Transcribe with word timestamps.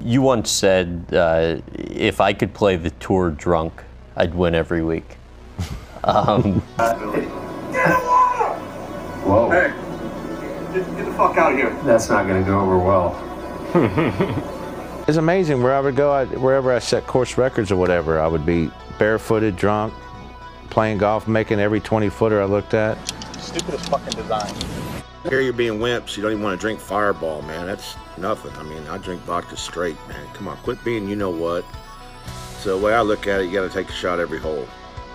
You 0.00 0.22
once 0.22 0.50
said 0.50 1.06
uh, 1.12 1.56
if 1.74 2.20
I 2.20 2.32
could 2.32 2.54
play 2.54 2.76
the 2.76 2.90
tour 2.90 3.30
drunk, 3.30 3.82
I'd 4.16 4.34
win 4.34 4.54
every 4.54 4.82
week. 4.82 5.16
Um, 6.04 6.60
Whoa. 9.26 9.50
Hey, 9.50 9.72
get, 10.72 10.96
get 10.96 11.04
the 11.04 11.12
fuck 11.14 11.36
out 11.36 11.52
of 11.52 11.58
here. 11.58 11.70
That's 11.82 12.08
not 12.08 12.28
going 12.28 12.42
to 12.42 12.48
go 12.48 12.60
over 12.60 12.78
well. 12.78 14.54
It's 15.08 15.16
amazing 15.16 15.62
where 15.62 15.74
I 15.74 15.80
would 15.80 15.96
go, 15.96 16.12
I, 16.12 16.26
wherever 16.26 16.70
I 16.70 16.80
set 16.80 17.06
course 17.06 17.38
records 17.38 17.72
or 17.72 17.76
whatever, 17.76 18.20
I 18.20 18.26
would 18.26 18.44
be 18.44 18.70
barefooted, 18.98 19.56
drunk, 19.56 19.94
playing 20.68 20.98
golf, 20.98 21.26
making 21.26 21.60
every 21.60 21.80
20 21.80 22.10
footer 22.10 22.42
I 22.42 22.44
looked 22.44 22.74
at. 22.74 22.98
Stupidest 23.40 23.88
fucking 23.88 24.12
design. 24.12 24.54
Here 25.28 25.42
you're 25.42 25.52
being 25.52 25.78
wimps. 25.78 26.16
You 26.16 26.22
don't 26.22 26.32
even 26.32 26.42
want 26.42 26.58
to 26.58 26.64
drink 26.64 26.80
Fireball, 26.80 27.42
man. 27.42 27.66
That's 27.66 27.96
nothing. 28.16 28.52
I 28.56 28.62
mean, 28.62 28.86
I 28.88 28.96
drink 28.96 29.20
vodka 29.22 29.56
straight, 29.56 29.96
man. 30.08 30.26
Come 30.32 30.48
on, 30.48 30.56
quit 30.58 30.82
being 30.84 31.06
you 31.08 31.16
know 31.16 31.30
what. 31.30 31.64
So 32.60 32.78
the 32.78 32.84
way 32.84 32.94
I 32.94 33.02
look 33.02 33.26
at 33.26 33.40
it, 33.40 33.44
you 33.44 33.52
got 33.52 33.62
to 33.62 33.72
take 33.72 33.90
a 33.90 33.92
shot 33.92 34.20
every 34.20 34.38
hole. 34.38 34.66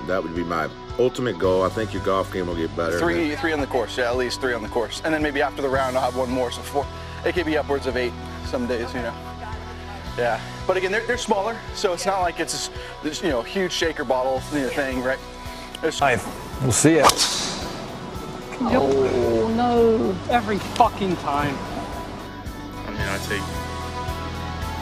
That 0.07 0.21
would 0.21 0.35
be 0.35 0.44
my 0.44 0.70
ultimate 0.99 1.40
goal. 1.40 1.63
I 1.63 1.70
think 1.70 1.94
your 1.94 2.04
golf 2.04 2.31
game 2.31 2.48
will 2.48 2.55
get 2.55 2.76
better. 2.76 2.99
Three, 2.99 3.35
three 3.35 3.54
on 3.54 3.59
the 3.59 3.68
course. 3.68 3.98
Yeah, 3.98 4.09
at 4.09 4.18
least 4.18 4.40
three 4.40 4.54
on 4.54 4.62
the 4.62 4.70
course, 4.70 5.02
and 5.04 5.13
then 5.13 5.23
maybe 5.23 5.41
after 5.41 5.62
the 5.62 5.70
round 5.70 5.98
I'll 5.98 6.04
have 6.04 6.16
one 6.16 6.30
more. 6.30 6.52
So 6.52 6.62
four. 6.62 6.85
It 7.26 7.34
could 7.34 7.45
be 7.45 7.57
upwards 7.57 7.88
of 7.88 7.98
eight 7.98 8.13
some 8.45 8.68
days, 8.68 8.93
you 8.93 9.02
know. 9.02 9.13
Yeah, 10.18 10.40
but 10.68 10.77
again, 10.77 10.91
they're, 10.91 11.05
they're 11.07 11.18
smaller, 11.18 11.57
so 11.73 11.91
it's 11.93 12.05
not 12.05 12.21
like 12.21 12.40
it's 12.40 12.54
this, 12.54 12.70
this 13.02 13.23
you 13.23 13.30
know 13.30 13.41
huge 13.41 13.71
shaker 13.71 14.04
bottle 14.04 14.41
you 14.54 14.66
know, 14.66 14.70
thing, 14.70 15.02
right? 15.02 15.18
It's, 15.82 15.99
We'll 15.99 16.71
see 16.71 16.98
ya. 16.98 17.07
Oh 18.66 19.23
no! 19.63 20.16
Every 20.30 20.59
fucking 20.80 21.16
time. 21.17 21.55
I 22.85 22.91
mean, 22.91 23.07
I 23.07 23.18
take 23.29 23.43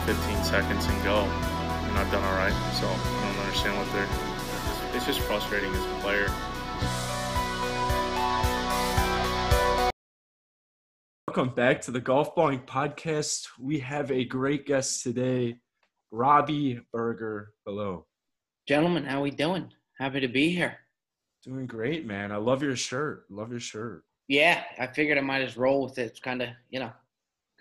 15 0.06 0.44
seconds 0.44 0.86
and 0.86 1.04
go, 1.04 1.20
and 1.20 1.98
I've 1.98 2.10
done 2.10 2.24
all 2.24 2.34
right. 2.34 2.52
So 2.74 2.86
I 2.88 3.32
don't 3.32 3.38
understand 3.44 3.78
what 3.78 3.90
they're. 3.92 4.96
It's 4.96 5.06
just 5.06 5.20
frustrating 5.20 5.72
as 5.72 5.84
a 5.84 6.00
player. 6.00 6.28
Welcome 11.28 11.54
back 11.54 11.80
to 11.82 11.90
the 11.90 12.00
Golf 12.00 12.34
Balling 12.34 12.60
Podcast. 12.60 13.48
We 13.58 13.78
have 13.78 14.10
a 14.10 14.24
great 14.24 14.66
guest 14.66 15.02
today, 15.02 15.56
Bobby 16.10 16.80
Berger. 16.92 17.52
Hello. 17.64 18.06
Gentlemen, 18.68 19.04
how 19.04 19.22
we 19.22 19.30
doing? 19.30 19.72
Happy 19.98 20.20
to 20.20 20.28
be 20.28 20.50
here. 20.50 20.78
Doing 21.44 21.66
great, 21.66 22.04
man. 22.06 22.32
I 22.32 22.36
love 22.36 22.62
your 22.62 22.76
shirt. 22.76 23.24
Love 23.30 23.50
your 23.50 23.60
shirt. 23.60 24.04
Yeah, 24.28 24.62
I 24.78 24.86
figured 24.86 25.18
I 25.18 25.22
might 25.22 25.42
as 25.42 25.56
roll 25.56 25.82
with 25.82 25.98
it. 25.98 26.02
It's 26.02 26.20
kind 26.20 26.42
of, 26.42 26.48
you 26.70 26.80
know, 26.80 26.92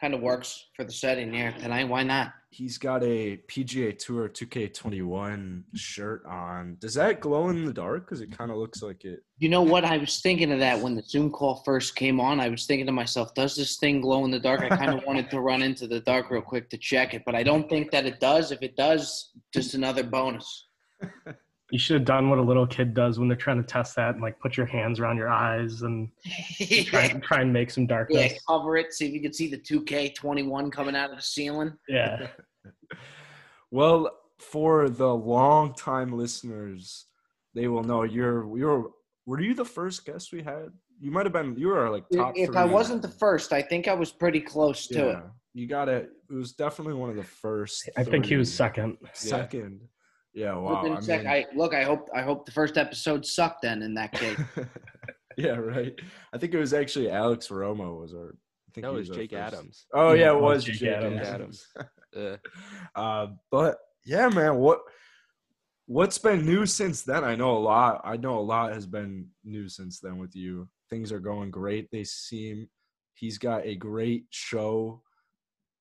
kind 0.02 0.14
of 0.16 0.22
works 0.22 0.68
for 0.76 0.84
the 0.84 0.92
setting 0.92 1.32
here 1.32 1.54
tonight. 1.60 1.88
Why 1.88 2.02
not? 2.02 2.34
He's 2.50 2.78
got 2.78 3.04
a 3.04 3.38
PGA 3.48 3.98
Tour 3.98 4.28
2K21 4.28 5.64
shirt 5.76 6.26
on. 6.26 6.76
Does 6.80 6.96
that 6.96 7.22
glow 7.22 7.50
in 7.50 7.64
the 7.64 7.72
dark? 7.72 8.06
Because 8.06 8.20
it 8.20 8.36
kind 8.36 8.52
of 8.52 8.58
looks 8.58 8.82
like 8.82 9.06
it. 9.06 9.22
You 9.38 9.48
know 9.48 9.62
what? 9.62 9.86
I 9.86 9.98
was 9.98 10.20
thinking 10.20 10.52
of 10.52 10.60
that 10.60 10.78
when 10.78 10.96
the 10.96 11.04
Zoom 11.04 11.32
call 11.32 11.62
first 11.64 11.96
came 11.96 12.20
on. 12.20 12.42
I 12.42 12.50
was 12.50 12.66
thinking 12.66 12.88
to 12.88 12.92
myself, 12.92 13.34
does 13.36 13.56
this 13.56 13.78
thing 13.78 14.02
glow 14.02 14.26
in 14.26 14.32
the 14.32 14.40
dark? 14.40 14.62
I 14.62 14.70
kind 14.70 14.94
of 14.94 15.04
wanted 15.08 15.30
to 15.30 15.40
run 15.40 15.62
into 15.62 15.88
the 15.88 16.02
dark 16.02 16.30
real 16.30 16.42
quick 16.42 16.70
to 16.72 16.78
check 16.78 17.14
it, 17.14 17.22
but 17.26 17.36
I 17.36 17.44
don't 17.44 17.70
think 17.70 17.92
that 17.92 18.06
it 18.06 18.20
does. 18.20 18.52
If 18.52 18.64
it 18.64 18.76
does, 18.76 19.32
just 19.54 19.76
another 19.76 20.04
bonus. 20.04 20.68
You 21.72 21.80
should 21.80 21.96
have 21.96 22.06
done 22.06 22.30
what 22.30 22.38
a 22.38 22.42
little 22.42 22.68
kid 22.68 22.94
does 22.94 23.18
when 23.18 23.28
they're 23.28 23.38
trying 23.38 23.62
to 23.62 23.68
test 23.68 23.96
that 23.96 24.14
and 24.14 24.22
like 24.22 24.40
put 24.40 24.58
your 24.58 24.66
hands 24.66 25.00
around 25.00 25.18
your 25.18 25.30
eyes 25.30 25.82
and 25.84 26.10
try, 26.86 27.08
try 27.24 27.42
and 27.42 27.54
make 27.54 27.72
some 27.72 27.88
darkness. 27.88 28.16
yeah, 28.18 28.28
darkness. 28.28 28.44
cover 28.48 28.78
it. 28.78 28.94
See 28.94 29.08
if 29.08 29.14
you 29.14 29.22
can 29.22 29.34
see 29.34 29.50
the 29.50 29.58
2K21 29.58 30.72
coming 30.72 30.96
out 30.96 31.12
of 31.12 31.16
the 31.16 31.22
ceiling. 31.22 31.74
Yeah. 31.88 32.28
Well, 33.72 34.12
for 34.38 34.90
the 34.90 35.16
long 35.16 35.74
time 35.74 36.12
listeners, 36.12 37.06
they 37.56 37.68
will 37.68 37.84
know 37.84 38.04
you're 38.04 38.58
you're 38.58 38.92
were 39.26 39.40
you 39.40 39.54
the 39.54 39.66
first 39.66 40.06
guest 40.06 40.34
we 40.34 40.44
had? 40.44 40.70
You 41.00 41.12
might 41.12 41.26
have 41.26 41.34
been 41.34 41.56
you 41.58 41.68
were 41.70 41.90
like 41.90 42.04
top 42.14 42.34
If 42.36 42.48
three. 42.48 42.58
I 42.58 42.66
wasn't 42.66 43.02
the 43.02 43.08
first, 43.08 43.54
I 43.54 43.62
think 43.62 43.88
I 43.88 43.94
was 43.94 44.12
pretty 44.12 44.42
close 44.42 44.88
to 44.88 45.10
it. 45.12 45.18
you 45.54 45.68
got 45.68 45.88
it. 45.90 46.10
It 46.30 46.34
was 46.34 46.54
definitely 46.54 46.96
one 46.96 47.10
of 47.10 47.16
the 47.16 47.24
first. 47.24 47.90
I 47.98 48.04
think 48.04 48.26
he 48.26 48.36
was 48.36 48.54
second. 48.54 48.98
second. 49.14 49.80
Yeah, 49.82 49.88
But 50.36 50.62
wow. 50.62 50.84
then 50.84 50.94
I 50.94 51.00
sec- 51.02 51.20
mean, 51.24 51.28
I, 51.28 51.46
look, 51.56 51.74
I 51.74 51.84
hope 51.84 52.10
I 52.16 52.22
hope 52.22 52.46
the 52.46 52.52
first 52.52 52.78
episode 52.78 53.26
sucked. 53.26 53.62
Then 53.64 53.82
in 53.82 53.94
that 53.96 54.12
case, 54.14 54.40
yeah, 55.38 55.52
right. 55.58 55.94
I 56.34 56.38
think 56.38 56.54
it 56.54 56.58
was 56.60 56.74
actually 56.74 57.10
Alex 57.12 57.48
Romo 57.50 58.00
was 58.00 58.14
our. 58.14 58.36
I 58.70 58.72
think 58.74 58.86
No, 58.86 58.92
he 58.92 58.96
it 58.96 59.00
was 59.00 59.10
our 59.10 59.16
Jake 59.18 59.32
first- 59.32 59.54
Adams. 59.54 59.86
Oh 59.94 60.14
yeah, 60.14 60.22
Yeah, 60.32 60.32
it 60.38 60.42
was 60.42 60.64
Jake, 60.64 60.76
Jake 60.80 60.96
Adams. 60.96 61.28
Adams. 61.28 61.68
Uh, 62.96 63.28
but 63.52 63.78
yeah, 64.06 64.28
man, 64.28 64.58
what 64.58 64.80
what's 65.86 66.18
been 66.18 66.46
new 66.46 66.66
since 66.66 67.04
then? 67.04 67.24
I 67.24 67.36
know 67.36 67.56
a 67.56 67.60
lot. 67.60 68.02
I 68.04 68.18
know 68.18 68.38
a 68.38 68.42
lot 68.42 68.74
has 68.74 68.86
been 68.86 69.28
new 69.46 69.68
since 69.70 70.00
then 70.00 70.18
with 70.18 70.36
you. 70.36 70.68
Things 70.90 71.12
are 71.12 71.20
going 71.20 71.52
great. 71.52 71.90
They 71.92 72.04
seem 72.04 72.68
he's 73.14 73.38
got 73.38 73.66
a 73.66 73.76
great 73.76 74.26
show 74.30 75.02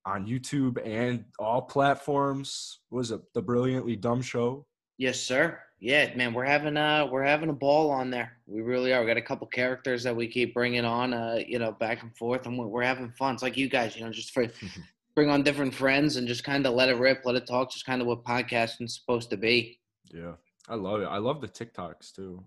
on 0.04 0.26
YouTube 0.26 0.78
and 0.84 1.24
all 1.38 1.62
platforms. 1.62 2.80
Was 2.90 3.10
it 3.10 3.20
the 3.34 3.42
Brilliantly 3.42 3.96
Dumb 3.96 4.22
Show? 4.22 4.66
yes, 5.00 5.18
sir. 5.18 5.58
Yeah, 5.80 6.14
man, 6.14 6.34
we're 6.34 6.44
having 6.44 6.76
uh 6.76 7.08
we're 7.10 7.24
having 7.24 7.48
a 7.48 7.54
ball 7.54 7.90
on 7.90 8.10
there. 8.10 8.36
We 8.46 8.60
really 8.60 8.92
are. 8.92 9.00
We 9.00 9.06
got 9.06 9.16
a 9.16 9.22
couple 9.22 9.46
characters 9.46 10.02
that 10.02 10.14
we 10.14 10.28
keep 10.28 10.52
bringing 10.52 10.84
on, 10.84 11.14
uh, 11.14 11.38
you 11.44 11.58
know, 11.58 11.72
back 11.72 12.02
and 12.02 12.14
forth, 12.14 12.46
and 12.46 12.58
we're, 12.58 12.66
we're 12.66 12.82
having 12.82 13.10
fun. 13.12 13.32
It's 13.34 13.42
like 13.42 13.56
you 13.56 13.68
guys, 13.68 13.96
you 13.96 14.04
know, 14.04 14.12
just 14.12 14.32
for 14.32 14.46
bring 15.14 15.30
on 15.30 15.42
different 15.42 15.74
friends 15.74 16.16
and 16.16 16.28
just 16.28 16.44
kind 16.44 16.66
of 16.66 16.74
let 16.74 16.90
it 16.90 16.98
rip, 16.98 17.22
let 17.24 17.34
it 17.34 17.46
talk. 17.46 17.72
Just 17.72 17.86
kind 17.86 18.02
of 18.02 18.06
what 18.06 18.24
podcasting's 18.24 18.94
supposed 18.94 19.30
to 19.30 19.38
be. 19.38 19.80
Yeah, 20.12 20.34
I 20.68 20.74
love 20.74 21.00
it. 21.00 21.06
I 21.06 21.16
love 21.16 21.40
the 21.40 21.48
TikToks 21.48 22.14
too. 22.14 22.44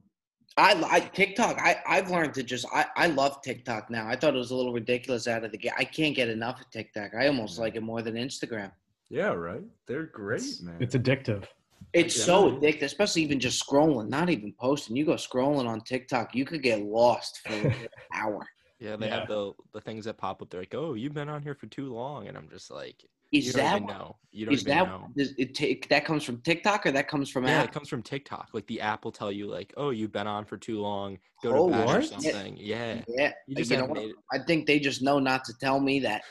I, 0.57 0.83
I 0.91 0.99
TikTok. 0.99 1.57
I 1.59 1.77
I've 1.87 2.11
learned 2.11 2.33
to 2.35 2.43
just 2.43 2.65
I 2.73 2.85
I 2.95 3.07
love 3.07 3.41
TikTok 3.41 3.89
now. 3.89 4.07
I 4.07 4.15
thought 4.15 4.35
it 4.35 4.37
was 4.37 4.51
a 4.51 4.55
little 4.55 4.73
ridiculous 4.73 5.27
out 5.27 5.43
of 5.43 5.51
the 5.51 5.57
gate. 5.57 5.73
I 5.77 5.83
can't 5.83 6.15
get 6.15 6.29
enough 6.29 6.61
of 6.61 6.69
TikTok. 6.69 7.15
I 7.15 7.27
almost 7.27 7.57
like 7.59 7.75
it 7.75 7.81
more 7.83 8.01
than 8.01 8.15
Instagram. 8.15 8.71
Yeah, 9.09 9.33
right. 9.33 9.63
They're 9.87 10.03
great, 10.05 10.41
It's, 10.41 10.61
man. 10.61 10.77
it's 10.79 10.95
addictive. 10.95 11.45
It's 11.93 12.17
Yeah. 12.17 12.23
so 12.25 12.51
addictive, 12.51 12.83
especially 12.83 13.21
even 13.23 13.39
just 13.39 13.63
scrolling, 13.67 14.09
not 14.09 14.29
even 14.29 14.53
posting. 14.59 14.95
You 14.95 15.05
go 15.05 15.13
scrolling 15.15 15.67
on 15.67 15.81
TikTok, 15.81 16.33
you 16.35 16.45
could 16.45 16.63
get 16.63 16.81
lost 16.81 17.39
for 17.45 17.53
an 17.53 17.75
hour. 18.13 18.45
yeah, 18.79 18.95
they 18.95 19.07
Yeah. 19.07 19.19
have 19.19 19.27
the 19.27 19.53
the 19.73 19.81
things 19.81 20.05
that 20.05 20.17
pop 20.17 20.41
up. 20.41 20.49
They're 20.49 20.61
like, 20.61 20.75
"Oh, 20.75 20.93
you've 20.93 21.13
been 21.13 21.29
on 21.29 21.41
here 21.41 21.55
for 21.55 21.67
too 21.67 21.93
long," 21.93 22.27
and 22.27 22.37
I'm 22.37 22.49
just 22.49 22.69
like, 22.71 23.03
Is 23.33 23.47
"You 23.47 23.53
don't 23.53 23.63
that 23.63 23.75
even 23.75 23.87
know. 23.87 24.17
You 24.31 24.45
don't 24.45 24.53
is 24.53 24.61
even 24.61 24.73
that 24.77 24.85
know." 24.87 25.09
does 25.17 25.33
it 25.37 25.55
take 25.55 25.89
that 25.89 26.05
comes 26.05 26.23
from 26.23 26.41
TikTok 26.41 26.85
or 26.85 26.91
that 26.91 27.07
comes 27.07 27.29
from 27.29 27.45
Yeah, 27.45 27.59
app? 27.59 27.65
it 27.65 27.71
comes 27.71 27.89
from 27.89 28.03
TikTok. 28.03 28.49
Like 28.53 28.67
the 28.67 28.81
app 28.81 29.03
will 29.03 29.11
tell 29.11 29.31
you, 29.31 29.47
like, 29.47 29.73
"Oh, 29.75 29.89
you've 29.89 30.11
been 30.11 30.27
on 30.27 30.45
for 30.45 30.57
too 30.57 30.79
long. 30.79 31.17
Go 31.41 31.51
Oh, 31.51 31.67
to 31.67 31.71
bed 31.71 31.89
or 31.97 32.01
something." 32.03 32.57
Yeah, 32.57 33.03
Yeah, 33.07 33.33
you 33.47 33.55
just 33.55 33.71
you 33.71 33.77
know 33.77 33.87
made 33.87 34.09
it. 34.11 34.15
I 34.31 34.39
think 34.39 34.67
they 34.67 34.79
just 34.79 35.01
know 35.01 35.19
not 35.19 35.43
to 35.45 35.53
tell 35.59 35.79
me 35.79 35.99
that. 36.01 36.21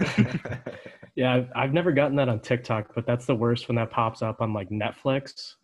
Yeah, 1.14 1.34
I've, 1.34 1.48
I've 1.54 1.72
never 1.74 1.92
gotten 1.92 2.16
that 2.16 2.30
on 2.30 2.40
TikTok, 2.40 2.94
but 2.94 3.04
that's 3.06 3.26
the 3.26 3.34
worst 3.34 3.68
when 3.68 3.76
that 3.76 3.90
pops 3.90 4.22
up 4.22 4.40
on 4.40 4.54
like 4.54 4.70
Netflix. 4.70 5.56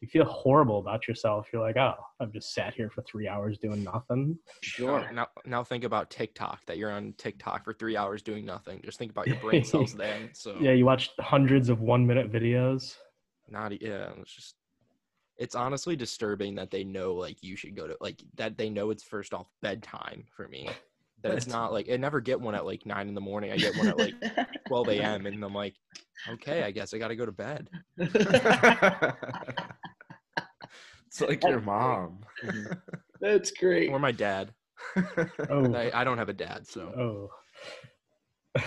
You 0.00 0.08
feel 0.08 0.24
horrible 0.24 0.78
about 0.78 1.08
yourself. 1.08 1.48
You're 1.52 1.62
like, 1.62 1.76
oh, 1.76 1.94
I've 2.20 2.32
just 2.32 2.52
sat 2.52 2.74
here 2.74 2.90
for 2.90 3.02
three 3.02 3.26
hours 3.26 3.58
doing 3.58 3.82
nothing. 3.82 4.38
Sure. 4.60 5.10
Now, 5.12 5.28
now 5.46 5.64
think 5.64 5.84
about 5.84 6.10
TikTok. 6.10 6.66
That 6.66 6.76
you're 6.76 6.90
on 6.90 7.14
TikTok 7.16 7.64
for 7.64 7.72
three 7.72 7.96
hours 7.96 8.22
doing 8.22 8.44
nothing. 8.44 8.82
Just 8.84 8.98
think 8.98 9.10
about 9.10 9.26
your 9.26 9.36
brain 9.36 9.64
cells 9.64 9.94
then. 9.94 10.30
So 10.34 10.56
Yeah, 10.60 10.72
you 10.72 10.84
watched 10.84 11.12
hundreds 11.18 11.70
of 11.70 11.80
one 11.80 12.06
minute 12.06 12.30
videos. 12.30 12.96
not 13.48 13.80
yeah. 13.80 14.10
It's 14.20 14.34
just 14.34 14.54
it's 15.38 15.54
honestly 15.54 15.96
disturbing 15.96 16.54
that 16.56 16.70
they 16.70 16.84
know 16.84 17.14
like 17.14 17.42
you 17.42 17.56
should 17.56 17.76
go 17.76 17.86
to 17.86 17.96
like 18.00 18.22
that 18.36 18.56
they 18.56 18.70
know 18.70 18.90
it's 18.90 19.02
first 19.02 19.32
off 19.34 19.48
bedtime 19.62 20.24
for 20.34 20.48
me. 20.48 20.68
That 21.22 21.32
it's 21.32 21.46
not 21.46 21.72
like 21.72 21.90
I 21.90 21.96
never 21.96 22.20
get 22.20 22.40
one 22.40 22.54
at 22.54 22.66
like 22.66 22.84
nine 22.84 23.08
in 23.08 23.14
the 23.14 23.20
morning. 23.20 23.50
I 23.50 23.56
get 23.56 23.76
one 23.76 23.88
at 23.88 23.98
like 23.98 24.14
12 24.68 24.88
a.m. 24.90 25.26
and 25.26 25.42
I'm 25.42 25.54
like, 25.54 25.74
okay, 26.28 26.62
I 26.62 26.70
guess 26.70 26.92
I 26.92 26.98
got 26.98 27.08
to 27.08 27.16
go 27.16 27.26
to 27.26 27.32
bed. 27.32 27.70
it's 31.20 31.30
like 31.30 31.44
oh, 31.44 31.48
your 31.48 31.60
mom. 31.60 32.20
That's 33.20 33.50
great. 33.52 33.90
Or 33.90 33.98
my 33.98 34.12
dad. 34.12 34.52
Oh, 35.50 35.74
I, 35.74 35.90
I 35.94 36.04
don't 36.04 36.18
have 36.18 36.28
a 36.28 36.34
dad, 36.34 36.66
so 36.66 37.30
oh. 38.56 38.60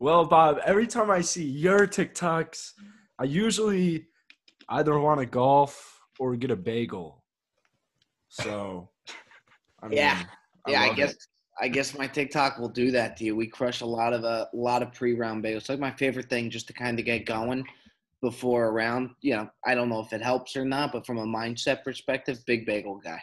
Well, 0.00 0.24
Bob, 0.24 0.58
every 0.64 0.86
time 0.86 1.10
I 1.10 1.20
see 1.20 1.44
your 1.44 1.86
TikToks, 1.86 2.72
I 3.18 3.24
usually 3.24 4.06
either 4.68 4.98
want 4.98 5.20
to 5.20 5.26
golf 5.26 6.00
or 6.18 6.36
get 6.36 6.50
a 6.50 6.56
bagel. 6.56 7.22
So, 8.28 8.90
I 9.82 9.88
Yeah. 9.90 10.16
mean, 10.16 10.26
yeah, 10.68 10.82
I 10.82 10.94
guess 10.94 11.12
it. 11.12 11.18
I 11.60 11.68
guess 11.68 11.96
my 11.96 12.06
TikTok 12.06 12.58
will 12.58 12.68
do 12.68 12.90
that 12.90 13.16
to 13.18 13.24
you. 13.24 13.36
We 13.36 13.46
crush 13.46 13.80
a 13.80 13.86
lot 13.86 14.12
of 14.12 14.24
a 14.24 14.48
lot 14.52 14.82
of 14.82 14.92
pre-round 14.92 15.44
bagels. 15.44 15.56
It's 15.58 15.68
like 15.68 15.78
my 15.78 15.92
favorite 15.92 16.28
thing 16.28 16.50
just 16.50 16.66
to 16.68 16.72
kind 16.72 16.98
of 16.98 17.04
get 17.04 17.26
going 17.26 17.64
before 18.28 18.66
a 18.66 18.70
round. 18.72 19.10
You 19.20 19.36
know, 19.36 19.50
I 19.66 19.74
don't 19.74 19.90
know 19.90 20.00
if 20.00 20.12
it 20.12 20.22
helps 20.22 20.56
or 20.56 20.64
not, 20.64 20.92
but 20.92 21.04
from 21.06 21.18
a 21.18 21.26
mindset 21.26 21.84
perspective, 21.84 22.38
big 22.46 22.64
bagel 22.64 22.96
guy. 22.96 23.20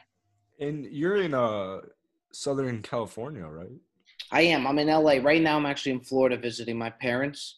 And 0.59 0.86
you're 0.86 1.18
in 1.18 1.33
uh 1.33 1.80
Southern 2.31 2.81
California, 2.83 3.45
right? 3.45 3.80
I 4.31 4.42
am. 4.44 4.65
I'm 4.68 4.77
in 4.80 4.88
LA 4.88 5.15
right 5.30 5.42
now. 5.42 5.57
I'm 5.57 5.65
actually 5.65 5.94
in 5.94 6.01
Florida 6.01 6.38
visiting 6.38 6.77
my 6.77 6.89
parents. 6.92 7.57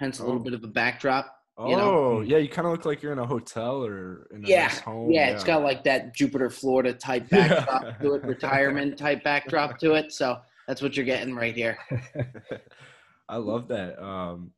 hence 0.00 0.18
a 0.18 0.24
little 0.24 0.40
Oh. 0.40 0.44
bit 0.44 0.54
of 0.54 0.64
a 0.64 0.72
backdrop. 0.82 1.26
Oh, 1.56 1.70
you 1.70 1.76
know? 1.76 2.20
yeah, 2.22 2.38
you 2.38 2.48
kind 2.48 2.66
of 2.66 2.72
look 2.72 2.84
like 2.84 3.00
you're 3.02 3.12
in 3.12 3.20
a 3.20 3.26
hotel 3.26 3.84
or 3.84 4.26
in 4.34 4.44
a 4.44 4.48
Yeah, 4.48 4.62
nice 4.66 4.80
home. 4.80 5.12
yeah, 5.12 5.28
it's 5.28 5.44
got 5.44 5.62
like 5.62 5.84
that 5.84 6.12
Jupiter, 6.16 6.50
Florida 6.50 6.92
type 6.92 7.28
backdrop 7.30 8.00
to 8.00 8.14
it, 8.14 8.22
retirement 8.34 8.98
type 8.98 9.22
backdrop 9.22 9.78
to 9.78 9.92
it. 9.92 10.10
So 10.12 10.40
that's 10.66 10.82
what 10.82 10.96
you're 10.96 11.06
getting 11.06 11.34
right 11.36 11.54
here. 11.54 11.78
I 13.28 13.36
love 13.36 13.68
that. 13.68 14.02
Um, 14.02 14.50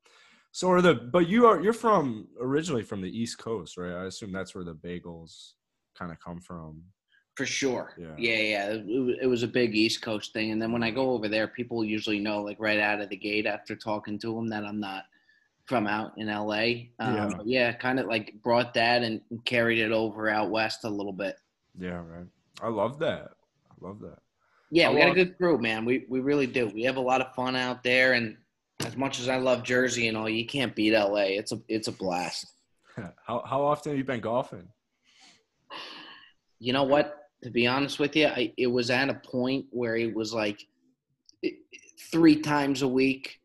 so 0.55 0.71
are 0.71 0.81
the 0.81 0.95
but 0.95 1.29
you 1.29 1.49
are 1.49 1.61
you're 1.61 1.73
from 1.73 2.29
originally 2.41 2.85
from 2.85 3.01
the 3.01 3.11
East 3.11 3.39
Coast, 3.39 3.77
right? 3.77 3.93
I 3.93 4.05
assume 4.05 4.31
that's 4.31 4.55
where 4.55 4.63
the 4.63 4.77
bagels 4.77 5.55
kind 5.99 6.13
of 6.13 6.21
come 6.21 6.41
from. 6.41 6.81
For 7.35 7.45
sure. 7.45 7.93
Yeah. 7.99 8.15
Yeah, 8.17 8.37
yeah. 8.37 8.67
It, 8.69 9.19
it 9.23 9.27
was 9.27 9.43
a 9.43 9.49
big 9.49 9.75
East 9.75 10.01
Coast 10.01 10.33
thing. 10.33 10.53
And 10.53 10.63
then 10.63 10.71
when 10.71 10.85
I 10.85 10.93
go 10.93 11.11
over 11.11 11.27
there, 11.27 11.49
people 11.49 11.85
usually 11.85 12.21
know, 12.21 12.41
like 12.41 12.59
right 12.61 12.79
out 12.79 13.01
of 13.01 13.09
the 13.09 13.17
gate 13.17 13.47
after 13.47 13.75
talking 13.75 14.17
to 14.21 14.33
them, 14.33 14.49
that 14.51 14.65
I'm 14.65 14.79
not 14.79 15.07
from 15.67 15.89
out 15.89 16.13
in 16.19 16.29
LA. 16.29 16.91
Um, 17.01 17.17
Yeah. 17.17 17.31
yeah, 17.45 17.73
kind 17.73 17.99
of 17.99 18.07
like 18.07 18.41
brought 18.45 18.75
that 18.75 19.03
and 19.03 19.21
carried 19.45 19.81
it 19.81 19.91
over 19.91 20.31
out 20.31 20.51
west 20.51 20.85
a 20.85 20.89
little 20.89 21.13
bit. 21.13 21.35
Yeah, 21.77 22.01
right. 22.07 22.27
I 22.63 22.69
love 22.69 23.01
that. 23.01 23.33
I 23.73 23.75
love 23.85 23.99
that. 24.03 24.21
Yeah, 24.71 24.87
How 24.87 24.95
we 24.95 25.01
got 25.01 25.11
a 25.11 25.15
good 25.15 25.37
crew, 25.37 25.59
man. 25.59 25.85
We 25.85 26.07
we 26.09 26.21
really 26.21 26.47
do. 26.47 26.69
We 26.69 26.85
have 26.85 26.97
a 26.97 27.01
lot 27.01 27.21
of 27.21 27.35
fun 27.35 27.57
out 27.57 27.83
there, 27.83 28.13
and 28.13 28.37
as 28.85 28.97
much 28.97 29.21
as 29.21 29.29
I 29.29 29.37
love 29.37 29.63
Jersey 29.63 30.09
and 30.09 30.17
all, 30.17 30.29
you 30.29 30.47
can't 30.47 30.75
beat 30.75 30.93
LA. 30.93 31.37
It's 31.39 31.53
a 31.53 31.61
it's 31.69 31.89
a 31.89 31.93
blast. 31.93 32.47
How 33.27 33.43
how 33.47 33.63
often 33.65 33.93
have 33.93 33.99
you 33.99 34.05
been 34.05 34.21
golfing? 34.21 34.69
You 36.61 36.73
know 36.73 36.85
what? 36.85 37.19
To 37.43 37.51
be 37.51 37.67
honest 37.67 37.99
with 37.99 38.17
you, 38.17 38.27
I, 38.29 38.53
it 38.57 38.69
was 38.69 38.91
at 38.91 39.11
a 39.11 39.15
point 39.15 39.67
where 39.71 39.97
it 39.97 40.15
was 40.15 40.33
like 40.33 40.61
three 42.11 42.37
times 42.41 42.81
a 42.83 42.89
week, 42.89 43.39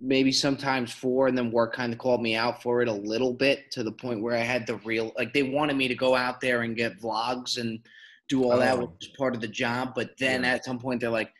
maybe 0.00 0.32
sometimes 0.32 0.92
four, 0.92 1.28
and 1.28 1.36
then 1.38 1.52
work 1.52 1.74
kind 1.74 1.92
of 1.92 1.98
called 1.98 2.22
me 2.22 2.34
out 2.34 2.60
for 2.62 2.82
it 2.82 2.88
a 2.88 2.92
little 2.92 3.32
bit 3.32 3.70
to 3.72 3.84
the 3.84 3.92
point 3.92 4.20
where 4.22 4.34
I 4.36 4.40
had 4.42 4.66
the 4.66 4.76
real 4.78 5.12
like 5.16 5.32
they 5.32 5.42
wanted 5.44 5.76
me 5.76 5.86
to 5.88 5.94
go 5.94 6.16
out 6.16 6.40
there 6.40 6.62
and 6.62 6.74
get 6.76 6.98
vlogs 7.00 7.58
and 7.60 7.78
do 8.28 8.42
all 8.44 8.58
that, 8.58 8.76
Oh. 8.78 8.86
which 8.86 9.08
is 9.10 9.16
part 9.16 9.34
of 9.36 9.40
the 9.40 9.46
job. 9.48 9.92
But 9.94 10.16
then 10.18 10.42
Yeah. 10.42 10.54
at 10.54 10.64
some 10.64 10.78
point 10.78 11.00
they're 11.00 11.10
like, 11.10 11.32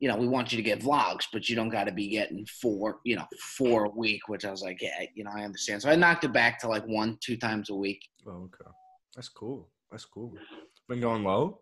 you 0.00 0.08
know, 0.08 0.16
we 0.16 0.26
want 0.26 0.50
you 0.50 0.56
to 0.56 0.62
get 0.62 0.80
vlogs, 0.80 1.26
but 1.30 1.48
you 1.48 1.54
don't 1.54 1.68
got 1.68 1.84
to 1.84 1.92
be 1.92 2.08
getting 2.08 2.46
four, 2.46 3.00
you 3.04 3.16
know, 3.16 3.26
four 3.56 3.84
a 3.84 3.90
week. 3.90 4.28
Which 4.28 4.46
I 4.46 4.50
was 4.50 4.62
like, 4.62 4.80
yeah, 4.80 5.04
you 5.14 5.24
know, 5.24 5.30
I 5.34 5.44
understand. 5.44 5.82
So 5.82 5.90
I 5.90 5.96
knocked 5.96 6.24
it 6.24 6.32
back 6.32 6.58
to 6.60 6.68
like 6.68 6.84
one, 6.86 7.18
two 7.20 7.36
times 7.36 7.70
a 7.70 7.74
week. 7.74 8.02
Oh, 8.26 8.44
okay. 8.44 8.70
That's 9.14 9.28
cool. 9.28 9.68
That's 9.90 10.06
cool. 10.06 10.32
Been 10.88 11.00
going 11.00 11.22
low? 11.22 11.60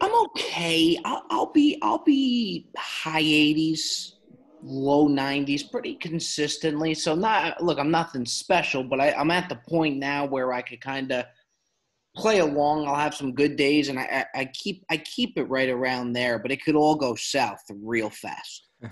I'm 0.00 0.14
okay. 0.26 0.96
I'll, 1.04 1.24
I'll 1.30 1.52
be 1.52 1.78
I'll 1.82 2.04
be 2.04 2.68
high 2.76 3.22
80s, 3.22 4.12
low 4.62 5.08
90s, 5.08 5.70
pretty 5.70 5.96
consistently. 5.96 6.94
So 6.94 7.14
not 7.14 7.62
look, 7.62 7.78
I'm 7.78 7.90
nothing 7.90 8.24
special, 8.24 8.84
but 8.84 9.00
I, 9.00 9.12
I'm 9.12 9.30
at 9.30 9.48
the 9.48 9.56
point 9.68 9.98
now 9.98 10.24
where 10.24 10.52
I 10.52 10.62
could 10.62 10.80
kind 10.80 11.10
of 11.12 11.26
play 12.16 12.38
along. 12.40 12.86
I'll 12.86 12.94
have 12.96 13.14
some 13.14 13.32
good 13.34 13.56
days, 13.56 13.88
and 13.88 13.98
I, 13.98 14.26
I 14.34 14.40
I 14.40 14.44
keep 14.46 14.84
I 14.90 14.96
keep 14.98 15.38
it 15.38 15.44
right 15.44 15.68
around 15.68 16.12
there. 16.12 16.38
But 16.38 16.50
it 16.52 16.62
could 16.64 16.74
all 16.76 16.94
go 16.96 17.14
south 17.14 17.62
real 17.70 18.10
fast. 18.10 18.68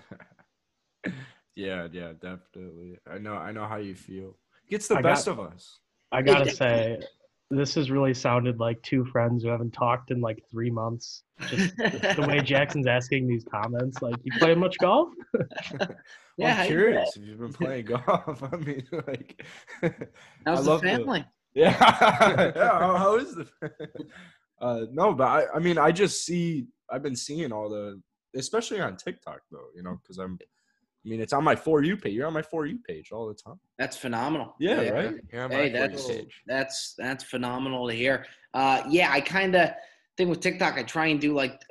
Yeah, 1.57 1.89
yeah, 1.91 2.13
definitely. 2.13 2.99
I 3.11 3.19
know 3.19 3.35
I 3.35 3.51
know 3.51 3.67
how 3.67 3.79
you 3.79 3.97
feel. 3.97 4.37
Gets 4.71 4.87
the 4.87 4.99
I 4.99 5.03
got- 5.03 5.09
best 5.09 5.27
of 5.27 5.41
us. 5.41 5.81
I 6.13 6.23
gotta 6.23 6.51
say, 6.51 7.01
this 7.51 7.75
has 7.75 7.91
really 7.91 8.15
sounded 8.15 8.61
like 8.61 8.81
two 8.83 9.05
friends 9.07 9.43
who 9.43 9.49
haven't 9.49 9.73
talked 9.73 10.11
in 10.13 10.21
like 10.21 10.39
three 10.51 10.71
months. 10.71 11.25
Just 11.49 11.77
the 11.77 12.25
way 12.29 12.41
Jackson's 12.41 12.87
asking 12.87 13.27
these 13.27 13.45
comments, 13.45 14.01
like, 14.01 14.15
you 14.23 14.31
play 14.39 14.55
much 14.55 14.79
golf? 14.79 15.09
Well, 15.35 15.47
Yeah, 16.39 16.55
I'm 16.59 16.63
you 16.63 16.69
curious 16.69 17.17
if 17.17 17.25
you've 17.25 17.41
been 17.41 17.53
playing 17.53 17.87
golf. 17.87 18.41
I 18.53 18.57
mean, 18.57 18.87
like, 19.09 19.45
How's 20.47 20.61
I 20.61 20.63
the 20.63 20.71
love 20.71 20.83
family? 20.83 21.25
Yeah, 21.59 22.53
yeah. 22.57 22.79
How, 22.79 22.97
how 22.97 23.17
is 23.17 23.35
the? 23.35 23.47
uh, 24.61 24.87
no, 24.93 25.13
but 25.15 25.25
I, 25.27 25.45
I 25.57 25.59
mean, 25.59 25.79
I 25.79 25.93
just 25.93 26.25
see. 26.25 26.67
I've 26.91 27.03
been 27.03 27.17
seeing 27.17 27.53
all 27.53 27.69
the, 27.69 28.01
especially 28.37 28.81
on 28.81 28.97
TikTok 28.97 29.41
though. 29.51 29.69
You 29.75 29.83
know, 29.83 29.99
because 30.03 30.19
I'm. 30.19 30.39
I 31.07 31.09
mean, 31.09 31.21
it's 31.21 31.33
on 31.33 31.45
my 31.45 31.55
for 31.57 31.83
you 31.83 31.97
page. 31.97 32.15
You're 32.15 32.27
on 32.27 32.33
my 32.33 32.43
for 32.43 32.67
you 32.67 32.79
page 32.87 33.13
all 33.13 33.29
the 33.29 33.35
time. 33.35 33.59
That's 33.79 33.97
phenomenal. 33.97 34.55
Yeah, 34.59 34.89
right. 34.89 35.15
Here 35.31 35.43
on 35.43 35.51
my 35.51 35.57
Hey, 35.57 35.69
that's 35.71 36.07
page. 36.07 36.43
that's 36.47 36.95
that's 36.99 37.25
phenomenal 37.25 37.89
to 37.89 37.95
hear. 37.95 38.27
Uh, 38.53 38.83
yeah, 38.89 39.11
I 39.13 39.21
kind 39.21 39.55
of 39.55 39.71
thing 40.17 40.29
with 40.29 40.41
TikTok. 40.41 40.77
I 40.77 40.83
try 40.83 41.07
and 41.07 41.21
do 41.21 41.35
like 41.35 41.63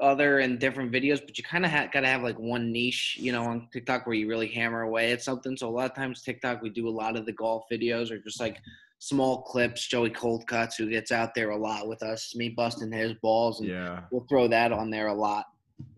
other 0.00 0.38
and 0.38 0.58
different 0.58 0.92
videos, 0.92 1.20
but 1.24 1.36
you 1.38 1.44
kind 1.44 1.64
of 1.64 1.70
ha- 1.70 1.88
got 1.92 2.00
to 2.00 2.06
have 2.06 2.22
like 2.22 2.38
one 2.38 2.72
niche, 2.72 3.16
you 3.20 3.32
know, 3.32 3.42
on 3.44 3.68
TikTok 3.72 4.06
where 4.06 4.14
you 4.14 4.28
really 4.28 4.48
hammer 4.48 4.82
away 4.82 5.12
at 5.12 5.22
something. 5.22 5.56
So 5.56 5.68
a 5.68 5.70
lot 5.70 5.90
of 5.90 5.96
times 5.96 6.22
TikTok, 6.22 6.62
we 6.62 6.70
do 6.70 6.88
a 6.88 6.90
lot 6.90 7.16
of 7.16 7.26
the 7.26 7.32
golf 7.32 7.64
videos 7.70 8.10
or 8.10 8.18
just 8.18 8.40
like 8.40 8.60
small 8.98 9.42
clips. 9.42 9.86
Joey 9.86 10.10
Coldcuts, 10.10 10.74
who 10.76 10.88
gets 10.90 11.12
out 11.12 11.34
there 11.34 11.50
a 11.50 11.56
lot 11.56 11.88
with 11.88 12.02
us, 12.02 12.34
me 12.34 12.48
busting 12.50 12.92
his 12.92 13.14
balls, 13.14 13.60
and 13.60 13.68
Yeah, 13.68 14.00
we'll 14.10 14.26
throw 14.28 14.48
that 14.48 14.72
on 14.72 14.90
there 14.90 15.08
a 15.08 15.14
lot. 15.14 15.46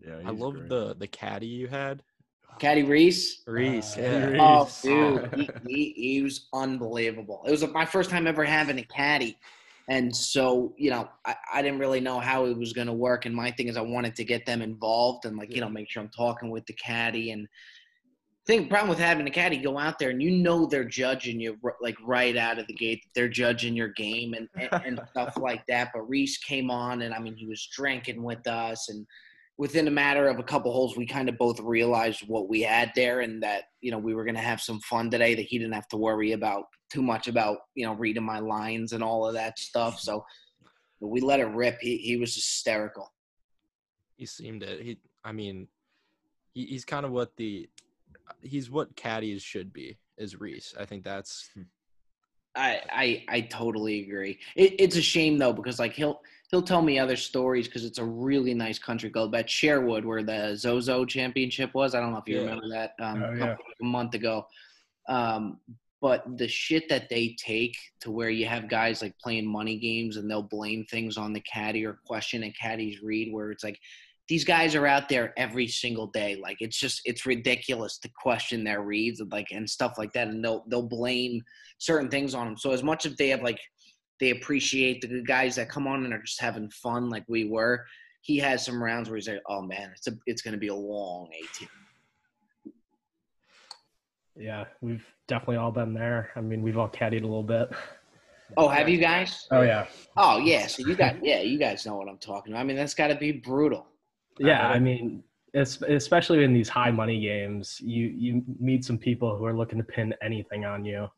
yeah. 0.06 0.20
I 0.25 0.31
love 0.31 0.55
great. 0.55 0.69
the 0.69 0.94
the 0.99 1.06
caddy 1.06 1.47
you 1.47 1.67
had, 1.69 2.02
Caddy 2.58 2.82
Reese. 2.82 3.43
Reese. 3.47 3.97
Uh, 3.97 4.00
yeah. 4.02 4.25
Reese. 4.26 4.41
Oh, 4.43 4.70
dude, 4.82 5.35
he, 5.35 5.49
he, 5.67 5.93
he 5.97 6.23
was 6.23 6.49
unbelievable. 6.52 7.43
It 7.47 7.50
was 7.50 7.67
my 7.69 7.87
first 7.87 8.11
time 8.11 8.26
ever 8.26 8.44
having 8.44 8.79
a 8.79 8.85
caddy. 8.85 9.38
And 9.88 10.14
so, 10.14 10.73
you 10.76 10.91
know, 10.91 11.08
I, 11.26 11.35
I 11.55 11.62
didn't 11.62 11.81
really 11.81 11.99
know 12.00 12.20
how 12.20 12.44
it 12.44 12.56
was 12.56 12.73
going 12.73 12.87
to 12.87 12.93
work. 12.93 13.26
And 13.26 13.35
my 13.35 13.50
thing 13.50 13.67
is, 13.67 13.76
I 13.76 13.81
wanted 13.81 14.14
to 14.17 14.25
get 14.25 14.46
them 14.46 14.62
involved 14.62 15.25
and, 15.25 15.37
like, 15.37 15.53
you 15.53 15.61
know, 15.61 15.69
make 15.69 15.91
sure 15.91 16.00
I'm 16.03 16.11
talking 16.11 16.50
with 16.50 16.64
the 16.67 16.75
caddy. 16.75 17.32
And 17.32 17.49
thing, 18.46 18.69
problem 18.69 18.88
with 18.88 18.98
having 18.98 19.26
a 19.26 19.31
caddy, 19.31 19.58
go 19.58 19.78
out 19.78 19.98
there 19.98 20.10
and 20.10 20.22
you 20.22 20.31
know 20.31 20.66
they're 20.66 20.84
judging 20.84 21.40
you, 21.40 21.58
like, 21.81 21.96
right 22.04 22.37
out 22.37 22.58
of 22.58 22.66
the 22.66 22.75
gate. 22.75 23.02
They're 23.14 23.28
judging 23.28 23.76
your 23.76 23.88
game 23.88 24.34
and, 24.34 24.48
and, 24.54 24.82
and 24.84 25.00
stuff 25.10 25.37
like 25.37 25.66
that. 25.69 25.90
But 25.92 26.08
Reese 26.08 26.38
came 26.38 26.70
on, 26.70 27.02
and 27.02 27.14
I 27.14 27.19
mean, 27.19 27.37
he 27.37 27.46
was 27.46 27.69
drinking 27.75 28.22
with 28.22 28.46
us. 28.46 28.88
And 28.88 29.06
within 29.58 29.88
a 29.88 29.90
matter 29.90 30.26
of 30.28 30.38
a 30.38 30.42
couple 30.42 30.72
holes, 30.72 30.96
we 30.96 31.06
kind 31.06 31.28
of 31.28 31.37
both 31.37 31.60
realized 31.60 32.26
what 32.26 32.48
we 32.48 32.62
had 32.62 32.92
there 32.96 33.20
and 33.20 33.42
that, 33.42 33.64
you 33.82 33.90
know, 33.90 33.98
we 33.98 34.14
were 34.14 34.25
going 34.25 34.34
to 34.34 34.40
have 34.40 34.60
some 34.60 34.81
fun 34.81 35.10
today, 35.10 35.34
that 35.34 35.46
he 35.46 35.58
didn't 35.58 35.75
have 35.75 35.88
to 35.88 35.96
worry 35.96 36.32
about 36.32 36.64
too 36.90 37.02
much 37.02 37.28
about, 37.28 37.58
you 37.75 37.84
know, 37.84 37.93
reading 37.93 38.25
my 38.25 38.38
lines 38.38 38.93
and 38.93 39.04
all 39.04 39.26
of 39.26 39.34
that 39.34 39.58
stuff. 39.58 40.00
So 40.00 40.25
we 41.00 41.20
let 41.20 41.40
it 41.40 41.46
rip. 41.46 41.78
He, 41.81 41.98
he 41.98 42.16
was 42.16 42.34
hysterical. 42.34 43.12
he 44.16 44.26
seemed 44.26 44.62
it. 44.62 44.82
He, 44.82 44.98
I 45.24 45.32
mean, 45.32 45.69
he, 46.53 46.65
he's 46.67 46.84
kind 46.84 47.05
of 47.05 47.12
what 47.12 47.36
the, 47.36 47.69
he's 48.43 48.70
what 48.70 48.94
caddies 48.96 49.43
should 49.43 49.72
be. 49.72 49.99
Is 50.19 50.39
Reese? 50.41 50.75
I 50.79 50.84
think 50.84 51.05
that's 51.05 51.49
I, 52.56 52.81
I, 52.93 53.25
I 53.29 53.41
totally 53.43 54.01
agree. 54.03 54.39
It, 54.56 54.75
it's 54.79 54.96
a 54.96 55.03
shame 55.03 55.39
though, 55.39 55.53
because 55.53 55.79
like 55.79 55.93
he'll, 55.93 56.20
he'll 56.51 56.63
tell 56.63 56.82
me 56.82 56.99
other 56.99 57.17
stories 57.17 57.67
because 57.67 57.84
it's 57.84 57.99
a 57.99 58.05
really 58.05 58.55
nice 58.55 58.79
country 58.79 59.08
club 59.08 59.34
at 59.37 59.49
Sherwood 59.49 60.05
where 60.05 60.22
the 60.25 60.56
Zozo 60.56 61.05
championship 61.05 61.72
was. 61.75 61.94
I 61.94 62.01
don't 62.01 62.13
know 62.13 62.19
if 62.19 62.29
you 62.29 62.37
Yeah. 62.37 62.41
remember 62.43 62.69
that 62.70 62.94
um, 63.01 63.22
Oh, 63.22 63.32
a 63.32 63.39
yeah. 63.39 63.56
a 63.81 63.84
month 63.84 64.15
ago. 64.15 64.46
Um, 65.08 65.60
but 66.01 66.25
the 66.39 66.49
shit 66.49 66.89
that 66.89 67.08
they 67.08 67.37
take 67.39 67.77
to 68.01 68.10
where 68.10 68.31
you 68.31 68.46
have 68.46 68.69
guys 68.69 69.01
like 69.03 69.17
playing 69.19 69.46
money 69.46 69.79
games 69.79 70.17
and 70.17 70.29
they'll 70.29 70.43
blame 70.43 70.84
things 70.87 71.17
on 71.17 71.32
the 71.32 71.41
caddy 71.43 71.84
or 71.87 72.01
question 72.06 72.43
a 72.44 72.53
caddy's 72.53 73.03
read 73.03 73.32
where 73.32 73.51
it's 73.53 73.63
like 73.63 73.79
these 74.31 74.44
guys 74.44 74.77
are 74.77 74.87
out 74.87 75.08
there 75.08 75.34
every 75.37 75.67
single 75.67 76.06
day 76.06 76.37
like 76.41 76.56
it's 76.60 76.79
just 76.79 77.03
it's 77.05 77.27
ridiculous 77.27 77.99
to 77.99 78.08
question 78.10 78.63
their 78.63 78.81
reads 78.81 79.19
and 79.19 79.32
like 79.32 79.49
and 79.51 79.69
stuff 79.69 79.94
like 79.99 80.13
that 80.13 80.29
and 80.29 80.43
they'll 80.43 80.65
they'll 80.69 80.89
blame 80.89 81.43
certain 81.79 82.08
things 82.08 82.32
on 82.32 82.46
them 82.46 82.56
so 82.56 82.70
as 82.70 82.84
much 82.84 83.05
as 83.05 83.17
they 83.17 83.29
have 83.29 83.43
like 83.43 83.58
they 84.20 84.31
appreciate 84.31 85.01
the 85.01 85.08
good 85.08 85.27
guys 85.27 85.56
that 85.56 85.69
come 85.69 85.89
on 85.89 86.05
and 86.05 86.15
are 86.15 86.22
just 86.22 86.41
having 86.41 86.70
fun 86.70 87.10
like 87.10 87.25
we 87.27 87.44
were 87.44 87.84
he 88.20 88.39
has 88.39 88.65
some 88.65 88.81
rounds 88.81 89.10
where 89.10 89.17
he's 89.17 89.27
like 89.27 89.43
oh 89.49 89.63
man 89.63 89.91
it's 89.96 90.06
a 90.06 90.13
it's 90.27 90.43
going 90.43 90.53
to 90.53 90.58
be 90.58 90.69
a 90.69 90.75
long 90.75 91.29
18 91.56 91.69
Yeah, 94.37 94.65
we've 94.81 95.05
definitely 95.27 95.56
all 95.56 95.72
been 95.72 95.93
there. 95.93 96.31
I 96.34 96.41
mean, 96.41 96.63
we've 96.63 96.79
all 96.79 96.89
caddied 96.89 97.25
a 97.25 97.27
little 97.27 97.43
bit. 97.43 97.69
oh 98.56 98.69
have 98.69 98.89
you 98.89 98.99
guys 98.99 99.46
Oh, 99.51 99.63
yeah. 99.63 99.87
Oh 100.17 100.39
yeah, 100.39 100.67
so 100.69 100.87
you 100.87 100.94
got 100.94 101.22
yeah, 101.22 101.41
you 101.41 101.58
guys 101.58 101.84
know 101.84 101.96
what 101.96 102.08
I'm 102.08 102.19
talking 102.19 102.53
about. 102.53 102.60
I 102.60 102.65
mean, 102.65 102.77
that's 102.77 102.94
got 102.94 103.08
to 103.08 103.17
be 103.17 103.32
brutal. 103.32 103.87
Yeah, 104.41 104.69
I 104.69 104.79
mean, 104.79 105.23
especially 105.55 106.44
in 106.44 106.55
these 106.55 106.69
high 106.69 106.91
money 106.91 107.20
games, 107.20 107.79
you 107.81 108.06
you 108.06 108.43
meet 108.59 108.85
some 108.85 108.99
people 108.99 109.37
who 109.37 109.44
are 109.44 109.56
looking 109.56 109.79
to 109.79 109.85
pin 109.85 110.15
anything 110.23 110.65
on 110.65 110.85
you. 110.85 111.09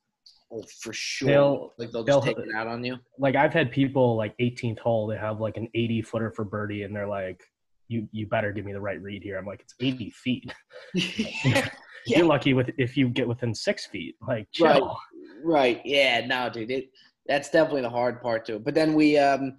Oh, 0.52 0.62
for 0.82 0.92
sure. 0.92 1.28
They'll- 1.28 1.72
like 1.78 1.90
they'll 1.92 2.04
they'll- 2.04 2.20
take 2.20 2.38
it 2.38 2.54
out 2.54 2.66
on 2.66 2.84
you. 2.84 2.98
Like 3.18 3.36
I've 3.36 3.52
had 3.52 3.70
people 3.70 4.16
like 4.16 4.34
18th 4.38 4.78
hole, 4.80 5.06
they 5.06 5.16
have 5.16 5.40
like 5.40 5.56
an 5.56 5.68
80 5.74 6.02
footer 6.02 6.30
for 6.30 6.44
birdie, 6.44 6.82
and 6.82 6.94
they're 6.94 7.06
like, 7.08 7.40
"You 7.88 8.08
you 8.12 8.26
better 8.26 8.52
give 8.52 8.64
me 8.64 8.72
the 8.72 8.80
right 8.80 9.00
read 9.00 9.22
here." 9.22 9.38
I'm 9.38 9.46
like, 9.46 9.60
"It's 9.60 9.74
80 9.80 10.10
feet. 10.10 10.52
yeah. 10.94 11.68
You're 12.06 12.26
lucky 12.26 12.52
with 12.54 12.70
if 12.78 12.96
you 12.96 13.08
get 13.08 13.28
within 13.28 13.54
six 13.54 13.86
feet. 13.86 14.16
Like, 14.26 14.48
chill." 14.52 14.66
Right. 14.66 14.96
Right. 15.44 15.82
Yeah. 15.84 16.26
No, 16.26 16.50
dude. 16.50 16.70
It 16.70 16.90
that's 17.26 17.50
definitely 17.50 17.82
the 17.82 17.90
hard 17.90 18.20
part 18.20 18.44
too. 18.44 18.58
But 18.58 18.74
then 18.74 18.94
we 18.94 19.16
um 19.16 19.58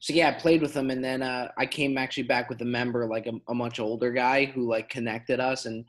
so 0.00 0.12
yeah, 0.12 0.28
I 0.28 0.32
played 0.32 0.62
with 0.62 0.74
him 0.74 0.90
and 0.90 1.02
then 1.02 1.22
uh 1.22 1.48
I 1.58 1.66
came 1.66 1.98
actually 1.98 2.24
back 2.24 2.48
with 2.48 2.60
a 2.62 2.66
member, 2.66 3.06
like 3.06 3.26
a, 3.26 3.32
a 3.48 3.54
much 3.54 3.80
older 3.80 4.12
guy 4.12 4.44
who 4.46 4.68
like 4.68 4.88
connected 4.88 5.40
us 5.40 5.66
and 5.66 5.84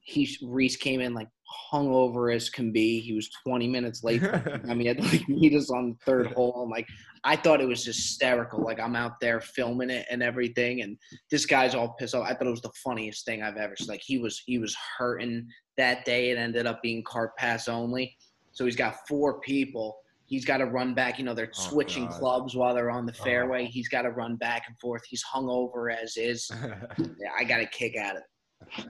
he 0.00 0.36
Reese 0.42 0.76
came 0.76 1.00
in 1.00 1.12
like 1.12 1.28
hungover 1.72 2.34
as 2.34 2.48
can 2.48 2.72
be. 2.72 3.00
He 3.00 3.12
was 3.14 3.28
20 3.44 3.68
minutes 3.68 4.02
late. 4.04 4.22
I 4.68 4.74
mean, 4.74 4.80
he 4.80 4.86
had 4.86 4.98
to 4.98 5.04
like 5.04 5.28
meet 5.28 5.54
us 5.54 5.70
on 5.70 5.90
the 5.90 5.96
third 6.04 6.28
hole. 6.28 6.62
And 6.62 6.70
like, 6.70 6.86
I 7.24 7.36
thought 7.36 7.60
it 7.60 7.68
was 7.68 7.84
hysterical. 7.84 8.62
Like, 8.62 8.80
I'm 8.80 8.96
out 8.96 9.20
there 9.20 9.40
filming 9.40 9.90
it 9.90 10.06
and 10.10 10.22
everything, 10.22 10.82
and 10.82 10.96
this 11.30 11.46
guy's 11.46 11.74
all 11.74 11.94
pissed 11.98 12.14
off. 12.14 12.26
I 12.26 12.34
thought 12.34 12.46
it 12.46 12.50
was 12.50 12.62
the 12.62 12.72
funniest 12.82 13.24
thing 13.24 13.42
I've 13.42 13.56
ever 13.56 13.76
seen. 13.76 13.88
Like, 13.88 14.02
he 14.04 14.18
was 14.18 14.42
he 14.46 14.58
was 14.58 14.76
hurting 14.96 15.46
that 15.76 16.04
day. 16.04 16.30
It 16.30 16.38
ended 16.38 16.66
up 16.66 16.82
being 16.82 17.02
cart 17.04 17.36
path 17.36 17.68
only. 17.68 18.16
So 18.52 18.64
he's 18.64 18.76
got 18.76 19.06
four 19.06 19.40
people. 19.40 19.98
He's 20.28 20.44
got 20.44 20.58
to 20.58 20.66
run 20.66 20.92
back. 20.92 21.18
You 21.18 21.24
know, 21.24 21.32
they're 21.32 21.50
Oh, 21.58 21.60
switching 21.70 22.06
God. 22.06 22.18
clubs 22.18 22.54
while 22.54 22.74
they're 22.74 22.90
on 22.90 23.06
the 23.06 23.14
Oh. 23.18 23.24
fairway. 23.24 23.64
He's 23.64 23.88
got 23.88 24.02
to 24.02 24.10
run 24.10 24.36
back 24.36 24.64
and 24.68 24.78
forth. 24.78 25.02
He's 25.08 25.24
hungover 25.24 25.90
as 25.92 26.16
is. 26.18 26.50
Yeah, 27.18 27.30
I 27.38 27.44
got 27.44 27.60
a 27.60 27.66
kick 27.66 27.96
out 27.96 28.16
of 28.16 28.22
it. 28.68 28.86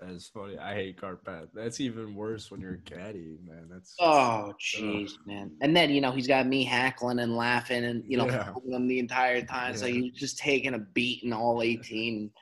That's 0.00 0.26
funny. 0.26 0.58
I 0.58 0.74
hate 0.74 1.00
cart 1.00 1.24
path. 1.24 1.44
That's 1.54 1.78
even 1.80 2.16
worse 2.16 2.50
when 2.50 2.60
you're 2.60 2.74
a 2.74 2.78
caddy, 2.78 3.36
man. 3.46 3.68
That's 3.70 3.94
Oh, 4.00 4.52
jeez, 4.60 5.12
man. 5.26 5.52
And 5.60 5.76
then, 5.76 5.90
you 5.90 6.00
know, 6.00 6.10
he's 6.10 6.26
got 6.26 6.48
me 6.48 6.64
hackling 6.64 7.20
and 7.20 7.36
laughing 7.36 7.84
and, 7.84 8.02
you 8.08 8.16
know, 8.18 8.26
Yeah. 8.26 8.52
him 8.68 8.88
the 8.88 8.98
entire 8.98 9.42
time. 9.42 9.76
So 9.76 9.86
he's 9.86 10.12
just 10.14 10.38
taking 10.38 10.74
a 10.74 10.80
beating 10.80 11.32
all 11.32 11.62
18. 11.62 12.32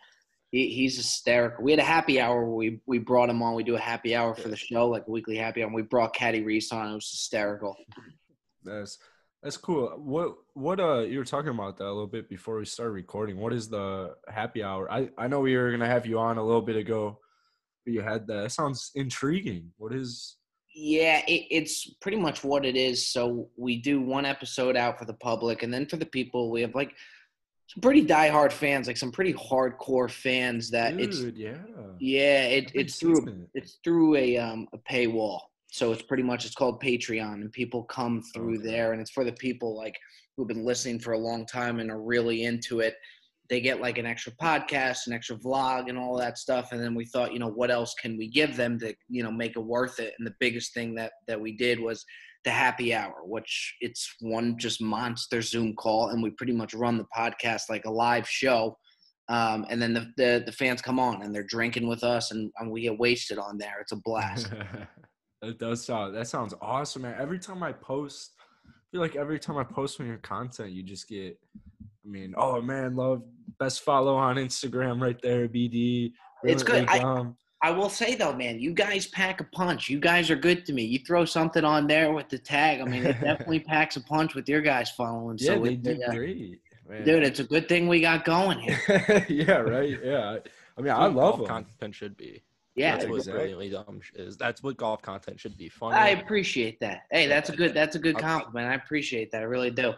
He, 0.51 0.69
he's 0.71 0.97
hysterical. 0.97 1.63
We 1.63 1.71
had 1.71 1.81
a 1.81 1.85
happy 1.85 2.21
hour 2.21 2.45
where 2.45 2.55
we, 2.55 2.81
we 2.87 2.99
brought 2.99 3.31
him 3.31 3.43
on. 3.43 3.55
We 3.55 3.63
do 3.63 3.77
a 3.77 3.81
happy 3.81 4.17
hour 4.17 4.35
for 4.35 4.49
the 4.49 4.57
show, 4.57 4.89
like 4.89 5.05
a 5.07 5.11
weekly 5.11 5.37
happy 5.37 5.63
hour. 5.63 5.67
And 5.67 5.75
we 5.75 5.83
brought 5.83 6.15
Caddy 6.15 6.43
Reese 6.43 6.73
on. 6.73 6.91
It 6.91 6.95
was 6.95 7.11
hysterical. 7.11 7.77
That's 8.65 8.99
that's 9.43 9.57
cool. 9.57 9.89
What 9.97 10.35
what 10.55 10.81
uh 10.81 11.01
you 11.01 11.19
were 11.19 11.25
talking 11.25 11.51
about 11.51 11.79
that 11.79 11.85
a 11.85 11.89
little 11.89 12.07
bit 12.07 12.29
before 12.29 12.59
we 12.59 12.67
started 12.67 12.93
recording. 12.93 13.39
What 13.39 13.53
is 13.53 13.69
the 13.69 14.15
happy 14.29 14.63
hour? 14.63 14.91
I 14.91 15.09
I 15.17 15.29
know 15.29 15.41
we 15.41 15.57
were 15.57 15.71
gonna 15.71 15.87
have 15.87 16.05
you 16.05 16.19
on 16.19 16.37
a 16.37 16.45
little 16.45 16.61
bit 16.61 16.77
ago, 16.77 17.19
but 17.85 17.95
you 17.95 18.03
had 18.03 18.27
that. 18.27 18.43
That 18.43 18.53
sounds 18.53 18.91
intriguing. 18.95 19.73
What 19.79 19.95
is? 19.95 20.37
Yeah, 20.75 21.23
it, 21.27 21.47
it's 21.51 21.95
pretty 22.01 22.19
much 22.19 22.45
what 22.45 22.65
it 22.65 22.77
is. 22.77 23.07
So 23.07 23.49
we 23.57 23.81
do 23.81 24.01
one 24.01 24.27
episode 24.27 24.77
out 24.77 24.99
for 24.99 25.05
the 25.07 25.15
public, 25.15 25.63
and 25.63 25.73
then 25.73 25.87
for 25.87 25.97
the 25.97 26.07
people, 26.07 26.51
we 26.51 26.61
have 26.61 26.75
like 26.75 26.95
some 27.73 27.81
pretty 27.83 28.05
diehard 28.05 28.51
fans, 28.53 28.89
like 28.89 28.97
some 28.97 29.13
pretty 29.13 29.33
hardcore 29.33 30.11
fans 30.11 30.71
that 30.71 30.99
it's 30.99 31.21
yeah. 31.37 31.55
Yeah, 32.01 32.45
it, 32.47 32.73
it's 32.75 32.97
through 32.97 33.27
it. 33.27 33.35
it's 33.55 33.79
through 33.85 34.17
a 34.17 34.37
um 34.39 34.67
a 34.73 34.79
paywall. 34.79 35.39
So 35.71 35.93
it's 35.93 36.03
pretty 36.03 36.25
much 36.25 36.45
it's 36.45 36.55
called 36.57 36.83
Patreon, 36.83 37.35
and 37.35 37.53
people 37.53 37.85
come 37.85 38.23
through 38.35 38.59
Okay. 38.59 38.67
there, 38.71 38.93
and 38.93 39.01
it's 39.01 39.13
for 39.13 39.25
the 39.25 39.33
people 39.33 39.77
like 39.77 39.97
who've 40.37 40.49
been 40.49 40.65
listening 40.65 40.99
for 40.99 41.13
a 41.13 41.19
long 41.19 41.47
time 41.47 41.79
and 41.79 41.91
are 41.93 42.03
really 42.03 42.43
into 42.45 42.81
it. 42.81 42.95
They 43.49 43.61
get 43.61 43.81
like 43.81 43.99
an 43.99 44.07
extra 44.07 44.33
podcast, 44.33 45.07
an 45.07 45.13
extra 45.13 45.37
vlog, 45.37 45.89
and 45.89 45.97
all 45.99 46.17
that 46.17 46.39
stuff. 46.39 46.73
And 46.73 46.81
then 46.83 46.95
we 46.95 47.05
thought, 47.05 47.33
you 47.33 47.39
know, 47.39 47.49
what 47.51 47.71
else 47.71 47.95
can 47.95 48.17
we 48.17 48.29
give 48.29 48.57
them 48.57 48.79
to 48.81 48.95
you 49.09 49.23
know 49.23 49.31
make 49.31 49.55
it 49.57 49.61
worth 49.65 50.01
it? 50.01 50.15
And 50.19 50.27
the 50.27 50.35
biggest 50.41 50.75
thing 50.75 50.95
that 50.97 51.13
that 51.29 51.41
we 51.41 51.57
did 51.57 51.79
was 51.79 52.05
the 52.45 52.51
happy 52.51 52.95
hour, 52.95 53.15
which 53.25 53.77
it's 53.81 54.15
one 54.21 54.57
just 54.59 54.81
monster 54.81 55.43
Zoom 55.43 55.75
call, 55.75 56.09
and 56.09 56.23
we 56.23 56.31
pretty 56.31 56.53
much 56.53 56.75
run 56.75 56.97
the 56.97 57.07
podcast 57.17 57.63
like 57.69 57.85
a 57.85 57.91
live 57.91 58.29
show. 58.29 58.77
Um, 59.29 59.65
and 59.71 59.81
then 59.81 59.95
the, 59.95 60.11
the 60.17 60.43
the 60.47 60.53
fans 60.53 60.83
come 60.83 60.99
on 60.99 61.23
and 61.23 61.35
they're 61.35 61.45
drinking 61.45 61.87
with 61.87 62.03
us, 62.03 62.31
and, 62.31 62.51
and 62.59 62.71
we 62.71 62.83
get 62.83 62.99
wasted 62.99 63.39
on 63.39 63.59
there. 63.59 63.77
It's 63.81 63.93
a 63.93 63.97
blast. 63.97 64.51
that 65.43 65.59
does 65.59 65.85
sound 65.85 66.17
that 66.17 66.27
sounds 66.27 66.55
awesome, 66.61 67.03
man. 67.03 67.15
Every 67.19 67.39
time 67.39 67.63
I 67.63 67.73
post, 67.73 68.33
I 68.67 68.71
feel 68.91 69.01
like 69.01 69.17
every 69.17 69.39
time 69.39 69.57
I 69.57 69.65
post 69.65 70.01
on 70.01 70.07
your 70.07 70.19
content, 70.19 70.73
you 70.73 70.83
just 70.83 71.09
get. 71.09 71.39
I 72.05 72.09
mean, 72.09 72.35
oh 72.37 72.61
man, 72.63 72.97
love 72.97 73.23
best 73.59 73.83
follow 73.83 74.17
on 74.17 74.37
Instagram 74.37 75.01
right 75.01 75.21
there, 75.23 75.47
BD. 75.47 76.13
It's 76.43 76.63
good. 76.63 76.89
I- 76.89 76.99
dumb. 76.99 77.37
I 77.63 77.71
will 77.71 77.91
say 77.91 78.15
though, 78.15 78.33
man, 78.35 78.59
you 78.59 78.73
guys 78.73 79.07
pack 79.07 79.41
a 79.41 79.45
punch. 79.45 79.89
You 79.89 80.01
guys 80.01 80.31
are 80.31 80.37
good 80.37 80.65
to 80.67 80.73
me. 80.73 80.83
You 80.85 81.01
throw 81.01 81.25
something 81.25 81.65
on 81.65 81.87
there 81.87 82.13
with 82.13 82.29
the 82.29 82.39
tag. 82.39 82.81
I 82.81 82.85
mean, 82.85 83.05
it 83.05 83.21
definitely 83.21 83.61
packs 83.61 83.97
a 83.97 84.01
punch 84.01 84.35
with 84.35 84.49
your 84.49 84.63
guys 84.63 84.91
following. 84.91 85.37
yeah, 85.39 85.55
so 85.55 85.63
they 85.63 85.73
it- 85.73 85.83
do 85.83 86.01
great, 86.11 86.61
man. 86.89 87.05
dude. 87.05 87.23
It's 87.23 87.41
a 87.41 87.45
good 87.45 87.69
thing 87.69 87.87
we 87.87 88.01
got 88.01 88.25
going 88.25 88.59
here. 88.59 89.27
yeah, 89.29 89.57
right. 89.57 89.99
Yeah, 90.03 90.39
I 90.79 90.81
mean, 90.81 90.93
I 90.93 91.05
love 91.07 91.15
golf 91.15 91.37
them. 91.39 91.47
content 91.47 91.95
should 91.95 92.17
be. 92.17 92.43
Yeah, 92.77 92.93
that's 92.93 93.07
what 93.09 93.17
exactly. 93.17 93.39
brilliantly 93.41 93.71
dumb 93.71 94.01
is. 94.15 94.37
That's 94.39 94.63
what 94.63 94.77
golf 94.77 95.03
content 95.03 95.39
should 95.39 95.59
be. 95.59 95.69
Funny. 95.69 95.97
I 95.97 96.09
appreciate 96.11 96.81
that. 96.81 97.03
Hey, 97.11 97.27
that's 97.27 97.51
a 97.51 97.57
good. 97.57 97.75
That's 97.75 97.97
a 97.97 97.99
good 97.99 98.17
compliment. 98.17 98.71
I 98.71 98.75
appreciate 98.75 99.33
that. 99.33 99.43
I 99.43 99.45
really 99.45 99.71
do. 99.71 99.93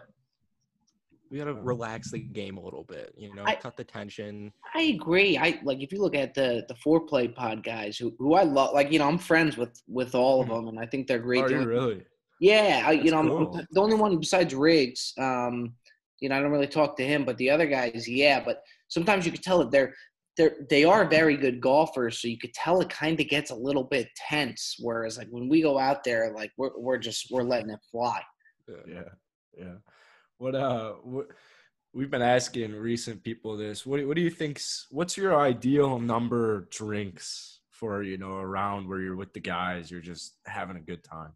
We 1.31 1.39
gotta 1.39 1.53
relax 1.53 2.11
the 2.11 2.19
game 2.19 2.57
a 2.57 2.61
little 2.63 2.83
bit. 2.83 3.13
You 3.17 3.33
know, 3.33 3.43
I- 3.45 3.55
cut 3.55 3.75
the 3.75 3.83
tension. 3.83 4.51
I 4.75 4.81
agree. 4.83 5.37
I 5.37 5.59
like 5.63 5.81
if 5.81 5.91
you 5.91 5.99
look 5.99 6.15
at 6.15 6.33
the 6.33 6.63
the 6.67 6.75
Fore 6.75 7.01
Play 7.01 7.27
pod 7.27 7.63
guys 7.63 7.97
who 7.97 8.13
who 8.19 8.35
I 8.35 8.43
love. 8.43 8.73
Like 8.73 8.91
you 8.91 8.99
know, 8.99 9.07
I'm 9.07 9.17
friends 9.17 9.57
with 9.57 9.81
with 9.87 10.13
all 10.15 10.41
of 10.41 10.49
them, 10.49 10.67
and 10.67 10.79
I 10.79 10.85
think 10.85 11.07
they're 11.07 11.19
great. 11.19 11.43
Are 11.45 11.49
you 11.49 11.65
really? 11.67 12.03
Yeah, 12.39 12.83
I, 12.85 12.91
you 12.91 12.97
That's 13.03 13.11
know, 13.11 13.17
I'm- 13.17 13.27
cool. 13.27 13.57
I'm 13.57 13.67
the 13.71 13.81
only 13.81 13.95
one 13.95 14.19
besides 14.19 14.53
Riggs. 14.53 15.13
Um, 15.17 15.73
you 16.19 16.29
know, 16.29 16.37
I 16.37 16.41
don't 16.41 16.51
really 16.51 16.67
talk 16.67 16.95
to 16.97 17.05
him, 17.05 17.25
but 17.25 17.37
the 17.37 17.49
other 17.49 17.65
guys, 17.65 18.07
yeah. 18.07 18.41
But 18.43 18.61
sometimes 18.89 19.25
you 19.25 19.31
could 19.31 19.43
tell 19.43 19.59
that 19.59 19.71
they're 19.71 19.93
they're 20.37 20.55
they 20.69 20.83
are 20.83 21.05
very 21.05 21.37
good 21.37 21.61
golfers, 21.61 22.21
so 22.21 22.27
you 22.27 22.37
could 22.37 22.53
tell 22.53 22.81
it 22.81 22.89
kind 22.89 23.19
of 23.19 23.27
gets 23.27 23.51
a 23.51 23.55
little 23.55 23.83
bit 23.83 24.07
tense. 24.29 24.75
Whereas 24.79 25.17
like 25.17 25.27
when 25.29 25.47
we 25.49 25.61
go 25.61 25.77
out 25.79 26.03
there, 26.03 26.33
like 26.35 26.51
we're 26.57 26.77
we're 26.77 26.97
just 26.97 27.27
we're 27.31 27.43
letting 27.43 27.69
it 27.71 27.79
fly. 27.91 28.21
Yeah, 28.87 29.01
yeah. 29.57 29.75
What 30.43 30.55
uh, 30.55 30.91
what 31.03 31.27
we've 31.93 32.11
been 32.11 32.21
asking 32.21 32.73
recent 32.73 33.23
people 33.23 33.55
this. 33.55 33.85
What 33.85 34.05
what 34.05 34.17
do 34.17 34.21
you 34.21 34.29
think's 34.29 34.87
what's 34.91 35.15
your 35.15 35.39
ideal 35.39 35.99
number 35.99 36.57
of 36.57 36.69
drinks 36.69 37.61
for 37.69 38.03
you 38.03 38.17
know 38.17 38.35
around 38.35 38.89
where 38.89 38.99
you're 38.99 39.15
with 39.15 39.31
the 39.31 39.39
guys, 39.39 39.89
you're 39.89 40.01
just 40.01 40.35
having 40.45 40.75
a 40.75 40.81
good 40.81 41.01
time. 41.01 41.31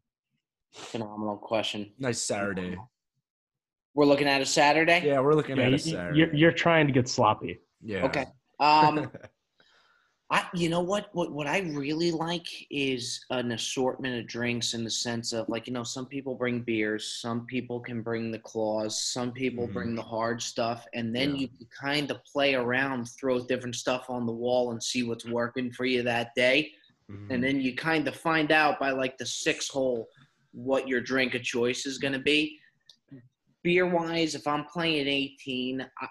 Phenomenal 0.74 1.38
question. 1.38 1.94
Nice 1.98 2.22
Saturday. 2.22 2.78
We're 3.94 4.04
looking 4.06 4.28
at 4.28 4.42
a 4.42 4.46
Saturday. 4.46 5.02
Yeah, 5.06 5.22
we're 5.22 5.36
looking 5.36 5.56
Yeah, 5.56 5.68
at 5.68 5.74
a 5.74 5.80
Saturday. 5.80 6.20
you're, 6.20 6.36
you're 6.36 6.52
trying 6.52 6.88
to 6.88 6.92
get 6.94 7.08
sloppy. 7.08 7.62
yeah. 7.82 8.04
Okay. 8.04 8.26
Um, 8.60 9.10
I 10.30 10.46
you 10.54 10.68
know 10.68 10.82
what 10.82 11.08
what 11.14 11.32
what 11.32 11.48
I 11.48 11.60
really 11.60 12.12
like 12.12 12.48
is 12.70 13.24
an 13.30 13.54
assortment 13.54 14.20
of 14.20 14.28
drinks 14.28 14.74
in 14.74 14.84
the 14.84 14.90
sense 14.90 15.32
of 15.32 15.48
like 15.48 15.68
you 15.68 15.74
know 15.74 15.84
some 15.84 16.06
people 16.06 16.36
bring 16.36 16.62
beers, 16.64 17.20
some 17.22 17.46
people 17.46 17.80
can 17.80 18.02
bring 18.02 18.30
the 18.32 18.40
claws, 18.40 19.02
some 19.02 19.32
people 19.32 19.70
Mhm. 19.70 19.74
bring 19.74 19.96
the 19.96 20.02
hard 20.02 20.42
stuff, 20.42 20.86
and 20.94 21.16
then 21.16 21.30
Yeah. 21.36 21.42
you 21.42 21.48
can 21.48 21.68
kind 21.68 22.12
of 22.12 22.22
play 22.26 22.56
around, 22.56 23.06
throw 23.06 23.46
different 23.46 23.76
stuff 23.76 24.10
on 24.10 24.26
the 24.26 24.34
wall, 24.34 24.72
and 24.72 24.84
see 24.84 25.04
what's 25.04 25.26
working 25.26 25.72
for 25.72 25.86
you 25.86 26.04
that 26.04 26.36
day, 26.36 26.74
Mhm. 27.10 27.28
and 27.32 27.42
then 27.44 27.62
you 27.62 27.74
kind 27.76 28.06
of 28.08 28.16
find 28.16 28.52
out 28.52 28.80
by 28.80 28.92
like 28.92 29.18
the 29.18 29.26
six 29.26 29.70
hole 29.70 30.10
what 30.52 30.90
your 30.90 31.00
drink 31.00 31.36
of 31.36 31.44
choice 31.44 31.86
is 31.86 32.00
going 32.00 32.14
to 32.14 32.20
be. 32.20 32.60
Beer 33.64 33.86
wise, 33.86 34.36
if 34.36 34.46
I'm 34.48 34.66
playing 34.66 35.08
18, 35.08 35.82
I, 35.82 36.08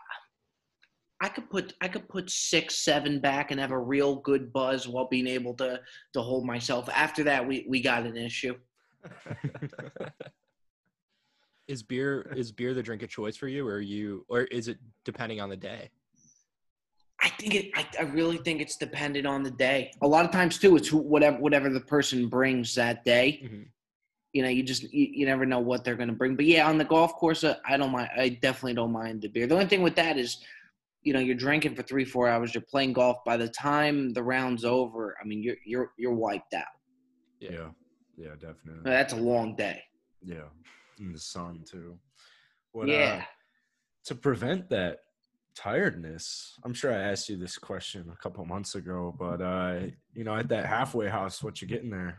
I 1.20 1.28
could 1.28 1.48
put 1.48 1.74
I 1.80 1.88
could 1.88 2.08
put 2.08 2.30
six, 2.30 2.76
seven 2.76 3.20
back 3.20 3.50
and 3.50 3.58
have 3.58 3.70
a 3.70 3.78
real 3.78 4.16
good 4.16 4.52
buzz 4.52 4.86
while 4.86 5.08
being 5.08 5.26
able 5.26 5.54
to 5.54 5.80
to 6.12 6.20
hold 6.20 6.44
myself. 6.44 6.88
After 6.92 7.24
that, 7.24 7.46
we 7.46 7.64
we 7.68 7.80
got 7.80 8.04
an 8.04 8.16
issue. 8.16 8.56
is 11.68 11.82
beer 11.82 12.32
is 12.36 12.52
beer 12.52 12.74
the 12.74 12.82
drink 12.82 13.02
of 13.02 13.08
choice 13.08 13.36
for 13.36 13.48
you, 13.48 13.66
or 13.66 13.80
you, 13.80 14.24
or 14.28 14.42
is 14.42 14.68
it 14.68 14.78
depending 15.04 15.40
on 15.40 15.48
the 15.48 15.56
day? 15.56 15.90
I 17.22 17.30
think 17.30 17.54
it. 17.54 17.70
I, 17.74 17.86
I 17.98 18.02
really 18.02 18.36
think 18.36 18.60
it's 18.60 18.76
dependent 18.76 19.26
on 19.26 19.42
the 19.42 19.50
day. 19.50 19.92
A 20.02 20.06
lot 20.06 20.24
of 20.24 20.30
times 20.30 20.58
too, 20.58 20.76
it's 20.76 20.88
who, 20.88 20.98
whatever 20.98 21.38
whatever 21.38 21.70
the 21.70 21.80
person 21.80 22.28
brings 22.28 22.74
that 22.74 23.04
day. 23.04 23.40
Mhm. 23.44 23.66
You 24.32 24.42
know, 24.42 24.48
you 24.50 24.62
just 24.62 24.82
you, 24.92 25.08
you 25.12 25.26
never 25.26 25.46
know 25.46 25.60
what 25.60 25.82
they're 25.82 25.96
going 25.96 26.10
to 26.10 26.14
bring. 26.14 26.36
But 26.36 26.44
yeah, 26.44 26.68
on 26.68 26.76
the 26.76 26.84
golf 26.84 27.14
course, 27.14 27.42
uh, 27.42 27.56
I 27.66 27.78
don't 27.78 27.90
mind. 27.90 28.10
I 28.18 28.28
definitely 28.28 28.74
don't 28.74 28.92
mind 28.92 29.22
the 29.22 29.28
beer. 29.28 29.46
The 29.46 29.54
only 29.54 29.66
thing 29.66 29.82
with 29.82 29.96
that 29.96 30.18
is, 30.18 30.38
you 31.06 31.12
know, 31.12 31.20
you're 31.20 31.36
drinking 31.36 31.76
for 31.76 31.82
three 31.82 32.04
four 32.04 32.28
hours. 32.28 32.52
You're 32.52 32.64
playing 32.68 32.92
golf. 32.92 33.18
By 33.24 33.36
the 33.36 33.48
time 33.48 34.12
the 34.12 34.24
round's 34.24 34.64
over, 34.64 35.16
I 35.22 35.24
mean, 35.24 35.40
you're 35.40 35.56
you're 35.64 35.92
you're 35.96 36.14
wiped 36.14 36.52
out. 36.52 36.64
Yeah. 37.38 37.68
Yeah, 38.16 38.32
definitely. 38.32 38.80
That's 38.82 39.12
a 39.12 39.16
long 39.16 39.54
day. 39.54 39.80
Yeah. 40.24 40.48
In 40.98 41.12
the 41.12 41.18
sun 41.20 41.64
too. 41.70 41.96
What, 42.72 42.88
yeah. 42.88 43.20
Uh, 43.22 43.24
to 44.06 44.14
prevent 44.16 44.68
that 44.70 44.98
tiredness, 45.54 46.54
I'm 46.64 46.74
sure 46.74 46.92
I 46.92 46.98
asked 46.98 47.28
you 47.28 47.36
this 47.36 47.56
question 47.56 48.10
a 48.12 48.16
couple 48.16 48.44
months 48.44 48.74
ago, 48.74 49.14
but 49.16 49.40
uh, 49.40 49.86
you 50.12 50.24
know, 50.24 50.34
at 50.34 50.48
that 50.48 50.66
halfway 50.66 51.08
house, 51.08 51.40
what 51.40 51.62
you 51.62 51.68
getting 51.68 51.90
there? 51.90 52.18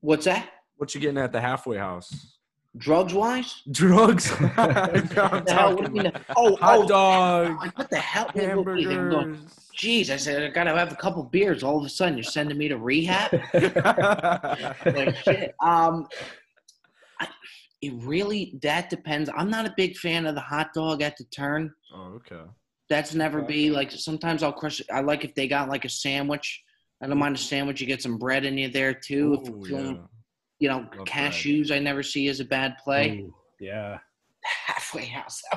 What's 0.00 0.26
that? 0.26 0.46
What 0.76 0.94
you 0.94 1.00
getting 1.00 1.16
at 1.16 1.32
the 1.32 1.40
halfway 1.40 1.78
house? 1.78 2.37
Drugs 2.76 3.14
wise? 3.14 3.62
Drugs. 3.70 4.30
I'm 4.56 5.44
The 5.44 5.52
hell, 5.52 5.74
what 5.74 5.78
do 5.78 5.84
talking 5.84 5.84
you 5.84 6.02
mean? 6.02 6.06
about 6.06 6.22
Oh, 6.36 6.56
hot 6.56 6.78
oh, 6.78 6.88
dogs, 6.88 7.60
Like, 7.60 7.78
what 7.78 7.90
the 7.90 7.96
hell? 7.96 8.30
Hamburgers. 8.34 9.38
Jeez, 9.76 10.10
I 10.10 10.16
said 10.16 10.42
I 10.42 10.48
gotta 10.48 10.76
have 10.76 10.92
a 10.92 10.96
couple 10.96 11.22
beers. 11.22 11.62
All 11.62 11.78
of 11.78 11.84
a 11.84 11.88
sudden, 11.88 12.16
you're 12.16 12.24
sending 12.24 12.58
me 12.58 12.68
to 12.68 12.76
rehab. 12.76 13.32
like 13.54 15.16
shit. 15.16 15.54
Um, 15.62 16.08
I, 17.20 17.28
it 17.80 17.92
really 18.02 18.58
that 18.62 18.90
depends. 18.90 19.30
I'm 19.36 19.48
not 19.48 19.66
a 19.66 19.74
big 19.76 19.96
fan 19.96 20.26
of 20.26 20.34
the 20.34 20.40
hot 20.40 20.74
dog 20.74 21.00
at 21.00 21.16
the 21.16 21.24
turn. 21.24 21.72
oh, 21.94 22.16
okay. 22.16 22.42
That's 22.90 23.14
never 23.14 23.42
be 23.42 23.70
like. 23.70 23.92
Sometimes 23.92 24.42
I'll 24.42 24.52
crush. 24.52 24.82
I 24.92 25.00
like 25.00 25.24
if 25.24 25.34
they 25.34 25.46
got 25.46 25.68
like 25.68 25.84
a 25.84 25.88
sandwich. 25.88 26.62
I 27.00 27.06
don't 27.06 27.18
mind 27.18 27.36
a 27.36 27.38
sandwich. 27.38 27.80
You 27.80 27.86
get 27.86 28.02
some 28.02 28.18
bread 28.18 28.44
in 28.44 28.58
you 28.58 28.68
there 28.68 28.92
too. 28.92 29.38
if 29.40 29.48
you're 29.48 29.64
feeling, 29.64 29.96
yeah. 29.96 30.02
You 30.60 30.68
know, 30.68 30.78
Love 30.78 30.90
bread. 30.90 31.06
cashews. 31.06 31.70
I 31.70 31.78
never 31.78 32.02
see 32.02 32.28
as 32.28 32.40
a 32.40 32.44
bad 32.44 32.76
play. 32.82 33.20
Ooh, 33.20 33.34
yeah. 33.60 33.98
Halfway 34.44 35.06
house. 35.06 35.40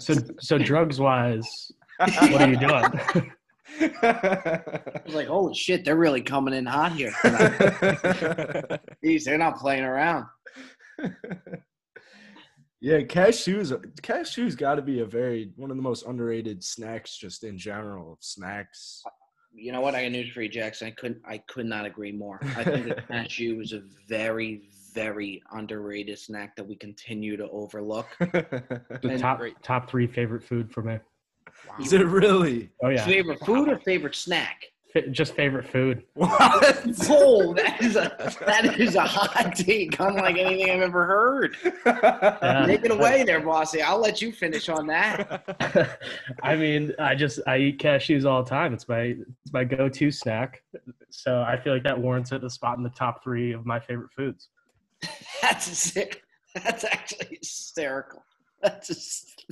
So 0.00 0.14
so 0.40 0.58
drugs 0.58 0.98
wise, 0.98 1.70
what 1.98 2.40
are 2.42 2.48
you 2.48 2.56
doing? 2.58 3.32
I 4.02 4.60
was 5.06 5.14
like, 5.14 5.28
holy 5.28 5.54
shit, 5.54 5.84
they're 5.84 5.96
really 5.96 6.20
coming 6.22 6.52
in 6.54 6.66
hot 6.66 6.92
here. 6.92 7.12
tonight. 7.22 7.52
Jeez, 9.04 9.24
they're 9.24 9.38
not 9.38 9.56
playing 9.58 9.84
around. 9.84 10.26
yeah, 12.80 13.00
cashews. 13.02 13.72
Cashews 14.02 14.56
got 14.56 14.74
to 14.76 14.82
be 14.82 15.00
a 15.00 15.06
very 15.06 15.52
one 15.56 15.70
of 15.70 15.76
the 15.76 15.82
most 15.82 16.04
underrated 16.06 16.64
snacks, 16.64 17.16
just 17.16 17.44
in 17.44 17.56
general. 17.56 18.18
Snacks. 18.20 19.02
You 19.54 19.72
know 19.72 19.80
what? 19.80 19.94
I 19.94 20.02
got 20.02 20.12
news 20.12 20.30
for 20.32 20.42
you, 20.42 20.48
Jackson. 20.48 20.88
I 20.88 20.90
couldn't. 20.92 21.22
I 21.24 21.38
could 21.38 21.66
not 21.66 21.84
agree 21.84 22.12
more. 22.12 22.40
I 22.56 22.64
think 22.64 22.86
that 22.86 23.06
cashew 23.08 23.60
is 23.60 23.72
a 23.72 23.82
very, 24.08 24.62
very 24.94 25.42
underrated 25.52 26.18
snack 26.18 26.56
that 26.56 26.66
we 26.66 26.76
continue 26.76 27.36
to 27.36 27.48
overlook. 27.50 28.06
The 28.20 29.18
top 29.18 29.38
Great. 29.38 29.60
top 29.62 29.90
three 29.90 30.06
favorite 30.06 30.44
food 30.44 30.70
for 30.70 30.82
me. 30.82 30.98
Is 31.80 31.92
it 31.92 32.06
really? 32.06 32.70
Oh 32.82 32.88
yeah, 32.88 33.04
Favorite 33.04 33.40
food 33.44 33.68
or 33.68 33.78
favorite 33.80 34.14
snack? 34.14 34.62
Just 35.10 35.34
favorite 35.34 35.66
food. 35.66 36.04
What? 36.14 36.86
Oh, 37.08 37.54
that 37.54 37.80
is 37.80 37.96
a 37.96 38.16
that 38.46 38.78
is 38.78 38.94
a 38.94 39.02
hot 39.02 39.54
take, 39.56 39.98
unlike 39.98 40.36
anything 40.36 40.70
I've 40.70 40.82
ever 40.82 41.06
heard. 41.06 41.56
Yeah. 41.84 42.64
Take 42.66 42.84
it 42.84 42.90
away, 42.90 43.24
there, 43.24 43.40
bossy. 43.40 43.82
I'll 43.82 44.00
let 44.00 44.20
you 44.20 44.32
finish 44.32 44.68
on 44.68 44.86
that. 44.88 45.98
I 46.42 46.56
mean, 46.56 46.92
I 46.98 47.14
just 47.14 47.40
I 47.46 47.58
eat 47.58 47.78
cashews 47.78 48.24
all 48.24 48.42
the 48.42 48.50
time. 48.50 48.74
It's 48.74 48.88
my 48.88 49.16
it's 49.44 49.52
my 49.52 49.64
go-to 49.64 50.10
snack. 50.10 50.62
So 51.10 51.42
I 51.42 51.58
feel 51.58 51.72
like 51.72 51.84
that 51.84 51.98
warrants 51.98 52.32
it 52.32 52.44
a 52.44 52.50
spot 52.50 52.76
in 52.76 52.84
the 52.84 52.90
top 52.90 53.22
three 53.22 53.52
of 53.52 53.64
my 53.66 53.80
favorite 53.80 54.10
foods. 54.16 54.48
That's 55.42 55.66
sick. 55.66 56.22
That's 56.54 56.84
actually 56.84 57.38
hysterical. 57.40 58.24
That's 58.68 58.86
just, 58.88 59.44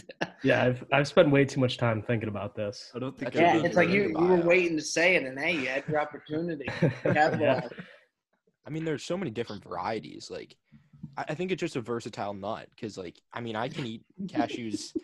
Yeah, 0.45 0.65
I've 0.65 0.85
I've 0.93 1.09
spent 1.09 1.31
way 1.31 1.45
too 1.45 1.59
much 1.61 1.77
time 1.79 2.01
thinking 2.03 2.29
about 2.29 2.55
this. 2.55 2.93
I 2.95 2.99
don't 3.01 3.17
think. 3.19 3.35
Yeah. 3.35 3.57
It's 3.57 3.77
like 3.77 3.89
you, 3.89 4.09
you 4.09 4.25
were 4.27 4.37
waiting 4.41 4.77
to 4.77 4.83
say 4.83 5.17
it, 5.17 5.25
and 5.25 5.39
hey, 5.39 5.53
you 5.53 5.67
had 5.67 5.85
your 5.89 6.01
opportunity. 6.07 6.67
Capitalize. 7.03 7.69
I 8.67 8.71
mean, 8.71 8.85
there's 8.85 9.03
so 9.03 9.17
many 9.17 9.31
different 9.31 9.65
varieties. 9.65 10.29
Like, 10.31 10.55
I, 11.17 11.25
I 11.31 11.35
think 11.35 11.51
it's 11.51 11.61
just 11.61 11.75
a 11.77 11.81
versatile 11.81 12.35
nut 12.35 12.69
because, 12.71 12.97
like, 12.97 13.21
I 13.33 13.41
mean, 13.41 13.57
I 13.57 13.69
can 13.69 13.85
eat 13.85 14.03
cashews 14.27 14.97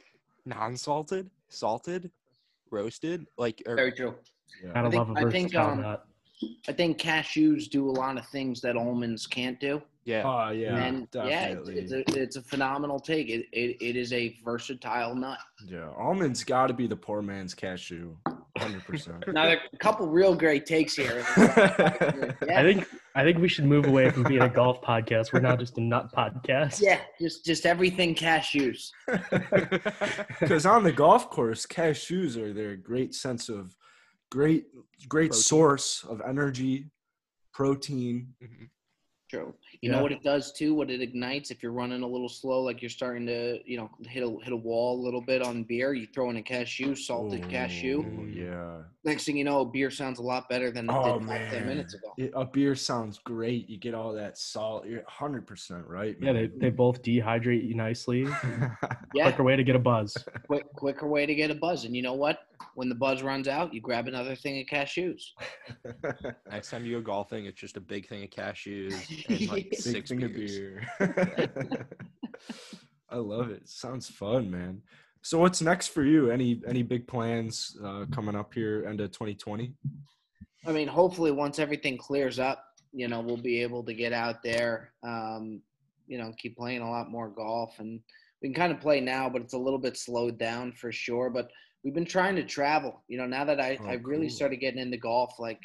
non-salted, 0.45 1.29
salted, 1.49 2.11
roasted, 2.71 3.27
like, 3.37 3.61
or 3.67 3.75
Very 3.75 3.93
true. 3.93 4.15
Gotta 4.73 4.87
I 4.87 4.91
think- 4.91 4.95
love 5.09 5.17
a 5.17 5.27
I 5.27 5.31
think, 5.31 5.55
um, 5.57 5.81
nut. 5.81 6.07
I 6.69 6.73
think 6.73 6.99
cashews 6.99 7.69
do 7.69 7.89
a 7.89 7.91
lot 7.91 8.19
of 8.19 8.27
things 8.29 8.61
that 8.61 8.77
almonds 8.77 9.27
can't 9.27 9.59
do. 9.59 9.83
Yeah. 10.07 10.23
Oh 10.25 10.51
yeah, 10.53 10.77
and 10.77 11.09
yeah, 11.13 11.47
it's, 11.49 11.69
definitely. 11.69 11.75
it's, 11.79 11.93
a, 11.93 12.23
it's 12.23 12.37
a 12.37 12.43
phenomenal 12.43 12.99
take. 12.99 13.29
It, 13.29 13.47
it, 13.53 13.77
it 13.81 13.97
is 13.97 14.13
a 14.13 14.37
versatile 14.45 15.15
nut. 15.15 15.39
yeah, 15.67 15.91
almonds 15.99 16.45
got 16.45 16.69
to 16.69 16.75
be 16.75 16.87
the 16.87 16.97
poor 16.97 17.21
man's 17.23 17.53
cashew, 17.55 18.15
hundred 18.57 18.85
percent. 18.85 19.25
Now, 19.33 19.47
there 19.47 19.57
are 19.57 19.61
a 19.73 19.77
couple 19.79 20.07
real 20.07 20.35
great 20.35 20.65
takes 20.65 20.95
here. 20.95 21.25
I 21.37 22.63
think 22.63 22.87
I 23.17 23.25
think 23.25 23.39
we 23.39 23.49
should 23.49 23.65
move 23.67 23.87
away 23.87 24.11
from 24.11 24.23
being 24.23 24.43
a 24.43 24.49
golf 24.49 24.81
podcast. 24.81 25.33
We're 25.33 25.41
now 25.41 25.57
just 25.57 25.77
a 25.77 25.81
nut 25.83 26.11
podcast. 26.17 26.81
yeah, 26.81 27.01
just 27.21 27.45
just 27.45 27.67
everything 27.67 28.15
cashews. 28.15 28.91
Because 30.41 30.67
on 30.67 30.85
the 30.85 30.93
golf 30.93 31.31
course, 31.31 31.67
cashews 31.67 32.37
are 32.37 32.53
their 32.53 32.77
great 32.77 33.15
sense 33.15 33.49
of 33.49 33.75
great, 34.31 34.67
great 35.09 35.31
Protein. 35.31 35.43
source 35.43 36.05
of 36.09 36.21
energy, 36.27 36.87
protein. 37.53 38.35
Mhm. 38.43 38.69
True. 39.31 39.55
You 39.83 39.91
Yeah. 39.91 39.97
know 39.97 40.03
what 40.03 40.13
it 40.13 40.23
does 40.23 40.53
too? 40.53 40.75
What 40.75 40.91
it 40.91 41.01
ignites 41.03 41.51
if 41.51 41.63
you're 41.63 41.73
running 41.73 42.03
a 42.03 42.07
little 42.07 42.29
slow, 42.29 42.63
like 42.63 42.81
you're 42.83 42.89
starting 42.89 43.27
to, 43.27 43.61
you 43.71 43.77
know, 43.77 43.91
hit 44.07 44.23
a 44.23 44.31
hit 44.43 44.53
a 44.53 44.57
wall 44.57 45.01
a 45.01 45.03
little 45.03 45.21
bit 45.21 45.43
on 45.43 45.65
beer. 45.65 45.93
You 45.95 46.07
throw 46.07 46.31
in 46.31 46.37
a 46.37 46.43
cashew, 46.43 46.95
salted 46.95 47.49
cashew. 47.49 48.05
Oh, 48.07 48.25
yeah. 48.25 48.83
Next 49.05 49.25
thing 49.25 49.37
you 49.37 49.45
know, 49.45 49.65
beer 49.65 49.91
sounds 49.91 50.19
a 50.19 50.23
lot 50.23 50.49
better 50.49 50.71
than 50.71 50.87
it 50.89 50.93
Oh 50.93 51.19
did 51.19 51.27
man, 51.29 51.51
ten 51.51 51.67
minutes 51.67 51.95
ago. 51.95 52.13
It- 52.19 52.33
a 52.35 52.45
beer 52.45 52.75
sounds 52.75 53.19
great. 53.19 53.69
You 53.69 53.77
get 53.79 53.95
all 53.95 54.13
that 54.15 54.39
salt. 54.39 54.87
You're 54.87 55.03
hundred 55.07 55.47
percent 55.47 55.87
right. 55.87 56.17
Yeah, 56.21 56.33
they, 56.33 56.47
they 56.47 56.71
both 56.71 57.03
dehydrate 57.03 57.67
you 57.69 57.75
nicely. 57.75 58.27
Yeah, 59.15 59.25
Quicker 59.31 59.45
way 59.45 59.57
to 59.57 59.65
get 59.65 59.77
a 59.77 59.79
buzz. 59.79 60.17
quick, 60.47 60.71
quicker 60.75 61.07
way 61.09 61.25
to 61.25 61.35
get 61.35 61.51
a 61.51 61.55
buzz. 61.55 61.85
And 61.87 61.97
you 61.97 62.03
know 62.03 62.13
what? 62.13 62.41
When 62.75 62.89
the 62.89 62.95
buzz 62.95 63.23
runs 63.23 63.49
out, 63.49 63.73
you 63.73 63.81
grab 63.81 64.09
another 64.09 64.35
thing 64.37 64.61
of 64.61 64.67
cashews. 64.67 65.23
Next 66.51 66.71
time 66.71 66.85
you 66.85 66.97
go 66.99 67.03
golfing, 67.03 67.47
it's 67.47 67.61
just 67.61 67.77
a 67.77 67.81
big 67.81 68.09
thing 68.09 68.25
of 68.25 68.31
cashews 68.31 68.95
and 69.29 69.49
like 69.49 69.71
Big 69.71 69.81
six 69.81 70.11
thing 70.11 70.23
of 70.23 70.35
beers. 70.35 70.59
beer. 70.99 71.89
I 73.11 73.17
love 73.17 73.51
it. 73.51 73.69
Sounds 73.69 74.09
fun, 74.09 74.51
man. 74.51 74.83
So 75.23 75.39
what's 75.39 75.61
next 75.61 75.89
for 75.89 76.05
you? 76.05 76.31
Any 76.31 76.61
any 76.69 76.83
big 76.83 77.09
plans 77.09 77.77
uh, 77.85 78.05
coming 78.13 78.37
up 78.37 78.55
here 78.55 78.85
end 78.89 79.01
of 79.01 79.11
2020? 79.11 79.73
I 80.67 80.73
mean, 80.73 80.89
hopefully, 80.89 81.31
once 81.31 81.59
everything 81.59 81.97
clears 81.99 82.39
up, 82.39 82.65
you 82.93 83.09
know, 83.09 83.21
we'll 83.21 83.37
be 83.37 83.63
able 83.63 83.85
to 83.85 83.95
get 83.95 84.13
out 84.13 84.43
there, 84.43 84.93
um, 85.03 85.61
you 86.07 86.19
know, 86.19 86.33
keep 86.39 86.57
playing 86.57 86.81
a 86.81 86.91
lot 86.91 87.11
more 87.11 87.29
golf. 87.29 87.79
And 87.79 88.01
we 88.43 88.49
can 88.49 88.55
kind 88.55 88.73
of 88.73 88.81
play 88.81 89.01
now, 89.01 89.29
but 89.29 89.43
it's 89.43 89.55
a 89.55 89.59
little 89.59 89.79
bit 89.79 89.97
slowed 89.97 90.39
down 90.39 90.73
for 90.73 90.93
sure. 90.93 91.31
But 91.31 91.51
we've 91.87 91.95
been 91.95 92.05
trying 92.05 92.35
to 92.35 92.43
travel. 92.43 93.05
You 93.07 93.17
know, 93.17 93.27
now 93.27 93.45
that 93.45 93.61
I, 93.61 93.79
Oh, 93.81 93.87
I 93.87 93.93
really 93.95 94.27
cool. 94.27 94.35
started 94.37 94.57
getting 94.57 94.81
into 94.81 94.97
golf, 94.97 95.39
like, 95.39 95.61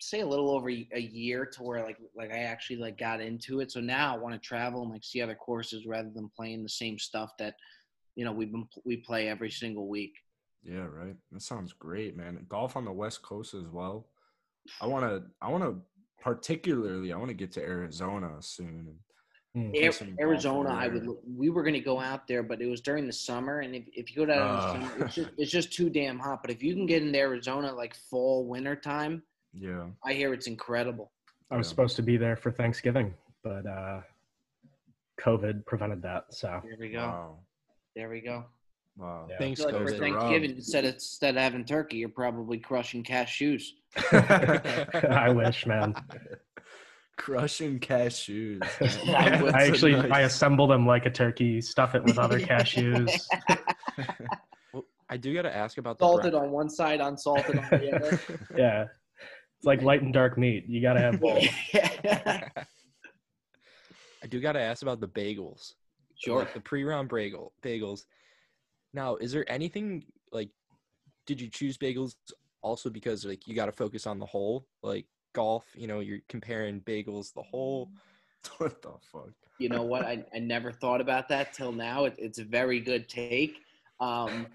say 0.00 0.20
a 0.20 0.26
little 0.26 0.50
over 0.50 0.70
a 0.70 0.98
year 0.98 1.44
to 1.44 1.62
where 1.62 1.82
like 1.82 1.98
like 2.14 2.30
I 2.30 2.38
actually 2.40 2.76
like 2.76 2.98
got 2.98 3.20
into 3.20 3.60
it. 3.60 3.70
So 3.70 3.80
now 3.80 4.14
I 4.14 4.18
want 4.18 4.34
to 4.34 4.38
travel 4.40 4.82
and 4.82 4.90
like 4.90 5.04
see 5.04 5.20
other 5.20 5.34
courses 5.34 5.86
rather 5.86 6.10
than 6.14 6.30
playing 6.34 6.62
the 6.62 6.68
same 6.68 6.98
stuff 6.98 7.32
that 7.38 7.54
you 8.14 8.24
know 8.24 8.32
we've 8.32 8.50
been 8.50 8.66
we 8.84 8.96
play 8.98 9.28
every 9.28 9.50
single 9.50 9.88
week. 9.88 10.12
Yeah, 10.62 10.86
right. 10.90 11.16
That 11.32 11.42
sounds 11.42 11.72
great, 11.72 12.16
man. 12.16 12.44
Golf 12.48 12.76
on 12.76 12.84
the 12.86 12.92
West 12.92 13.22
Coast 13.22 13.52
as 13.54 13.68
well. 13.68 14.08
I 14.80 14.86
want 14.86 15.04
to. 15.04 15.22
I 15.40 15.48
want 15.48 15.64
to 15.64 15.76
particularly. 16.22 17.12
I 17.12 17.16
want 17.16 17.28
to 17.28 17.34
get 17.34 17.52
to 17.52 17.62
Arizona 17.62 18.36
soon. 18.40 18.84
Hmm. 18.84 19.05
Play 19.56 19.86
Ar- 19.86 19.92
some 19.92 20.08
golf 20.08 20.20
Arizona, 20.20 20.68
I 20.70 20.88
would. 20.88 21.08
We 21.34 21.48
were 21.48 21.62
going 21.62 21.74
to 21.74 21.80
go 21.80 21.98
out 21.98 22.28
there, 22.28 22.42
but 22.42 22.60
it 22.60 22.66
was 22.66 22.82
during 22.82 23.06
the 23.06 23.12
summer, 23.12 23.60
and 23.60 23.74
if, 23.74 23.84
if 23.94 24.10
you 24.10 24.16
go 24.16 24.26
down 24.26 24.42
in 24.48 24.80
the 24.80 24.88
summer, 24.90 25.04
it's 25.06 25.14
just, 25.14 25.30
it's 25.38 25.50
just 25.50 25.72
too 25.72 25.88
damn 25.88 26.18
hot. 26.18 26.42
But 26.42 26.50
if 26.50 26.62
you 26.62 26.74
can 26.74 26.84
get 26.84 27.02
into 27.02 27.18
Arizona 27.18 27.72
like 27.72 27.94
fall, 28.10 28.44
winter 28.46 28.76
time, 28.76 29.22
Yeah. 29.54 29.86
I 30.04 30.12
hear 30.12 30.34
it's 30.34 30.46
incredible. 30.46 31.10
I 31.50 31.56
was 31.56 31.66
Yeah. 31.66 31.70
supposed 31.70 31.96
to 31.96 32.02
be 32.02 32.18
there 32.18 32.36
for 32.36 32.50
Thanksgiving, 32.50 33.14
but 33.42 33.64
uh, 33.66 34.02
COVID 35.20 35.64
prevented 35.64 36.02
that. 36.02 36.34
So 36.34 36.60
There 36.62 36.76
we 36.78 36.90
go. 36.90 36.98
Wow. 36.98 37.36
There 37.94 38.10
we 38.10 38.20
go. 38.20 38.44
Wow. 38.98 39.26
Yeah. 39.30 39.38
Thanks, 39.38 39.60
like 39.60 39.74
for 39.74 39.84
COVID. 39.86 39.98
Thanksgiving, 39.98 40.50
instead 40.56 40.84
of 40.84 40.94
instead 40.94 41.36
of 41.36 41.42
having 41.42 41.64
turkey, 41.64 41.96
you're 41.98 42.08
probably 42.10 42.58
crushing 42.58 43.02
cashews. 43.02 43.62
I 44.12 45.30
wish, 45.30 45.64
man. 45.66 45.94
Crushing 47.16 47.78
cashews. 47.80 48.60
I 49.14 49.30
man. 49.30 49.42
would- 49.42 49.54
I 49.54 49.66
actually 49.66 49.92
Nice. 49.92 50.10
I 50.12 50.20
assemble 50.22 50.66
them 50.66 50.86
like 50.86 51.06
a 51.06 51.10
turkey, 51.10 51.60
stuff 51.60 51.94
it 51.94 52.04
with 52.04 52.18
other 52.18 52.38
cashews. 52.52 53.10
Well, 54.72 54.84
I 55.08 55.16
do 55.16 55.32
got 55.32 55.42
to 55.42 55.54
ask 55.56 55.78
about 55.78 55.98
the 55.98 56.04
Salted 56.04 56.34
on 56.34 56.50
one 56.50 56.68
side, 56.68 57.00
unsalted 57.00 57.56
on 57.58 57.68
the 57.70 57.96
other. 57.96 58.20
Yeah, 58.58 58.82
it's 59.56 59.64
like 59.64 59.80
light 59.80 60.02
and 60.02 60.12
dark 60.12 60.36
meat. 60.36 60.66
You 60.68 60.82
gotta 60.82 61.00
have 61.00 61.18
both. 61.20 61.44
I 64.22 64.26
do 64.28 64.40
got 64.40 64.52
to 64.52 64.60
ask 64.60 64.82
about 64.82 65.00
the 65.00 65.08
bagels. 65.08 65.74
Sure. 66.16 66.40
Like 66.40 66.52
the 66.54 66.60
pre-round 66.60 67.08
bagel 67.08 67.52
bagels. 67.62 68.00
Now, 68.92 69.16
is 69.16 69.32
there 69.32 69.50
anything 69.50 70.04
like? 70.32 70.50
Did 71.26 71.40
you 71.40 71.48
choose 71.48 71.78
bagels 71.78 72.14
also 72.62 72.90
because 72.90 73.24
like 73.24 73.46
you 73.46 73.54
got 73.54 73.66
to 73.66 73.72
focus 73.72 74.06
on 74.06 74.18
the 74.18 74.26
hole? 74.26 74.66
like 74.82 75.06
golf? 75.36 75.64
You 75.76 75.86
know, 75.86 76.00
you're 76.00 76.20
comparing 76.28 76.80
bagels 76.80 77.32
the 77.32 77.42
hole. 77.42 77.90
what 78.58 78.80
the 78.82 78.92
fuck? 79.12 79.30
You 79.58 79.68
know 79.68 79.82
what? 79.82 80.04
I, 80.04 80.24
I 80.34 80.38
never 80.38 80.70
thought 80.70 81.00
about 81.00 81.28
that 81.28 81.52
till 81.52 81.72
now. 81.72 82.04
It, 82.04 82.14
it's 82.18 82.38
a 82.38 82.44
very 82.44 82.80
good 82.80 83.08
take. 83.08 83.56
Um, 84.00 84.46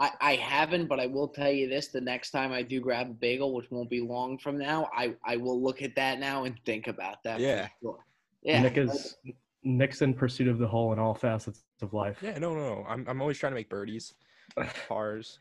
I, 0.00 0.10
I 0.20 0.34
haven't, 0.36 0.86
but 0.86 0.98
I 0.98 1.06
will 1.06 1.28
tell 1.28 1.50
you 1.50 1.68
this: 1.68 1.88
the 1.88 2.00
next 2.00 2.30
time 2.30 2.52
I 2.52 2.62
do 2.62 2.80
grab 2.80 3.10
a 3.10 3.14
bagel, 3.14 3.54
which 3.54 3.70
won't 3.70 3.90
be 3.90 4.00
long 4.00 4.38
from 4.38 4.58
now, 4.58 4.88
I, 4.96 5.14
I 5.24 5.36
will 5.36 5.62
look 5.62 5.82
at 5.82 5.94
that 5.96 6.18
now 6.18 6.44
and 6.44 6.58
think 6.64 6.86
about 6.86 7.22
that. 7.24 7.40
Yeah. 7.40 7.68
sure. 7.82 7.98
Yeah. 8.42 8.62
Nick 8.62 8.78
is 8.78 9.16
Nick's 9.62 10.02
in 10.02 10.14
pursuit 10.14 10.48
of 10.48 10.58
the 10.58 10.66
hole 10.66 10.92
in 10.92 10.98
all 10.98 11.14
facets 11.14 11.64
of 11.82 11.92
life. 11.92 12.18
Yeah, 12.22 12.38
no, 12.38 12.54
no, 12.54 12.76
no. 12.76 12.86
I'm 12.88 13.06
I'm 13.08 13.20
always 13.20 13.38
trying 13.38 13.52
to 13.52 13.56
make 13.56 13.68
birdies, 13.68 14.14
pars. 14.88 15.38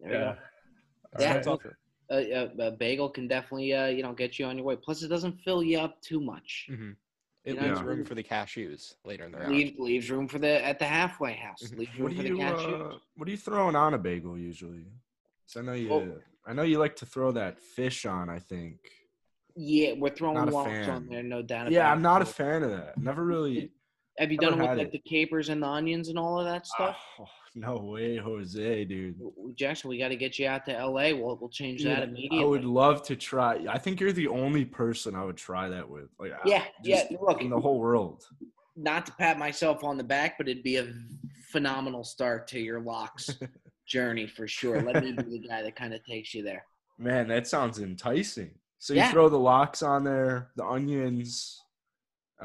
There 0.00 0.10
we 0.10 0.16
go. 0.16 0.20
Yeah. 0.20 0.34
Yeah. 1.20 1.34
It's 1.34 1.46
tougher. 1.46 1.78
A, 2.10 2.30
a, 2.32 2.66
a 2.68 2.70
bagel 2.72 3.08
can 3.08 3.26
definitely 3.28 3.72
uh, 3.72 3.86
you 3.86 4.02
know 4.02 4.12
get 4.12 4.38
you 4.38 4.44
on 4.44 4.56
your 4.58 4.66
way. 4.66 4.76
Plus, 4.76 5.02
it 5.02 5.08
doesn't 5.08 5.40
fill 5.40 5.62
you 5.62 5.78
up 5.78 6.00
too 6.02 6.20
much. 6.20 6.66
hmm 6.68 6.90
It 7.44 7.54
You 7.54 7.60
leaves 7.60 7.80
Yeah. 7.80 7.84
room 7.86 8.04
for 8.04 8.14
the 8.14 8.22
cashews 8.22 8.94
later 9.04 9.24
in 9.24 9.32
the 9.32 9.38
round. 9.38 9.52
Leave, 9.52 9.78
leaves 9.78 10.10
room 10.10 10.28
for 10.28 10.38
the 10.38 10.64
at 10.64 10.78
the 10.78 10.84
halfway 10.86 11.34
house. 11.34 11.62
Mhm. 11.62 11.78
Leaves 11.78 11.94
room 11.94 12.02
What 12.02 12.10
do 12.10 12.16
for 12.16 12.22
the 12.22 12.28
you 12.28 12.36
cashews. 12.36 12.94
uh, 12.94 12.98
What 13.16 13.28
are 13.28 13.30
you 13.30 13.36
throwing 13.36 13.76
on 13.76 13.94
a 13.94 13.98
bagel 13.98 14.38
usually? 14.38 14.84
'Cause 15.46 15.56
I 15.56 15.62
know 15.62 15.72
you. 15.74 15.90
Oh. 15.92 16.22
I 16.46 16.52
know 16.52 16.62
you 16.62 16.78
like 16.78 16.96
to 16.96 17.06
throw 17.06 17.32
that 17.32 17.58
fish 17.58 18.04
on. 18.04 18.28
I 18.28 18.38
think. 18.38 18.78
Yeah, 19.56 19.92
we're 19.92 20.10
throwing 20.10 20.34
Not 20.34 20.48
a 20.48 20.90
on 20.90 21.06
there, 21.06 21.22
no 21.22 21.40
doubt. 21.40 21.70
Yeah, 21.70 21.82
about 21.82 21.92
I'm 21.92 21.98
it. 21.98 22.02
not 22.02 22.22
a 22.22 22.26
fan 22.26 22.62
of 22.64 22.70
that. 22.70 22.98
Never 22.98 23.24
really. 23.24 23.70
Have 24.18 24.30
you 24.30 24.38
done 24.38 24.54
it 24.54 24.58
with 24.68 24.78
like 24.78 24.86
it. 24.88 24.92
the 24.92 24.98
capers 25.00 25.48
and 25.48 25.62
the 25.62 25.66
onions 25.66 26.08
and 26.08 26.18
all 26.18 26.38
of 26.38 26.46
that 26.46 26.62
ah, 26.62 26.74
stuff? 26.74 26.96
Oh, 27.20 27.26
no 27.56 27.76
way, 27.78 28.16
Jose, 28.16 28.84
dude. 28.84 29.16
Jackson, 29.54 29.88
we 29.90 29.98
got 29.98 30.08
to 30.08 30.16
get 30.16 30.38
you 30.38 30.46
out 30.46 30.64
to 30.66 30.72
LA. 30.72 31.10
We'll 31.14 31.36
we'll 31.40 31.50
change 31.50 31.82
Dude, 31.82 31.90
that 31.90 32.02
immediately. 32.02 32.40
I 32.40 32.44
would 32.44 32.64
love 32.64 33.02
to 33.04 33.16
try. 33.16 33.64
I 33.68 33.78
think 33.78 34.00
you're 34.00 34.12
the 34.12 34.28
only 34.28 34.64
person 34.64 35.14
I 35.14 35.24
would 35.24 35.36
try 35.36 35.68
that 35.68 35.88
with. 35.88 36.08
Like, 36.18 36.32
Yeah, 36.44 36.64
yeah, 36.82 37.04
just 37.08 37.20
look. 37.20 37.40
in 37.40 37.50
the 37.50 37.60
whole 37.60 37.78
world. 37.78 38.24
Not 38.76 39.06
to 39.06 39.12
pat 39.12 39.38
myself 39.38 39.84
on 39.84 39.96
the 39.96 40.04
back, 40.04 40.36
but 40.36 40.48
it'd 40.48 40.64
be 40.64 40.76
a 40.76 40.92
phenomenal 41.50 42.02
start 42.02 42.48
to 42.48 42.60
your 42.60 42.80
lox 42.80 43.30
journey 43.86 44.26
for 44.26 44.48
sure. 44.48 44.82
Let 44.82 45.02
me 45.02 45.12
be 45.12 45.38
the 45.38 45.48
guy 45.48 45.62
that 45.62 45.76
kind 45.76 45.94
of 45.94 46.04
takes 46.04 46.34
you 46.34 46.42
there. 46.42 46.64
Man, 46.98 47.28
that 47.28 47.46
sounds 47.46 47.78
enticing. 47.78 48.50
So 48.80 48.94
Yeah. 48.94 49.06
you 49.06 49.12
throw 49.12 49.28
the 49.28 49.38
lox 49.38 49.82
on 49.82 50.02
there, 50.02 50.50
the 50.56 50.64
onions. 50.64 51.60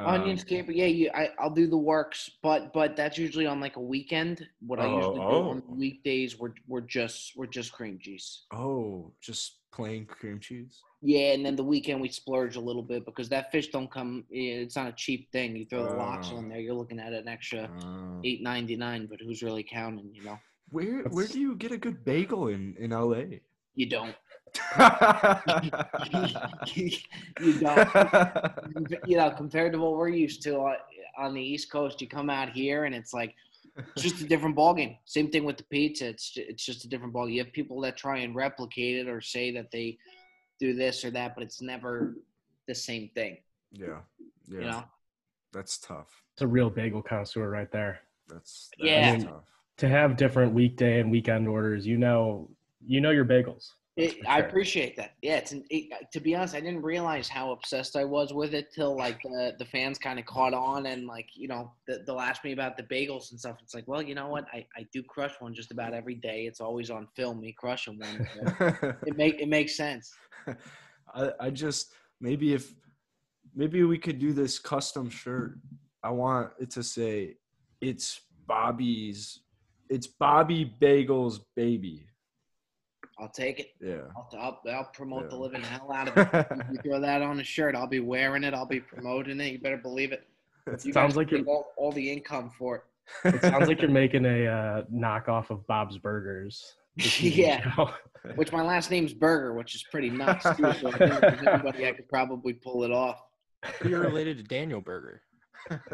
Onions, 0.06 0.42
um, 0.42 0.48
caper, 0.48 0.72
yeah, 0.72 0.86
you, 0.86 1.10
I, 1.14 1.30
I'll 1.40 1.50
do 1.54 1.68
the 1.68 1.78
works, 1.78 2.30
but 2.42 2.74
but 2.74 2.96
that's 2.96 3.18
usually 3.18 3.46
on 3.46 3.60
like 3.60 3.76
a 3.76 3.82
weekend. 3.82 4.48
What 4.66 4.80
I 4.80 4.86
Oh, 4.86 4.96
usually 4.98 5.16
do 5.16 5.22
on 5.22 5.64
oh. 5.68 5.74
weekdays, 5.76 6.38
we're 6.40 6.54
we're 6.68 6.82
just 6.82 7.34
we're 7.36 7.48
just 7.48 7.72
cream 7.72 8.00
cheese. 8.02 8.46
Oh, 8.54 9.12
just 9.22 9.58
plain 9.72 10.06
cream 10.06 10.40
cheese. 10.40 10.82
Yeah, 11.02 11.32
and 11.34 11.46
then 11.46 11.56
the 11.56 11.64
weekend 11.64 12.02
we 12.02 12.10
splurge 12.10 12.56
a 12.58 12.60
little 12.60 12.82
bit 12.84 13.06
because 13.06 13.30
that 13.30 13.52
fish 13.52 13.70
don't 13.70 13.90
come. 13.90 14.26
eh, 14.34 14.60
It's 14.64 14.76
not 14.76 14.88
a 14.88 14.94
cheap 14.94 15.32
thing. 15.32 15.56
You 15.56 15.66
throw 15.66 15.86
the 15.86 15.96
lox 15.96 16.30
Oh. 16.34 16.38
on 16.38 16.50
there, 16.50 16.60
you're 16.60 16.74
looking 16.74 17.00
at 17.00 17.14
an 17.14 17.28
extra 17.28 17.70
Oh. 17.84 18.20
eight 18.24 18.42
ninety 18.42 18.76
nine. 18.76 19.06
But 19.10 19.20
who's 19.22 19.42
really 19.42 19.64
counting? 19.64 20.10
You 20.14 20.24
know, 20.24 20.40
Where 20.72 21.04
where 21.10 21.28
do 21.28 21.40
you 21.40 21.56
get 21.56 21.72
a 21.72 21.78
good 21.78 22.04
bagel 22.06 22.48
in 22.48 22.76
in 22.80 22.92
LA? 22.92 23.40
you 23.76 23.86
don't. 23.86 24.16
You 26.76 27.54
don't. 27.60 27.90
You 29.06 29.18
know, 29.18 29.30
compared 29.32 29.74
to 29.74 29.80
what 29.80 29.94
we're 29.94 30.10
used 30.10 30.42
to 30.44 30.56
on, 30.58 30.76
on 31.18 31.34
the 31.34 31.42
East 31.42 31.72
Coast, 31.72 32.02
you 32.02 32.08
come 32.08 32.30
out 32.30 32.50
here 32.50 32.86
and 32.86 32.94
it's 32.96 33.14
like 33.14 33.36
it's 33.78 34.02
just 34.04 34.22
a 34.22 34.26
different 34.26 34.56
ballgame. 34.56 34.98
Same 35.06 35.30
thing 35.30 35.44
with 35.46 35.58
the 35.58 35.64
pizza. 35.64 36.08
It's 36.08 36.34
it's 36.36 36.66
just 36.66 36.86
a 36.86 36.88
different 36.88 37.14
ball. 37.14 37.30
You 37.30 37.44
have 37.44 37.52
people 37.54 37.80
that 37.82 37.98
try 37.98 38.20
and 38.20 38.36
replicate 38.36 38.98
it 38.98 39.08
or 39.10 39.22
say 39.22 39.52
that 39.52 39.72
they 39.72 39.98
do 40.60 40.74
this 40.74 41.04
or 41.06 41.12
that, 41.12 41.36
but 41.36 41.44
it's 41.44 41.62
never 41.62 42.16
the 42.68 42.76
same 42.76 43.10
thing. 43.16 43.38
yeah, 43.72 44.00
yeah. 44.48 44.60
You 44.60 44.66
know. 44.66 44.84
That's 45.52 45.78
tough. 45.80 46.22
It's 46.34 46.42
a 46.44 46.48
real 46.48 46.70
bagel 46.70 47.02
connoisseur 47.02 47.50
right 47.50 47.72
there. 47.72 48.02
That's 48.28 48.70
Yeah. 48.78 49.12
that's 49.14 49.24
tough. 49.24 49.44
To 49.78 49.88
have 49.88 50.16
different 50.18 50.54
weekday 50.54 51.00
and 51.00 51.10
weekend 51.10 51.48
orders, 51.48 51.88
you 51.88 51.98
know, 51.98 52.50
you 52.86 53.02
know 53.02 53.10
your 53.12 53.26
bagels. 53.26 53.72
It, 54.00 54.24
for 54.24 54.30
I 54.30 54.40
appreciate 54.40 54.96
that. 54.98 55.16
Yeah, 55.22 55.38
it's 55.38 55.52
an, 55.52 55.64
it, 55.70 55.92
uh, 55.94 56.06
to 56.14 56.20
be 56.20 56.36
honest, 56.36 56.56
I 56.56 56.60
didn't 56.60 56.82
realize 56.82 57.28
how 57.28 57.52
obsessed 57.52 57.96
I 57.96 58.06
was 58.06 58.34
with 58.34 58.54
it 58.54 58.72
till 58.74 58.96
like 58.96 59.22
the 59.24 59.56
the 59.60 59.66
fans 59.66 59.98
kind 59.98 60.20
of 60.20 60.26
caught 60.26 60.54
on 60.54 60.86
and 60.86 61.06
like 61.06 61.28
you 61.34 61.48
know 61.48 61.72
the, 61.88 62.04
they'll 62.06 62.20
ask 62.20 62.44
me 62.44 62.54
about 62.54 62.78
the 62.78 62.84
bagels 62.84 63.32
and 63.32 63.40
stuff. 63.40 63.58
It's 63.62 63.76
like, 63.76 63.88
well, 63.88 64.02
you 64.02 64.16
know 64.16 64.28
what, 64.28 64.46
I, 64.54 64.66
I 64.78 64.88
do 64.94 65.04
crush 65.04 65.34
one 65.40 65.54
just 65.54 65.72
about 65.72 65.94
every 65.94 66.16
day. 66.16 66.46
It's 66.46 66.62
always 66.62 66.90
on 66.90 67.08
film 67.16 67.42
me 67.42 67.54
crushing 67.58 68.00
one. 68.00 68.28
So 68.80 68.94
it 69.06 69.18
make 69.18 69.42
it 69.42 69.50
makes 69.50 69.76
sense. 69.76 70.14
I, 71.14 71.32
I 71.40 71.50
just 71.50 71.92
maybe 72.22 72.54
if 72.54 72.74
maybe 73.56 73.84
we 73.84 73.98
could 73.98 74.20
do 74.20 74.34
this 74.34 74.60
custom 74.60 75.10
shirt. 75.10 75.60
I 76.02 76.12
want 76.12 76.52
it 76.60 76.72
to 76.72 76.84
say 76.84 77.36
it's 77.82 78.22
Bobby's 78.48 79.42
it's 79.90 80.08
Bobby 80.08 80.64
Bagel's 80.64 81.40
baby. 81.56 82.06
I'll 83.20 83.30
take 83.30 83.60
it. 83.60 83.72
Yeah. 83.82 84.02
I'll, 84.16 84.30
I'll, 84.40 84.62
I'll 84.72 84.90
promote 84.94 85.30
the 85.30 85.36
living 85.36 85.62
hell 85.62 85.92
out 85.92 86.08
of 86.08 86.18
it. 86.18 86.48
you 86.72 86.80
throw 86.82 87.00
that 87.02 87.22
on 87.22 87.40
a 87.40 87.44
shirt, 87.44 87.76
I'll 87.76 87.88
be 87.88 88.00
wearing 88.00 88.44
it. 88.44 88.54
I'll 88.54 88.66
be 88.66 88.80
promoting 88.80 89.40
it. 89.42 89.52
You 89.52 89.60
better 89.60 89.78
believe 89.78 90.12
it. 90.12 90.26
You 90.84 90.94
sounds 90.94 91.16
like 91.16 91.32
you're 91.32 91.44
all, 91.46 91.74
all 91.78 91.92
the 91.92 92.12
income 92.12 92.52
for 92.58 92.84
it 93.24 93.42
sounds 93.42 93.68
like 93.68 93.82
you're 93.82 93.90
making 93.92 94.26
a 94.26 94.46
uh, 94.46 94.84
knockoff 94.94 95.50
of 95.50 95.66
Bob's 95.68 95.98
Burgers. 95.98 96.76
it. 96.98 97.04
this 97.04 97.24
evening 97.24 97.46
yeah. 97.46 97.86
Which 98.36 98.52
my 98.52 98.62
last 98.62 98.92
name's 98.92 99.14
Burger, 99.14 99.54
which 99.54 99.76
is 99.76 99.84
pretty 99.92 100.10
nuts 100.10 100.44
too. 100.58 100.74
So 100.74 100.90
I 100.90 100.98
think 100.98 101.24
anybody 101.24 101.88
I 101.88 101.94
could 101.94 102.10
probably 102.10 102.54
pull 102.54 102.84
it 102.84 102.92
off. 102.92 103.22
You're 103.84 104.02
related 104.02 104.38
to 104.38 104.44
Daniel 104.44 104.82
Berger. 104.82 105.22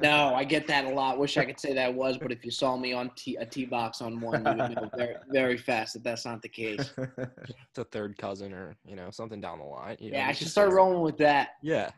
No, 0.01 0.34
I 0.34 0.43
get 0.43 0.67
that 0.67 0.86
a 0.86 0.89
lot. 0.89 1.17
Wish 1.19 1.38
I 1.38 1.45
could 1.45 1.60
say 1.60 1.73
that 1.73 1.93
was, 1.93 2.17
but 2.17 2.32
if 2.32 2.45
you 2.45 2.51
saw 2.51 2.78
me 2.78 2.93
on 2.93 3.12
T, 3.15 3.36
a 3.36 3.45
T 3.45 3.65
box 3.65 4.01
on 4.01 4.19
one, 4.19 4.45
you 4.45 4.56
would 4.63 4.75
know 4.75 4.89
very, 4.95 5.15
very 5.32 5.58
fast 5.58 5.93
that 5.93 6.04
that's 6.04 6.25
not 6.25 6.41
the 6.41 6.49
case. 6.49 6.93
It's 6.97 7.80
a 7.80 7.84
third 7.86 8.17
cousin 8.17 8.54
or 8.54 8.75
you 8.86 8.95
know 8.95 9.10
something 9.12 9.41
down 9.41 9.60
the 9.60 9.65
line. 9.65 9.97
You 9.99 10.12
know, 10.12 10.17
Yeah, 10.17 10.28
I 10.30 10.32
should 10.32 10.47
start 10.47 10.71
rolling 10.71 11.01
with 11.01 11.17
that. 11.17 11.49
Yeah. 11.62 11.89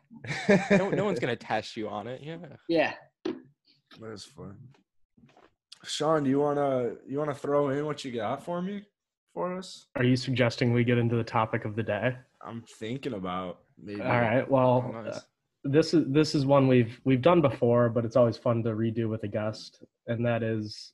no, 0.71 0.89
no 0.89 1.05
one's 1.05 1.19
gonna 1.19 1.35
test 1.35 1.77
you 1.77 1.87
on 1.87 2.07
it. 2.07 2.21
Yeah. 2.23 2.37
Yeah. 2.67 2.93
That's 4.01 4.25
fun. 4.25 4.57
Sean, 5.83 6.23
do 6.23 6.29
you 6.29 6.39
wanna 6.39 6.93
you 7.07 7.19
wanna 7.19 7.35
throw 7.35 7.69
in 7.69 7.85
what 7.85 8.03
you 8.03 8.11
got 8.11 8.43
for 8.43 8.61
me 8.61 8.83
for 9.33 9.55
us? 9.55 9.85
Are 9.95 10.03
you 10.03 10.15
suggesting 10.15 10.73
we 10.73 10.83
get 10.83 10.97
into 10.97 11.15
the 11.15 11.23
topic 11.23 11.63
of 11.65 11.75
the 11.75 11.83
day? 11.83 12.15
I'm 12.41 12.63
thinking 12.79 13.13
about 13.13 13.59
maybe. 13.77 14.01
All 14.01 14.21
right. 14.21 14.49
Well, 14.49 14.91
nice. 15.05 15.21
This 15.63 15.93
is 15.93 16.05
this 16.07 16.35
is 16.35 16.45
one 16.45 16.67
we've 16.67 16.99
we've 17.03 17.21
done 17.21 17.41
before, 17.41 17.89
but 17.89 18.05
it's 18.05 18.15
always 18.15 18.37
fun 18.37 18.63
to 18.63 18.69
redo 18.71 19.09
with 19.09 19.23
a 19.23 19.27
guest, 19.27 19.83
and 20.07 20.25
that 20.25 20.43
is 20.43 20.93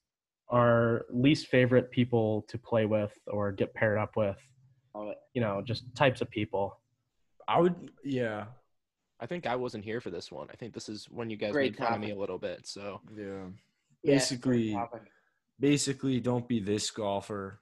our 0.50 1.06
least 1.10 1.48
favorite 1.48 1.90
people 1.92 2.46
to 2.48 2.58
play 2.58 2.86
with 2.86 3.12
or 3.28 3.52
get 3.52 3.74
paired 3.74 3.98
up 3.98 4.16
with. 4.16 4.38
You 5.34 5.42
know, 5.42 5.62
just 5.66 5.84
types 5.96 6.22
of 6.22 6.30
people. 6.30 6.80
I 7.48 7.60
would 7.60 7.92
yeah. 8.04 8.46
I 9.20 9.26
think 9.26 9.48
I 9.48 9.56
wasn't 9.56 9.86
here 9.86 10.02
for 10.02 10.10
this 10.12 10.32
one. 10.32 10.48
I 10.52 10.56
think 10.56 10.74
this 10.74 10.90
is 10.90 11.06
when 11.10 11.30
you 11.30 11.38
guys 11.38 11.54
Great 11.54 11.80
made 11.80 11.86
fun 11.86 11.94
of 11.96 12.00
me 12.02 12.12
a 12.12 12.16
little 12.16 12.38
bit. 12.38 12.68
So 12.68 13.00
Yeah. 13.16 13.46
Yeah, 14.04 14.14
Basically 14.16 14.74
topic. 14.74 15.04
basically 15.60 16.20
don't 16.20 16.48
be 16.48 16.60
this 16.60 16.92
golfer. 16.92 17.62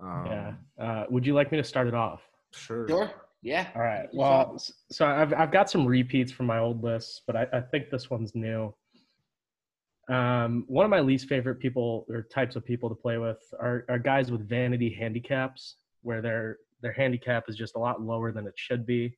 Um, 0.00 0.26
yeah. 0.26 0.52
Uh, 0.78 1.04
would 1.10 1.26
you 1.26 1.34
like 1.34 1.52
me 1.52 1.58
to 1.58 1.64
start 1.64 1.86
it 1.86 1.94
off? 1.94 2.22
Sure. 2.52 2.88
Sure. 2.88 3.10
Yeah. 3.42 3.68
All 3.74 3.82
right. 3.82 4.08
Well, 4.12 4.58
so 4.90 5.06
I've 5.06 5.32
I've 5.32 5.52
got 5.52 5.70
some 5.70 5.86
repeats 5.86 6.30
from 6.30 6.46
my 6.46 6.58
old 6.58 6.82
lists, 6.82 7.22
but 7.26 7.36
I, 7.36 7.46
I 7.52 7.60
think 7.60 7.90
this 7.90 8.10
one's 8.10 8.34
new. 8.34 8.74
Um, 10.10 10.64
one 10.66 10.84
of 10.84 10.90
my 10.90 11.00
least 11.00 11.28
favorite 11.28 11.60
people 11.60 12.04
or 12.10 12.22
types 12.22 12.56
of 12.56 12.64
people 12.64 12.88
to 12.88 12.94
play 12.94 13.16
with 13.18 13.38
are, 13.60 13.84
are 13.88 13.98
guys 13.98 14.30
with 14.30 14.48
vanity 14.48 14.94
handicaps, 14.98 15.76
where 16.02 16.20
their 16.20 16.58
their 16.82 16.92
handicap 16.92 17.44
is 17.48 17.56
just 17.56 17.76
a 17.76 17.78
lot 17.78 18.02
lower 18.02 18.32
than 18.32 18.46
it 18.46 18.54
should 18.56 18.84
be. 18.84 19.16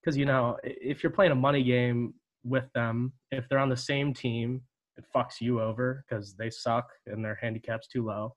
Because 0.00 0.16
you 0.16 0.26
know, 0.26 0.56
if 0.62 1.02
you're 1.02 1.12
playing 1.12 1.32
a 1.32 1.36
money 1.36 1.64
game 1.64 2.14
with 2.44 2.70
them, 2.74 3.12
if 3.30 3.48
they're 3.48 3.58
on 3.58 3.70
the 3.70 3.76
same 3.76 4.14
team, 4.14 4.60
it 4.96 5.04
fucks 5.14 5.40
you 5.40 5.60
over 5.60 6.04
because 6.08 6.34
they 6.34 6.50
suck 6.50 6.88
and 7.06 7.24
their 7.24 7.38
handicap's 7.40 7.88
too 7.88 8.04
low. 8.04 8.36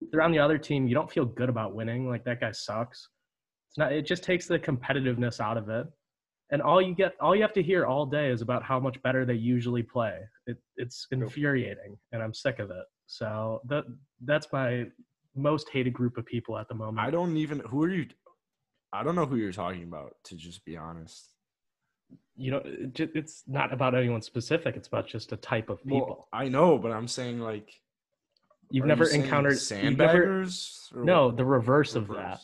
If 0.00 0.10
they're 0.10 0.22
on 0.22 0.32
the 0.32 0.38
other 0.38 0.58
team, 0.58 0.86
you 0.86 0.94
don't 0.94 1.10
feel 1.10 1.24
good 1.26 1.48
about 1.48 1.74
winning. 1.74 2.08
Like 2.08 2.24
that 2.24 2.40
guy 2.40 2.52
sucks. 2.52 3.08
It's 3.70 3.78
not. 3.78 3.92
It 3.92 4.04
just 4.04 4.24
takes 4.24 4.46
the 4.46 4.58
competitiveness 4.58 5.40
out 5.40 5.56
of 5.56 5.68
it, 5.68 5.86
and 6.50 6.60
all 6.60 6.82
you 6.82 6.94
get, 6.94 7.14
all 7.20 7.36
you 7.36 7.42
have 7.42 7.52
to 7.52 7.62
hear 7.62 7.86
all 7.86 8.04
day 8.04 8.28
is 8.30 8.42
about 8.42 8.64
how 8.64 8.80
much 8.80 9.00
better 9.02 9.24
they 9.24 9.34
usually 9.34 9.82
play. 9.82 10.18
It, 10.46 10.56
it's 10.76 11.06
infuriating, 11.12 11.96
and 12.12 12.22
I'm 12.22 12.34
sick 12.34 12.58
of 12.58 12.70
it. 12.70 12.84
So 13.06 13.60
that 13.68 13.84
that's 14.24 14.48
my 14.52 14.86
most 15.36 15.68
hated 15.70 15.92
group 15.92 16.16
of 16.18 16.26
people 16.26 16.58
at 16.58 16.68
the 16.68 16.74
moment. 16.74 17.06
I 17.06 17.10
don't 17.10 17.36
even 17.36 17.60
who 17.60 17.84
are 17.84 17.90
you 17.90 18.06
I 18.92 19.04
don't 19.04 19.14
know 19.14 19.26
who 19.26 19.36
you're 19.36 19.52
talking 19.52 19.84
about, 19.84 20.16
to 20.24 20.34
just 20.36 20.64
be 20.64 20.76
honest. 20.76 21.28
you 22.36 22.50
know, 22.50 22.62
it, 22.64 22.98
it's 23.14 23.44
not 23.46 23.72
about 23.72 23.94
anyone 23.94 24.20
specific. 24.22 24.76
It's 24.76 24.88
about 24.88 25.06
just 25.06 25.30
a 25.32 25.36
type 25.36 25.70
of 25.70 25.80
people. 25.84 26.00
Well, 26.00 26.28
I 26.32 26.48
know, 26.48 26.76
but 26.76 26.90
I'm 26.90 27.06
saying 27.06 27.38
like 27.38 27.70
you've 28.70 28.86
never 28.86 29.04
you 29.04 29.12
encountered 29.22 29.58
you've 29.70 29.96
never- 29.96 30.26
sandbaggers. 30.26 30.92
no, 30.96 31.30
the 31.30 31.44
reverse, 31.44 31.94
of 31.94 32.08
that. 32.08 32.40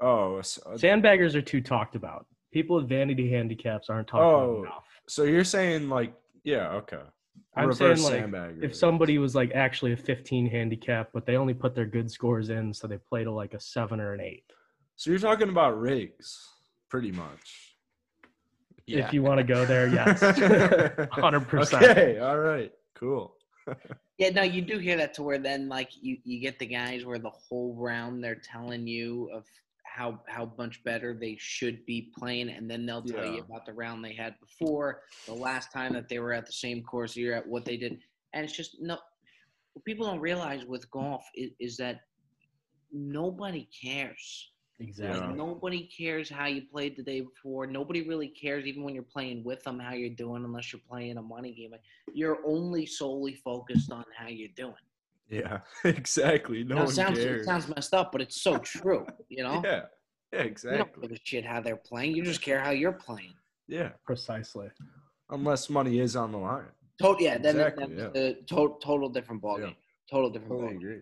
Reverse. 0.00 0.02
Oh, 0.02 0.38
s- 0.38 0.58
uh, 0.66 0.70
Sandbaggers 0.76 1.34
are 1.34 1.42
too 1.42 1.60
talked 1.60 1.94
about. 1.94 2.26
People 2.52 2.76
with 2.76 2.88
vanity 2.88 3.30
handicaps 3.30 3.88
aren't 3.88 4.08
talked 4.08 4.22
Oh, 4.24 4.50
about 4.56 4.58
enough. 4.66 4.84
so 5.08 5.22
you're 5.24 5.44
saying 5.44 5.88
like 5.88 6.14
yeah, 6.42 6.70
okay. 6.72 6.98
I'm 7.56 7.68
Reverse 7.68 8.02
saying 8.06 8.32
like 8.32 8.32
sandbagger. 8.32 8.64
if 8.64 8.74
somebody 8.74 9.18
was 9.18 9.34
like 9.34 9.52
actually 9.54 9.92
a 9.92 9.96
15 9.96 10.46
handicap, 10.48 11.10
but 11.12 11.26
they 11.26 11.36
only 11.36 11.54
put 11.54 11.74
their 11.74 11.84
good 11.86 12.10
scores 12.10 12.48
in, 12.50 12.72
so 12.72 12.86
they 12.86 12.96
play 12.98 13.24
to 13.24 13.30
like 13.30 13.54
a 13.54 13.60
seven 13.60 14.00
or 14.00 14.14
an 14.14 14.20
eight. 14.20 14.44
So 14.96 15.10
you're 15.10 15.18
talking 15.20 15.48
about 15.48 15.78
Riggs, 15.80 16.48
pretty 16.88 17.12
much. 17.12 17.76
yeah. 18.86 19.06
If 19.06 19.12
you 19.12 19.22
want 19.22 19.38
to 19.38 19.44
go 19.44 19.64
there, 19.64 19.88
yes, 19.94 20.20
hundred 21.12 21.46
percent. 21.48 21.84
Okay, 21.84 22.18
all 22.18 22.38
right, 22.38 22.72
cool. 22.94 23.34
Yeah, 24.18 24.28
no, 24.28 24.42
you 24.42 24.60
do 24.60 24.76
hear 24.76 24.98
that 24.98 25.14
to 25.14 25.22
where 25.22 25.38
then 25.38 25.66
like 25.70 25.88
you 26.02 26.18
you 26.24 26.40
get 26.40 26.58
the 26.58 26.66
guys 26.66 27.06
where 27.06 27.18
the 27.18 27.30
whole 27.30 27.74
round 27.74 28.22
they're 28.22 28.34
telling 28.34 28.86
you 28.86 29.30
of 29.32 29.46
how 29.92 30.20
how 30.26 30.52
much 30.56 30.82
better 30.84 31.14
they 31.14 31.36
should 31.38 31.84
be 31.86 32.10
playing, 32.16 32.50
and 32.50 32.70
then 32.70 32.86
they'll 32.86 33.02
tell 33.02 33.26
you 33.26 33.40
about 33.40 33.66
the 33.66 33.72
round 33.72 34.04
they 34.04 34.14
had 34.14 34.34
before, 34.40 35.02
the 35.26 35.34
last 35.34 35.72
time 35.72 35.92
that 35.94 36.08
they 36.08 36.18
were 36.18 36.32
at 36.32 36.46
the 36.46 36.52
same 36.52 36.82
course 36.82 37.16
you're 37.16 37.34
at, 37.34 37.46
what 37.46 37.64
they 37.64 37.76
did, 37.76 37.98
and 38.32 38.44
it's 38.44 38.56
just 38.56 38.76
no. 38.80 38.98
What 39.74 39.84
people 39.84 40.06
don't 40.06 40.20
realize 40.20 40.64
with 40.64 40.90
golf 40.90 41.24
is, 41.34 41.50
is 41.60 41.76
that 41.76 42.00
nobody 42.92 43.68
cares. 43.82 44.50
Exactly. 44.80 45.20
Like, 45.20 45.36
nobody 45.36 45.88
cares 45.96 46.30
how 46.30 46.46
you 46.46 46.62
played 46.72 46.96
the 46.96 47.02
day 47.02 47.20
before. 47.20 47.66
Nobody 47.66 48.02
really 48.02 48.28
cares, 48.28 48.64
even 48.66 48.82
when 48.82 48.94
you're 48.94 49.04
playing 49.04 49.44
with 49.44 49.62
them, 49.62 49.78
how 49.78 49.92
you're 49.92 50.08
doing, 50.10 50.44
unless 50.44 50.72
you're 50.72 50.82
playing 50.88 51.18
a 51.18 51.22
money 51.22 51.52
game. 51.52 51.72
You're 52.12 52.38
only 52.46 52.86
solely 52.86 53.34
focused 53.34 53.92
on 53.92 54.04
how 54.16 54.28
you're 54.28 54.48
doing. 54.56 54.74
Yeah, 55.30 55.60
exactly. 55.84 56.64
No 56.64 56.74
Now, 56.76 56.82
it 56.82 56.84
one 56.86 56.94
sounds 56.94 57.18
cares. 57.18 57.42
it 57.42 57.44
sounds 57.44 57.68
messed 57.68 57.94
up, 57.94 58.10
but 58.12 58.20
it's 58.20 58.40
so 58.42 58.58
true. 58.58 59.06
You 59.28 59.42
know, 59.44 59.62
Yeah, 59.64 59.70
yeah, 59.70 59.82
you 60.32 60.38
don't 60.38 60.46
exactly. 60.46 61.02
give 61.08 61.12
a 61.16 61.20
shit 61.22 61.44
how 61.46 61.60
they're 61.60 61.76
playing. 61.76 62.16
You 62.16 62.22
just 62.24 62.42
care 62.42 62.60
how 62.60 62.70
you're 62.70 62.92
playing. 62.92 63.34
Yeah, 63.68 63.90
Precisely. 64.04 64.68
unless 65.30 65.70
money 65.70 66.00
is 66.00 66.16
on 66.16 66.32
the 66.32 66.38
line. 66.38 66.64
Total, 67.00 67.22
yeah. 67.22 67.38
Then 67.38 67.56
Exactly, 67.60 67.94
that's 67.94 68.16
a 68.18 68.34
to- 68.48 68.76
total 68.82 69.08
different 69.08 69.40
ballgame. 69.40 69.68
Yeah. 69.68 69.74
Total 70.10 70.28
different 70.30 70.50
Totally 70.52 70.72
ballgame. 70.74 70.76
agree. 70.78 71.00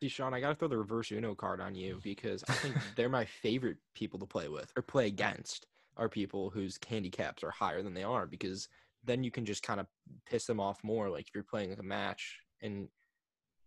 See, 0.00 0.08
Sean, 0.08 0.32
I 0.34 0.40
gotta 0.40 0.54
throw 0.54 0.68
the 0.68 0.78
reverse 0.78 1.10
Uno 1.10 1.34
card 1.34 1.60
on 1.60 1.74
you 1.74 2.00
because 2.04 2.44
I 2.48 2.52
think 2.52 2.74
they're 2.96 3.08
my 3.08 3.24
favorite 3.24 3.78
people 3.94 4.18
to 4.20 4.26
play 4.26 4.48
with 4.48 4.72
or 4.76 4.82
play 4.82 5.06
against 5.08 5.66
are 5.96 6.08
people 6.08 6.50
whose 6.50 6.78
handicaps 6.88 7.42
are 7.42 7.50
higher 7.50 7.82
than 7.82 7.94
they 7.94 8.02
are 8.04 8.26
because 8.26 8.68
then 9.04 9.22
you 9.24 9.30
can 9.30 9.44
just 9.44 9.62
kind 9.62 9.80
of 9.80 9.86
piss 10.26 10.46
them 10.46 10.60
off 10.60 10.82
more. 10.84 11.10
Like 11.10 11.26
if 11.28 11.34
you're 11.34 11.44
playing 11.44 11.70
like 11.70 11.78
a 11.78 11.82
match 11.84 12.38
and 12.62 12.88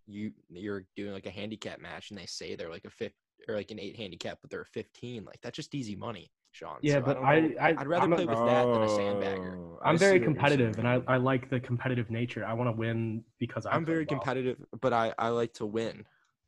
you 0.08 0.32
you're 0.50 0.86
doing 0.96 1.12
like 1.14 1.26
a 1.26 1.32
handicap 1.32 1.80
match 1.80 2.10
and 2.12 2.20
they 2.20 2.26
say 2.26 2.56
they're 2.56 2.70
like 2.72 2.86
a 2.86 2.90
fifth 2.90 3.14
or 3.48 3.56
like 3.56 3.72
an 3.72 3.80
eight 3.80 3.96
handicap, 3.96 4.40
but 4.42 4.50
they're 4.50 4.62
a 4.62 4.66
fifteen. 4.66 5.26
Like 5.26 5.40
that's 5.42 5.56
just 5.56 5.76
easy 5.76 5.96
money, 5.96 6.32
Sean. 6.52 6.78
Yeah, 6.82 6.96
So 6.96 7.02
but 7.02 7.18
I. 7.18 7.56
I 7.62 7.70
I'd 7.78 7.88
rather 7.88 8.06
I'm 8.06 8.14
a- 8.14 8.16
play 8.16 8.26
with 8.26 8.38
that 8.38 8.64
than 8.66 8.82
a 8.84 8.88
sandbagger. 8.88 9.56
Oh, 9.58 9.80
I 9.84 9.90
I'm 9.90 9.98
see 9.98 10.06
very 10.06 10.20
competitive, 10.20 10.80
and 10.80 10.88
I. 10.88 11.02
I 11.08 11.18
like 11.18 11.50
the 11.50 11.60
competitive 11.60 12.10
nature. 12.10 12.46
I 12.46 12.54
want 12.54 12.68
to 12.70 12.72
win 12.76 13.24
because 13.40 13.66
I 13.66 13.72
I'm 13.74 13.86
very 13.86 14.00
well. 14.10 14.20
competitive, 14.20 14.58
but 14.82 14.94
I 14.94 15.14
I 15.20 15.30
like 15.30 15.54
to 15.56 15.66
win. 15.66 16.06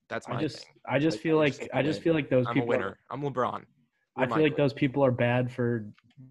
That's 0.09 0.27
my 0.27 0.37
I 0.37 0.41
just 0.41 0.57
thing. 0.59 0.65
I 0.87 0.99
just 0.99 1.17
Like, 1.17 1.21
feel 1.21 1.39
I 1.39 1.47
just 1.47 1.61
like 1.61 1.69
like 1.73 1.77
I 1.79 1.81
to 1.83 1.87
just 1.87 2.01
feel 2.01 2.13
like 2.13 2.29
those 2.29 2.47
I'm 2.47 2.51
a 2.51 2.53
people. 2.61 2.73
are- 2.73 2.77
winner. 2.77 2.99
I'm 3.11 3.21
LeBron. 3.21 3.63
I 4.17 4.21
We're 4.21 4.27
feel 4.27 4.43
like 4.43 4.51
group. 4.53 4.57
those 4.57 4.73
people 4.73 5.05
are 5.05 5.11
bad 5.11 5.51
for 5.51 5.85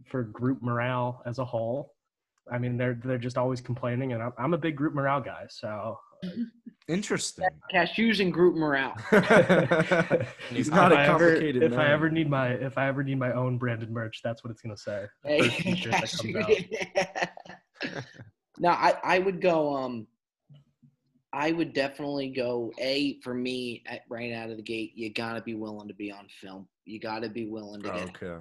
for 0.07 0.25
group 0.25 0.61
morale 0.63 1.23
as 1.25 1.39
a 1.39 1.45
whole. 1.45 1.95
I 2.51 2.59
mean, 2.59 2.77
they're 2.77 2.99
they're 3.05 3.19
just 3.19 3.39
always 3.39 3.61
complaining, 3.61 4.13
and 4.15 4.23
I'm, 4.23 4.33
I'm 4.39 4.55
a 4.55 4.59
big 4.59 4.75
group 4.77 4.95
morale 4.95 5.21
guy. 5.21 5.47
So 5.49 5.99
Interesting. 6.89 7.47
Cashews 7.75 8.21
and 8.21 8.33
group 8.33 8.57
morale. 8.57 8.95
He's 10.51 10.69
if 10.69 10.75
not 10.75 10.91
a 10.91 10.97
I 10.97 11.05
ever, 11.05 11.19
complicated 11.19 11.63
if 11.63 11.79
I 11.79 11.93
ever 11.93 12.09
need 12.09 12.31
my 12.31 12.49
if 12.49 12.79
I 12.79 12.89
ever 12.89 13.03
need 13.05 13.19
my 13.19 13.33
own 13.33 13.59
branded 13.59 13.91
merch, 13.91 14.21
that's 14.25 14.43
what 14.43 14.51
it's 14.51 14.63
gonna 14.63 14.77
say. 14.77 15.07
The 15.23 15.29
Hey, 15.29 15.49
t-shirt 15.49 15.93
that 15.93 16.11
comes 16.11 16.37
out. 17.85 18.01
no, 18.59 18.71
I, 18.71 18.95
I 19.05 19.19
would 19.19 19.41
go. 19.43 19.77
Um, 19.77 20.07
I 21.35 21.53
would 21.53 21.75
definitely 21.75 22.31
go. 22.31 22.73
A 22.81 23.21
for 23.21 23.35
me, 23.35 23.83
at, 23.87 24.01
right 24.09 24.33
out 24.33 24.49
of 24.49 24.57
the 24.57 24.63
gate, 24.63 24.93
you 24.95 25.13
gotta 25.13 25.43
be 25.43 25.55
willing 25.55 25.89
to 25.89 25.95
be 25.95 26.11
on 26.11 26.27
film. 26.41 26.67
You 26.87 26.99
gotta 26.99 27.29
be 27.29 27.47
willing 27.47 27.83
to 27.83 27.91
get. 27.91 28.09
Okay. 28.23 28.39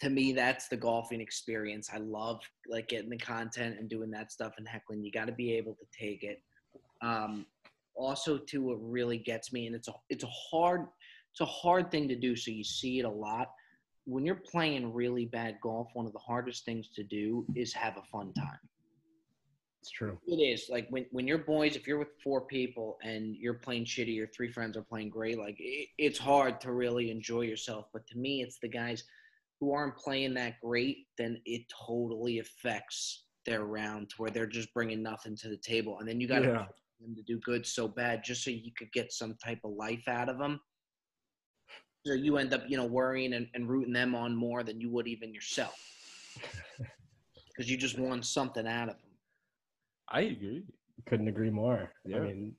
To 0.00 0.10
me, 0.10 0.32
that's 0.32 0.68
the 0.68 0.76
golfing 0.76 1.20
experience. 1.20 1.88
I 1.92 1.98
love 1.98 2.40
like 2.68 2.88
getting 2.88 3.10
the 3.10 3.16
content 3.18 3.78
and 3.78 3.88
doing 3.88 4.10
that 4.10 4.30
stuff 4.30 4.54
and 4.58 4.68
heckling. 4.68 5.04
You 5.04 5.10
got 5.12 5.26
to 5.26 5.32
be 5.32 5.52
able 5.52 5.74
to 5.74 5.86
take 5.96 6.24
it. 6.24 6.42
Um, 7.04 7.46
also, 7.96 8.38
too, 8.38 8.62
what 8.62 8.78
really 8.80 9.18
gets 9.18 9.52
me, 9.52 9.66
and 9.66 9.76
it's 9.76 9.88
a 9.88 9.92
it's 10.08 10.24
a 10.24 10.32
hard 10.50 10.86
it's 11.32 11.40
a 11.40 11.46
hard 11.46 11.90
thing 11.90 12.08
to 12.08 12.16
do. 12.16 12.34
So 12.34 12.50
you 12.50 12.64
see 12.64 12.98
it 12.98 13.04
a 13.04 13.10
lot 13.10 13.48
when 14.04 14.24
you're 14.24 14.42
playing 14.50 14.92
really 14.92 15.26
bad 15.26 15.58
golf. 15.62 15.88
One 15.94 16.06
of 16.06 16.12
the 16.12 16.18
hardest 16.18 16.64
things 16.64 16.88
to 16.94 17.02
do 17.02 17.44
is 17.54 17.72
have 17.74 17.96
a 17.96 18.02
fun 18.10 18.32
time. 18.34 18.58
It's 19.80 19.90
true. 19.90 20.18
It 20.26 20.36
is 20.36 20.68
like 20.70 20.86
when 20.90 21.06
when 21.10 21.26
you're 21.26 21.38
boys, 21.38 21.76
if 21.76 21.86
you're 21.86 21.98
with 21.98 22.20
four 22.22 22.42
people 22.42 22.98
and 23.02 23.36
you're 23.36 23.54
playing 23.54 23.84
shitty, 23.84 24.14
your 24.14 24.28
three 24.28 24.50
friends 24.50 24.76
are 24.76 24.82
playing 24.82 25.10
great. 25.10 25.38
Like 25.38 25.56
it, 25.58 25.88
it's 25.98 26.18
hard 26.18 26.60
to 26.62 26.72
really 26.72 27.10
enjoy 27.10 27.42
yourself. 27.42 27.86
But 27.92 28.06
to 28.08 28.18
me, 28.18 28.42
it's 28.42 28.58
the 28.58 28.68
guys 28.68 29.04
who 29.60 29.72
aren't 29.72 29.96
playing 29.96 30.34
that 30.34 30.60
great. 30.60 31.06
Then 31.18 31.40
it 31.44 31.62
totally 31.86 32.38
affects 32.38 33.24
their 33.44 33.64
round 33.64 34.08
to 34.08 34.16
where 34.16 34.30
they're 34.30 34.46
just 34.46 34.72
bringing 34.72 35.02
nothing 35.02 35.36
to 35.36 35.48
the 35.48 35.58
table, 35.58 35.98
and 35.98 36.08
then 36.08 36.20
you 36.20 36.26
got 36.26 36.40
to 36.40 36.46
Yeah. 36.46 36.66
Them 37.00 37.14
to 37.14 37.22
do 37.22 37.38
good 37.44 37.66
so 37.66 37.88
bad 37.88 38.22
just 38.24 38.44
so 38.44 38.50
you 38.50 38.72
could 38.76 38.92
get 38.92 39.12
some 39.12 39.36
type 39.44 39.60
of 39.64 39.72
life 39.72 40.06
out 40.08 40.28
of 40.28 40.38
them. 40.38 40.60
So 42.06 42.12
you 42.12 42.36
end 42.36 42.52
up, 42.52 42.62
you 42.68 42.76
know, 42.76 42.84
worrying 42.86 43.32
and, 43.34 43.48
and 43.54 43.68
rooting 43.68 43.92
them 43.92 44.14
on 44.14 44.36
more 44.36 44.62
than 44.62 44.80
you 44.80 44.90
would 44.90 45.06
even 45.06 45.32
yourself 45.32 45.74
because 47.48 47.70
you 47.70 47.76
just 47.76 47.98
want 47.98 48.26
something 48.26 48.66
out 48.66 48.88
of 48.90 48.96
them. 48.96 49.10
I 50.10 50.20
agree. 50.22 50.64
Couldn't 51.06 51.28
agree 51.28 51.50
more. 51.50 51.90
Yeah. 52.04 52.18
I 52.18 52.20
mean, 52.20 52.54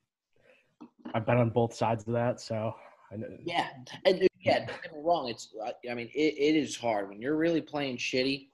I've 1.14 1.26
been 1.26 1.38
on 1.38 1.52
both 1.52 1.74
sides 1.74 2.06
of 2.08 2.14
that, 2.14 2.42
so 2.42 2.74
I 3.12 3.18
know. 3.18 3.28
Yeah, 3.46 3.68
and 4.06 4.28
yeah, 4.42 4.66
don't 4.66 4.82
get 4.82 4.94
me 4.94 5.00
wrong. 5.04 5.30
It's 5.30 5.54
I- 5.64 5.92
I 5.92 5.94
mean 5.94 6.10
it, 6.14 6.34
it 6.38 6.56
is 6.56 6.76
hard 6.76 7.10
when 7.10 7.22
you're 7.22 7.38
really 7.38 7.62
playing 7.62 7.98
shitty. 7.98 8.50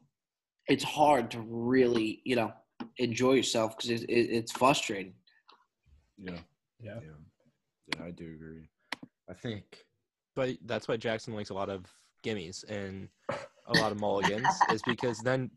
It's 0.67 0.83
hard 0.83 1.31
to 1.31 1.41
really 1.41 2.21
you 2.25 2.35
know 2.35 2.51
enjoy 2.97 3.33
yourself 3.33 3.77
because 3.77 3.89
it, 3.89 4.09
it, 4.09 4.29
it's 4.29 4.51
frustrating. 4.51 5.13
Yeah. 6.21 6.31
Yeah. 6.81 6.95
Yeah. 7.01 7.97
Yeah, 7.97 8.05
I 8.05 8.11
do 8.11 8.25
agree. 8.25 8.69
I 9.29 9.33
think. 9.33 9.85
but 10.35 10.57
that's 10.65 10.87
why 10.87 10.97
Jackson 10.97 11.33
likes 11.33 11.49
a 11.49 11.53
lot 11.53 11.69
of 11.69 11.85
gimmies 12.23 12.63
and 12.69 13.09
a 13.67 13.73
lot 13.79 13.91
of 13.91 13.99
mulligans 13.99 14.47
is 14.71 14.81
because 14.83 15.19
then 15.19 15.49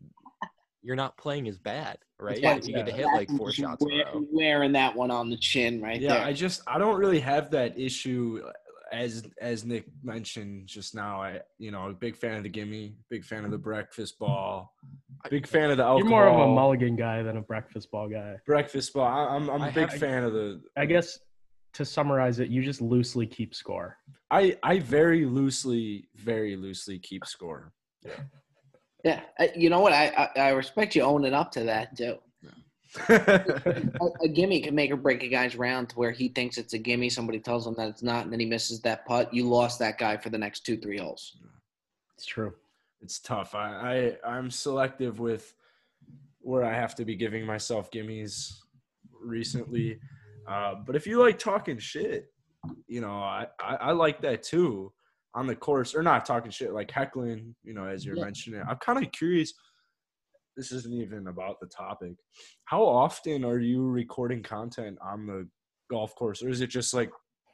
you're 0.83 0.96
not 0.96 1.16
playing 1.16 1.48
as 1.48 1.59
bad, 1.59 1.98
right? 2.18 2.40
Yeah, 2.40 2.57
If 2.57 2.66
you 2.68 2.74
get 2.74 2.87
to 2.87 2.92
hit 2.92 3.07
like 3.07 3.31
four 3.31 3.48
Just 3.48 3.61
shots 3.61 3.85
in 3.85 3.90
a 4.00 4.05
row. 4.05 4.27
wearing 4.33 4.72
that 4.72 4.94
one 4.94 5.11
on 5.11 5.31
the 5.31 5.37
chin 5.37 5.81
right 5.81 6.00
yeah, 6.00 6.14
there. 6.14 6.24
I 6.24 6.33
just 6.33 6.62
I 6.66 6.79
don't 6.79 6.98
really 6.98 7.20
have 7.20 7.50
that 7.53 7.79
issue 7.79 8.42
as 8.92 9.25
as 9.40 9.64
Nick 9.64 9.87
mentioned 10.03 10.66
just 10.66 10.94
now. 10.94 11.23
I 11.23 11.40
you 11.59 11.70
know, 11.70 11.88
a 11.88 11.92
big 11.92 12.16
fan 12.16 12.37
of 12.37 12.42
the 12.42 12.49
gimme, 12.49 12.97
big 13.11 13.25
fan 13.25 13.44
of 13.44 13.51
the 13.51 13.59
breakfast 13.59 14.18
ball, 14.18 14.73
big 15.31 15.47
fan 15.47 15.70
of 15.70 15.77
the 15.79 15.83
alcohol. 15.85 15.99
You're 15.99 16.09
more 16.09 16.29
of 16.29 16.49
a 16.49 16.53
mulligan 16.53 16.97
guy 16.97 17.23
than 17.23 17.37
a 17.37 17.42
breakfast 17.42 17.90
ball 17.90 18.09
guy. 18.09 18.37
breakfast 18.47 18.92
ball. 18.92 19.07
I- 19.07 19.35
I'm 19.35 19.49
I'm 19.51 19.62
a 19.62 19.66
I 19.66 19.70
big 19.70 19.90
have- 19.90 20.01
fan 20.01 20.25
of 20.25 20.33
the. 20.33 20.61
I 20.77 20.87
guess 20.87 21.18
to 21.75 21.85
summarize 21.85 22.38
it, 22.38 22.49
you 22.49 22.62
just 22.62 22.81
loosely 22.81 23.27
keep 23.27 23.55
score. 23.55 23.97
I 24.31 24.57
I 24.62 24.79
very 24.79 25.25
loosely, 25.25 26.09
very 26.14 26.55
loosely 26.57 26.99
keep 26.99 27.25
score. 27.27 27.73
yeah, 28.05 28.20
Yeah, 29.05 29.20
you 29.57 29.70
know 29.70 29.81
what? 29.81 29.92
I, 29.92 30.07
I 30.37 30.40
I 30.40 30.49
respect 30.51 30.94
you 30.94 31.03
owning 31.03 31.35
up 31.35 31.51
to 31.53 31.64
that 31.64 31.97
too. 31.97 32.16
A, 33.09 34.09
a 34.23 34.29
gimme 34.29 34.61
can 34.61 34.75
make 34.75 34.91
or 34.91 34.97
break 34.97 35.23
a 35.23 35.29
guy's 35.29 35.57
round 35.57 35.89
to 35.91 35.97
where 35.97 36.11
he 36.11 36.29
thinks 36.29 36.59
it's 36.59 36.75
a 36.75 36.79
gimme. 36.79 37.11
Somebody 37.11 37.41
tells 37.41 37.67
him 37.67 37.75
that 37.77 37.89
it's 37.89 38.03
not, 38.03 38.25
and 38.25 38.33
then 38.33 38.41
he 38.41 38.47
misses 38.47 38.81
that 38.83 39.05
putt. 39.07 39.33
You 39.33 39.49
lost 39.49 39.79
that 39.81 39.99
guy 39.99 40.17
for 40.17 40.31
the 40.31 40.39
next 40.39 40.61
two, 40.67 40.77
three 40.77 40.99
holes. 40.99 41.37
It's 42.17 42.27
true. 42.27 42.55
it's 43.03 43.19
tough. 43.19 43.55
I, 43.55 44.17
I 44.25 44.29
I'm 44.37 44.51
selective 44.51 45.19
with 45.19 45.55
where 46.41 46.65
I 46.65 46.75
have 46.75 46.95
to 46.97 47.05
be 47.05 47.17
giving 47.17 47.45
myself 47.47 47.91
gimmies 47.91 48.53
recently. 49.21 49.99
Uh, 50.47 50.75
but 50.87 50.95
if 50.95 51.07
you 51.07 51.19
like 51.19 51.39
talking 51.39 51.79
shit, 51.79 52.27
you 52.87 53.01
know, 53.01 53.15
I, 53.15 53.47
I, 53.61 53.75
I 53.77 53.93
like 53.93 54.21
that 54.23 54.43
too 54.43 54.93
on 55.35 55.47
the 55.47 55.57
course 55.57 55.95
or 55.95 56.03
not 56.03 56.25
talking 56.25 56.51
shit 56.51 56.73
like 56.73 56.91
heckling, 56.91 57.55
you 57.65 57.75
know, 57.75 57.87
as 57.87 58.05
you're 58.05 58.17
Yeah. 58.17 58.25
mentioning. 58.25 58.63
I'm 58.69 58.77
kind 58.77 59.05
of 59.05 59.11
curious. 59.11 59.53
This 60.57 60.73
isn't 60.73 60.95
even 60.95 61.29
about 61.29 61.61
the 61.61 61.67
topic. 61.67 62.14
How 62.64 62.83
often 62.83 63.45
are 63.45 63.59
you 63.59 63.87
recording 63.88 64.43
content 64.43 64.99
on 65.03 65.27
the 65.27 65.49
golf 65.90 66.14
course 66.14 66.43
or 66.43 66.49
is 66.49 66.61
it 66.61 66.69
just 66.69 66.95
like 66.95 67.11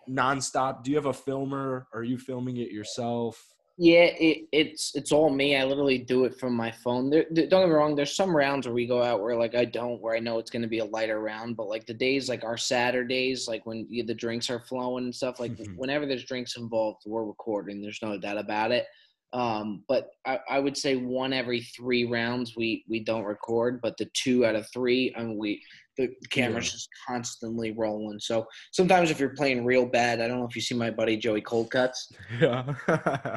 nonstop? 0.09 0.83
Do 0.83 0.91
you 0.91 0.97
have 0.97 1.07
a 1.07 1.13
filmer? 1.13 1.87
Are 1.95 2.03
you 2.03 2.19
filming 2.19 2.59
it 2.59 2.71
yourself? 2.71 3.43
Yeah, 3.83 4.11
it, 4.21 4.47
it's 4.53 4.95
it's 4.95 5.11
all 5.11 5.31
me. 5.31 5.57
I 5.57 5.65
literally 5.65 5.97
do 5.97 6.25
it 6.27 6.39
from 6.39 6.55
my 6.55 6.71
phone. 6.71 7.09
There, 7.09 7.25
don't 7.33 7.49
get 7.49 7.67
me 7.67 7.73
wrong. 7.73 7.95
There's 7.95 8.15
some 8.15 8.37
rounds 8.37 8.67
where 8.67 8.75
we 8.75 8.87
go 8.87 9.03
out 9.03 9.23
where 9.23 9.35
like 9.37 9.55
I 9.55 9.65
don't, 9.65 10.03
where 10.03 10.15
I 10.15 10.19
know 10.19 10.39
it's 10.39 10.51
going 10.51 10.61
to 10.61 10.69
be 10.69 10.81
a 10.81 10.85
lighter 10.85 11.19
round. 11.19 11.57
But 11.57 11.69
like 11.69 11.87
the 11.87 11.95
days, 11.95 12.29
like 12.29 12.45
our 12.45 12.59
Saturdays, 12.59 13.49
like 13.49 13.65
when 13.65 13.87
you, 13.89 14.05
the 14.05 14.15
drinks 14.15 14.51
are 14.51 14.61
flowing 14.61 15.05
and 15.05 15.15
stuff, 15.15 15.41
like 15.41 15.53
mm-hmm. 15.53 15.73
whenever 15.77 16.05
there's 16.05 16.27
drinks 16.27 16.59
involved, 16.59 17.05
we're 17.07 17.25
recording. 17.25 17.81
There's 17.81 18.01
no 18.03 18.19
doubt 18.19 18.37
about 18.37 18.71
it. 18.71 18.85
Um, 19.33 19.85
but 19.87 20.11
I, 20.27 20.41
I 20.51 20.59
would 20.59 20.77
say 20.77 20.97
one 20.97 21.33
every 21.33 21.61
three 21.61 22.05
rounds 22.05 22.57
we 22.57 22.85
we 22.89 23.01
don't 23.01 23.23
record, 23.25 23.81
but 23.81 23.97
the 23.97 24.07
two 24.13 24.45
out 24.45 24.57
of 24.57 24.69
three, 24.73 25.15
I 25.17 25.23
mean, 25.23 25.39
we 25.39 25.63
the 25.97 26.09
camera's 26.31 26.67
Yeah. 26.67 26.73
just 26.73 26.89
constantly 27.07 27.71
rolling. 27.73 28.19
So 28.19 28.47
sometimes 28.73 29.11
if 29.11 29.21
you're 29.21 29.35
playing 29.37 29.65
real 29.65 29.87
bad, 29.87 30.21
I 30.21 30.27
don't 30.29 30.39
know 30.41 30.47
if 30.47 30.57
you 30.57 30.63
see 30.63 30.75
my 30.75 30.91
buddy 30.91 31.17
Joey 31.17 31.43
Coldcuts 31.43 32.13
Yeah, 32.41 32.75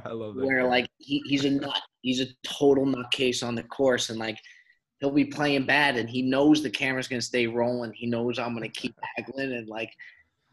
I 0.05 0.09
love 0.11 0.35
that. 0.35 0.45
where 0.45 0.65
like 0.67 0.87
he, 0.97 1.21
he's 1.27 1.45
a 1.45 1.51
nut. 1.51 1.79
He's 2.01 2.21
a 2.21 2.27
total 2.43 2.85
nutcase 2.85 3.45
on 3.45 3.53
the 3.53 3.63
course, 3.63 4.09
and 4.09 4.17
like 4.17 4.37
he'll 4.99 5.11
be 5.11 5.25
playing 5.25 5.65
bad, 5.67 5.95
and 5.97 6.09
he 6.09 6.21
knows 6.23 6.63
the 6.63 6.69
camera's 6.71 7.07
gonna 7.07 7.21
stay 7.21 7.45
rolling. 7.45 7.93
He 7.93 8.07
knows 8.07 8.39
I'm 8.39 8.53
gonna 8.53 8.67
keep 8.69 8.95
haggling, 9.15 9.53
and 9.53 9.67
like 9.67 9.89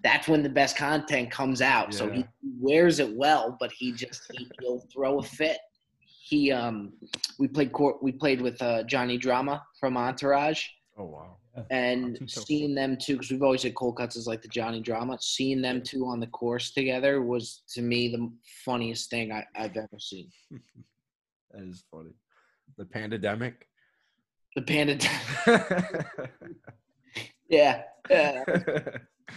that's 0.03 0.29
when 0.29 0.43
the 0.43 0.49
best 0.49 0.77
content 0.77 1.31
comes 1.31 1.61
out. 1.61 1.93
So 1.93 2.11
he 2.11 2.25
wears 2.59 3.01
it 3.01 3.15
well, 3.15 3.57
but 3.61 3.71
he 3.73 3.93
just 3.93 4.23
he, 4.33 4.51
he'll 4.61 4.85
throw 4.93 5.19
a 5.19 5.23
fit. 5.23 5.59
He 6.05 6.53
um 6.53 6.93
we 7.39 7.49
played 7.49 7.73
court 7.73 8.03
we 8.03 8.13
played 8.13 8.41
with 8.41 8.61
uh, 8.63 8.85
Johnny 8.85 9.19
Drama 9.19 9.63
from 9.79 9.97
Entourage 9.97 10.65
Oh 11.01 11.05
wow. 11.05 11.67
and 11.71 12.19
So 12.27 12.43
seeing 12.43 12.75
them 12.75 12.97
two 12.97 13.15
because 13.15 13.31
we've 13.31 13.43
always 13.43 13.63
had 13.63 13.75
cold 13.75 13.97
cuts 13.97 14.17
as 14.17 14.27
like 14.27 14.43
the 14.43 14.49
Johnny 14.49 14.81
Drama. 14.81 15.19
Seeing 15.21 15.63
them 15.63 15.83
two 15.83 16.05
on 16.05 16.21
the 16.21 16.27
course 16.29 16.73
together 16.73 17.23
was 17.23 17.63
to 17.75 17.83
me 17.83 18.09
the 18.09 18.31
funniest 18.65 19.11
thing 19.11 19.33
I, 19.33 19.45
I've 19.57 19.77
ever 19.77 19.99
seen. 19.99 20.31
That 21.53 21.65
is 21.65 21.83
funny. 21.91 22.11
The 22.79 22.85
pandemic. 22.85 23.67
The 24.55 24.63
pandemic. 24.63 25.11
yeah. 27.49 27.83
yeah. 28.09 28.45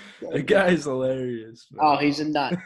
the 0.32 0.41
guy's 0.41 0.86
hilarious. 0.86 1.67
man. 1.71 1.86
Oh, 1.86 1.97
he's 1.97 2.19
a 2.19 2.25
nut. 2.25 2.58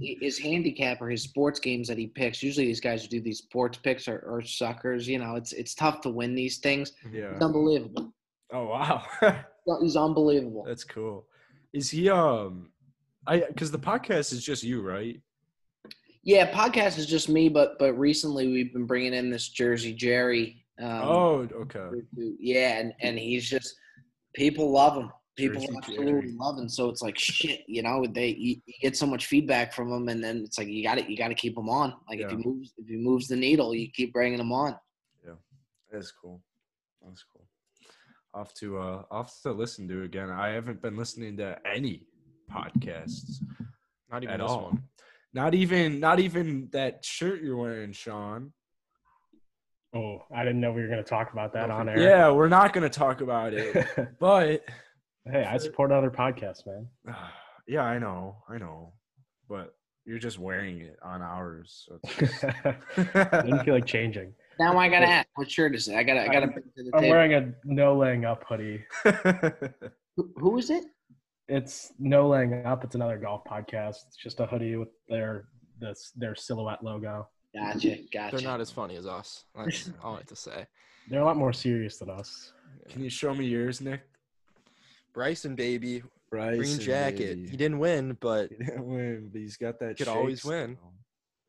His 0.00 0.38
handicap 0.38 1.00
or 1.00 1.08
his 1.08 1.22
sports 1.22 1.60
games 1.60 1.88
that 1.88 1.98
he 1.98 2.06
picks. 2.06 2.42
Usually, 2.42 2.66
these 2.66 2.80
guys 2.80 3.02
who 3.02 3.08
do 3.08 3.20
these 3.20 3.38
sports 3.38 3.78
picks 3.78 4.08
are, 4.08 4.24
are 4.28 4.42
suckers. 4.42 5.08
You 5.08 5.18
know, 5.18 5.36
it's 5.36 5.52
it's 5.52 5.74
tough 5.74 6.00
to 6.02 6.10
win 6.10 6.34
these 6.34 6.58
things. 6.58 6.92
yeah. 7.12 7.30
It's 7.32 7.42
unbelievable. 7.42 8.12
Oh 8.52 8.66
wow. 8.66 9.04
He's 9.82 9.96
unbelievable. 9.96 10.64
That's 10.66 10.84
cool. 10.84 11.26
Is 11.72 11.90
he 11.90 12.08
um 12.08 12.70
I 13.26 13.40
cuz 13.56 13.70
the 13.70 13.78
podcast 13.78 14.32
is 14.32 14.42
just 14.44 14.62
you, 14.62 14.80
right? 14.80 15.20
Yeah, 16.22 16.50
podcast 16.50 16.98
is 16.98 17.06
just 17.06 17.28
me, 17.28 17.48
but 17.48 17.78
but 17.78 17.92
recently 17.94 18.48
we've 18.48 18.72
been 18.72 18.86
bringing 18.86 19.14
in 19.14 19.30
this 19.30 19.48
Jersey 19.48 19.92
Jerry. 19.92 20.64
Um, 20.80 21.02
oh, 21.02 21.48
okay. 21.54 21.88
yeah, 22.38 22.78
and 22.78 22.92
and 23.00 23.18
he's 23.18 23.48
just 23.48 23.74
people 24.34 24.70
love 24.70 24.96
him. 24.96 25.10
People 25.38 25.62
Jersey 25.62 25.74
absolutely 25.78 26.04
Jerry. 26.22 26.34
love 26.36 26.58
him. 26.58 26.68
So 26.68 26.88
it's 26.90 27.00
like 27.00 27.18
shit, 27.18 27.60
you 27.66 27.82
know. 27.82 28.04
They 28.06 28.28
you, 28.28 28.56
you 28.66 28.74
get 28.82 28.96
so 28.96 29.06
much 29.06 29.26
feedback 29.26 29.72
from 29.72 29.88
them 29.90 30.08
and 30.08 30.22
then 30.22 30.38
it's 30.44 30.58
like 30.58 30.68
you 30.68 30.82
got 30.82 30.96
to 30.98 31.10
you 31.10 31.16
got 31.16 31.28
to 31.28 31.34
keep 31.34 31.54
them 31.54 31.68
on. 31.70 31.94
Like 32.08 32.20
if 32.20 32.30
he 32.30 32.36
Yeah. 32.36 32.42
moves 32.44 32.74
if 32.76 32.86
he 32.86 32.96
moves 32.96 33.28
the 33.28 33.36
needle, 33.36 33.74
you 33.74 33.88
keep 33.90 34.12
bringing 34.12 34.38
them 34.38 34.52
on. 34.52 34.76
Yeah 35.24 35.32
that's 35.90 36.12
cool. 36.12 36.42
That's 37.06 37.24
cool. 37.32 37.46
Off 38.34 38.52
to 38.54 38.78
uh 38.78 39.02
off 39.10 39.40
to 39.42 39.52
listen 39.52 39.88
to 39.88 40.02
again. 40.02 40.30
I 40.30 40.48
haven't 40.48 40.82
been 40.82 40.96
listening 40.96 41.36
to 41.38 41.56
any 41.64 42.02
podcasts 42.52 43.40
Not 44.10 44.22
even 44.24 44.34
at 44.34 44.40
this 44.40 44.50
all. 44.50 44.64
one. 44.64 44.82
Not 45.32 45.54
even 45.54 46.00
not 46.00 46.18
even 46.20 46.68
that 46.72 47.04
shirt 47.04 47.42
you're 47.42 47.56
wearing, 47.56 47.92
Sean. 47.92 48.52
Oh, 49.94 50.18
I 50.34 50.44
didn't 50.44 50.60
know 50.60 50.72
we 50.72 50.82
were 50.82 50.88
going 50.88 51.02
to 51.02 51.08
talk 51.08 51.32
about 51.32 51.54
that 51.54 51.70
on 51.70 51.88
air. 51.88 51.98
Yeah, 51.98 52.30
we're 52.30 52.48
not 52.48 52.74
gonna 52.74 52.90
talk 52.90 53.20
about 53.22 53.54
it. 53.54 53.86
But 54.18 54.64
hey, 55.30 55.44
I 55.44 55.56
support 55.58 55.92
other 55.92 56.10
podcasts, 56.10 56.66
man. 56.66 56.88
yeah, 57.66 57.82
I 57.84 57.98
know, 57.98 58.36
I 58.48 58.58
know. 58.58 58.92
But 59.48 59.74
you're 60.04 60.18
just 60.18 60.38
wearing 60.38 60.80
it 60.80 60.96
on 61.02 61.22
ours. 61.22 61.86
So 61.88 61.98
it's 62.18 62.44
I 63.14 63.42
didn't 63.42 63.64
feel 63.64 63.74
like 63.74 63.86
changing. 63.96 64.32
Now 64.58 64.76
I 64.76 64.88
gotta 64.88 65.06
ask, 65.06 65.28
what 65.36 65.50
shirt 65.50 65.74
is 65.74 65.86
it? 65.88 65.94
I 65.94 66.02
gotta 66.02 66.22
I 66.22 66.28
gotta 66.28 66.46
bring 66.48 66.64
it 66.66 66.74
to 66.76 66.82
the 66.84 66.90
I'm 66.96 67.02
table. 67.02 67.14
wearing 67.16 67.34
a 67.34 67.52
no 67.64 67.96
laying 67.96 68.24
up 68.24 68.44
hoodie. 68.48 68.84
Who- 70.16 70.32
Who 70.36 70.58
is 70.58 70.70
it? 70.70 70.84
It's 71.48 71.92
no 71.98 72.28
laying 72.28 72.66
up. 72.66 72.84
It's 72.84 72.94
another 72.94 73.16
golf 73.18 73.42
podcast. 73.44 74.06
It's 74.08 74.16
just 74.22 74.40
a 74.40 74.46
hoodie 74.46 74.76
with 74.76 74.88
their 75.08 75.44
this 75.80 76.12
their 76.16 76.34
silhouette 76.34 76.82
logo. 76.82 77.28
Gotcha, 77.54 77.96
gotcha. 78.12 78.36
They're 78.36 78.44
not 78.46 78.60
as 78.60 78.70
funny 78.70 78.96
as 78.96 79.06
us. 79.06 79.44
That's 79.54 79.90
all 80.02 80.14
I 80.14 80.18
have 80.18 80.26
to 80.26 80.36
say. 80.36 80.66
They're 81.08 81.20
a 81.22 81.24
lot 81.24 81.36
more 81.38 81.52
serious 81.54 81.98
than 81.98 82.10
us. 82.10 82.52
Can 82.90 83.02
you 83.02 83.08
show 83.08 83.34
me 83.34 83.46
yours, 83.46 83.80
Nick? 83.80 84.02
Bryson, 85.18 85.56
baby, 85.56 86.02
Bryson, 86.30 86.58
green 86.60 86.78
jacket. 86.78 87.36
baby. 87.38 87.48
He 87.48 87.56
didn't 87.56 87.80
win, 87.80 88.16
but 88.20 88.50
He 88.50 88.56
didn't 88.56 88.86
win, 88.86 89.30
but 89.32 89.40
he's 89.40 89.56
got 89.56 89.80
that. 89.80 89.96
Could 89.98 90.06
always 90.06 90.44
win. 90.44 90.76
style. 90.76 90.92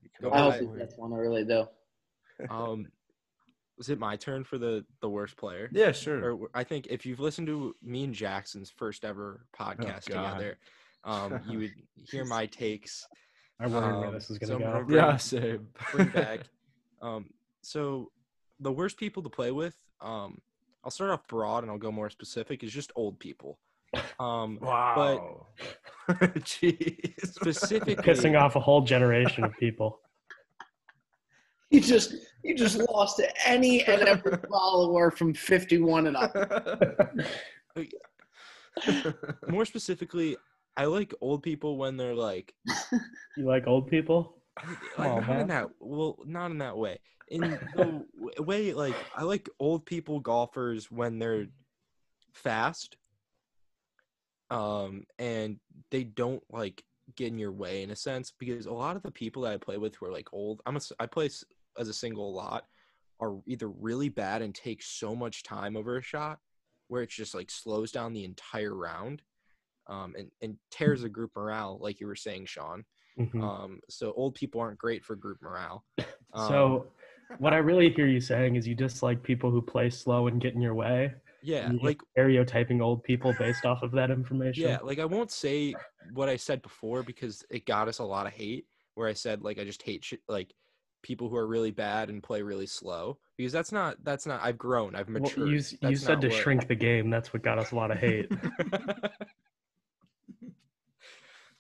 He 0.02 0.10
could 0.10 0.26
I 0.26 0.30
ahead. 0.30 0.42
hope 0.44 0.54
always 0.54 0.70
win. 0.70 0.80
gets 0.80 0.98
one. 0.98 1.14
I 1.14 1.18
really 1.18 1.46
do. 1.46 1.68
um, 2.50 2.88
was 3.78 3.90
it 3.90 4.00
my 4.00 4.16
turn 4.16 4.44
for 4.44 4.58
the 4.58 4.84
the 5.02 5.10
worst 5.10 5.38
player? 5.38 5.70
Yeah, 5.72 5.92
sure. 5.92 6.18
Or 6.18 6.30
w- 6.32 6.50
I 6.56 6.64
think 6.64 6.88
if 6.88 7.06
you've 7.06 7.20
listened 7.20 7.46
to 7.48 7.76
me 7.84 8.06
and 8.06 8.14
Jackson's 8.14 8.72
first 8.72 9.06
ever 9.06 9.46
podcast 9.58 10.10
Oh, 10.10 10.16
together, 10.16 10.58
um, 11.04 11.40
you 11.48 11.60
would 11.60 11.74
hear 12.10 12.26
my 12.26 12.48
takes. 12.48 13.06
I 13.60 13.68
wonder 13.68 14.00
where 14.00 14.08
Um, 14.08 14.14
this 14.16 14.32
is 14.32 14.40
so 14.42 14.58
gonna 14.58 14.66
I'm 14.66 14.80
go. 14.82 14.86
bring- 14.86 14.98
yeah, 14.98 15.18
same. 15.18 15.68
bring 15.92 16.08
back. 16.10 16.40
Um, 17.02 17.30
so 17.62 18.12
the 18.60 18.72
worst 18.74 18.98
people 18.98 19.24
to 19.24 19.30
play 19.30 19.52
with. 19.52 19.74
Um, 20.02 20.40
I'll 20.84 20.92
start 20.92 21.12
off 21.12 21.28
broad 21.28 21.64
and 21.64 21.72
I'll 21.72 21.78
go 21.78 21.92
more 21.92 22.10
specific. 22.10 22.64
Is 22.64 22.72
just 22.72 22.92
old 22.96 23.20
people. 23.20 23.60
Um, 24.20 24.60
wow. 24.62 25.48
Jeez. 26.10 27.20
specifically, 27.28 27.96
Pissing 27.96 28.40
off 28.40 28.56
a 28.56 28.60
whole 28.60 28.82
generation 28.82 29.44
of 29.44 29.56
people. 29.58 30.00
You 31.72 31.82
just 31.82 32.16
you 32.44 32.56
just 32.56 32.78
lost 32.80 33.22
any 33.46 33.84
and 33.84 34.02
every 34.02 34.36
follower 34.50 35.12
from 35.12 35.36
51 35.36 36.08
and 36.08 36.18
up. 36.18 36.34
more 39.48 39.66
specifically, 39.66 40.36
I 40.76 40.86
like 40.86 41.14
old 41.22 41.44
people 41.44 41.78
when 41.78 41.96
they're 41.96 42.16
like 42.16 42.56
You 43.38 43.46
like 43.46 43.68
old 43.68 43.88
people? 43.88 44.38
like 44.98 45.12
Oh, 45.12 45.20
not 45.20 45.40
in 45.42 45.48
that 45.50 45.68
well 45.80 46.18
not 46.26 46.50
in 46.50 46.58
that 46.58 46.76
way 46.76 46.98
in 47.30 47.60
the 47.76 48.04
way 48.42 48.74
like 48.74 48.96
i 49.16 49.24
like 49.24 49.48
old 49.60 49.86
people 49.86 50.20
golfers 50.20 50.90
when 50.90 51.20
they're 51.20 51.46
fast 52.34 52.98
um 54.50 55.04
and 55.20 55.60
they 55.92 56.04
don't 56.04 56.44
like 56.50 56.84
get 57.16 57.28
in 57.28 57.38
your 57.40 57.52
way 57.52 57.84
in 57.84 57.92
a 57.92 57.96
sense 57.96 58.34
because 58.40 58.66
a 58.66 58.72
lot 58.72 58.96
of 58.96 59.04
the 59.04 59.12
people 59.12 59.44
that 59.44 59.54
i 59.54 59.58
play 59.58 59.78
with 59.78 59.96
who 59.96 60.06
are 60.06 60.12
like 60.12 60.28
old 60.34 60.62
i'm 60.66 60.76
a, 60.76 60.80
i 61.00 61.06
play 61.06 61.30
as 61.78 61.88
a 61.88 61.94
single 61.94 62.30
a 62.30 62.36
lot 62.36 62.66
are 63.20 63.38
either 63.48 63.68
really 63.70 64.10
bad 64.10 64.42
and 64.42 64.56
take 64.56 64.82
so 64.82 65.16
much 65.16 65.44
time 65.44 65.76
over 65.76 65.98
a 65.98 66.02
shot 66.02 66.40
where 66.88 67.02
it 67.04 67.10
just 67.10 67.36
like 67.36 67.52
slows 67.52 67.92
down 67.92 68.14
the 68.14 68.24
entire 68.24 68.74
round 68.76 69.22
um 69.88 70.16
and, 70.18 70.32
and 70.42 70.58
tears 70.72 71.04
a 71.04 71.10
group 71.10 71.32
morale 71.36 71.78
like 71.82 72.00
you 72.00 72.08
were 72.08 72.16
saying 72.16 72.46
sean 72.46 72.84
Mhm. 73.20 73.44
um, 73.44 73.82
so 73.90 74.14
old 74.14 74.34
people 74.36 74.62
aren't 74.62 74.78
great 74.78 75.04
for 75.04 75.14
group 75.18 75.42
morale. 75.42 75.84
Um, 76.32 76.48
so, 76.48 76.88
what 77.38 77.54
I 77.54 77.58
really 77.58 77.90
hear 77.92 78.08
you 78.08 78.20
saying 78.20 78.56
is 78.56 78.68
you 78.68 78.76
dislike 78.76 79.22
people 79.24 79.52
who 79.52 79.62
play 79.62 79.90
slow 79.90 80.28
and 80.28 80.42
get 80.42 80.54
in 80.56 80.62
your 80.62 80.74
way. 80.74 81.14
yeah, 81.44 81.72
you're 81.72 81.80
like 81.82 82.02
stereotyping 82.12 82.82
old 82.82 83.04
people 83.04 83.34
based 83.38 83.66
off 83.66 83.84
of 83.84 83.92
that 83.92 84.12
information. 84.12 84.64
yeah, 84.64 84.80
like 84.84 85.00
I 85.00 85.06
won't 85.06 85.32
say 85.32 85.74
what 86.14 86.28
I 86.30 86.36
said 86.36 86.62
before 86.62 87.04
because 87.04 87.46
it 87.50 87.66
got 87.66 87.88
us 87.88 88.00
a 88.00 88.04
lot 88.04 88.26
of 88.28 88.34
hate. 88.34 88.66
Where 88.96 89.08
I 89.08 89.14
said 89.14 89.42
like 89.44 89.60
I 89.60 89.64
just 89.64 89.82
hate 89.84 90.04
shit, 90.04 90.20
like 90.28 90.54
people 91.02 91.30
who 91.30 91.38
are 91.38 91.48
really 91.48 91.72
bad 91.72 92.10
and 92.10 92.22
play 92.22 92.42
really 92.42 92.66
slow 92.66 93.18
because 93.38 93.54
that's 93.54 93.72
not 93.72 93.96
that's 94.04 94.26
not. 94.26 94.42
I've 94.44 94.58
grown. 94.58 94.96
I've 94.96 95.08
Well, 95.08 95.22
matured. 95.22 95.48
you 95.50 95.62
you 95.90 95.96
said 95.96 96.20
to 96.22 96.28
what- 96.28 96.36
shrink 96.38 96.68
the 96.68 96.76
game. 96.76 97.10
That's 97.10 97.32
what 97.32 97.42
got 97.42 97.58
us 97.60 97.72
a 97.72 97.76
lot 97.76 97.92
of 97.92 97.98
hate. 97.98 98.30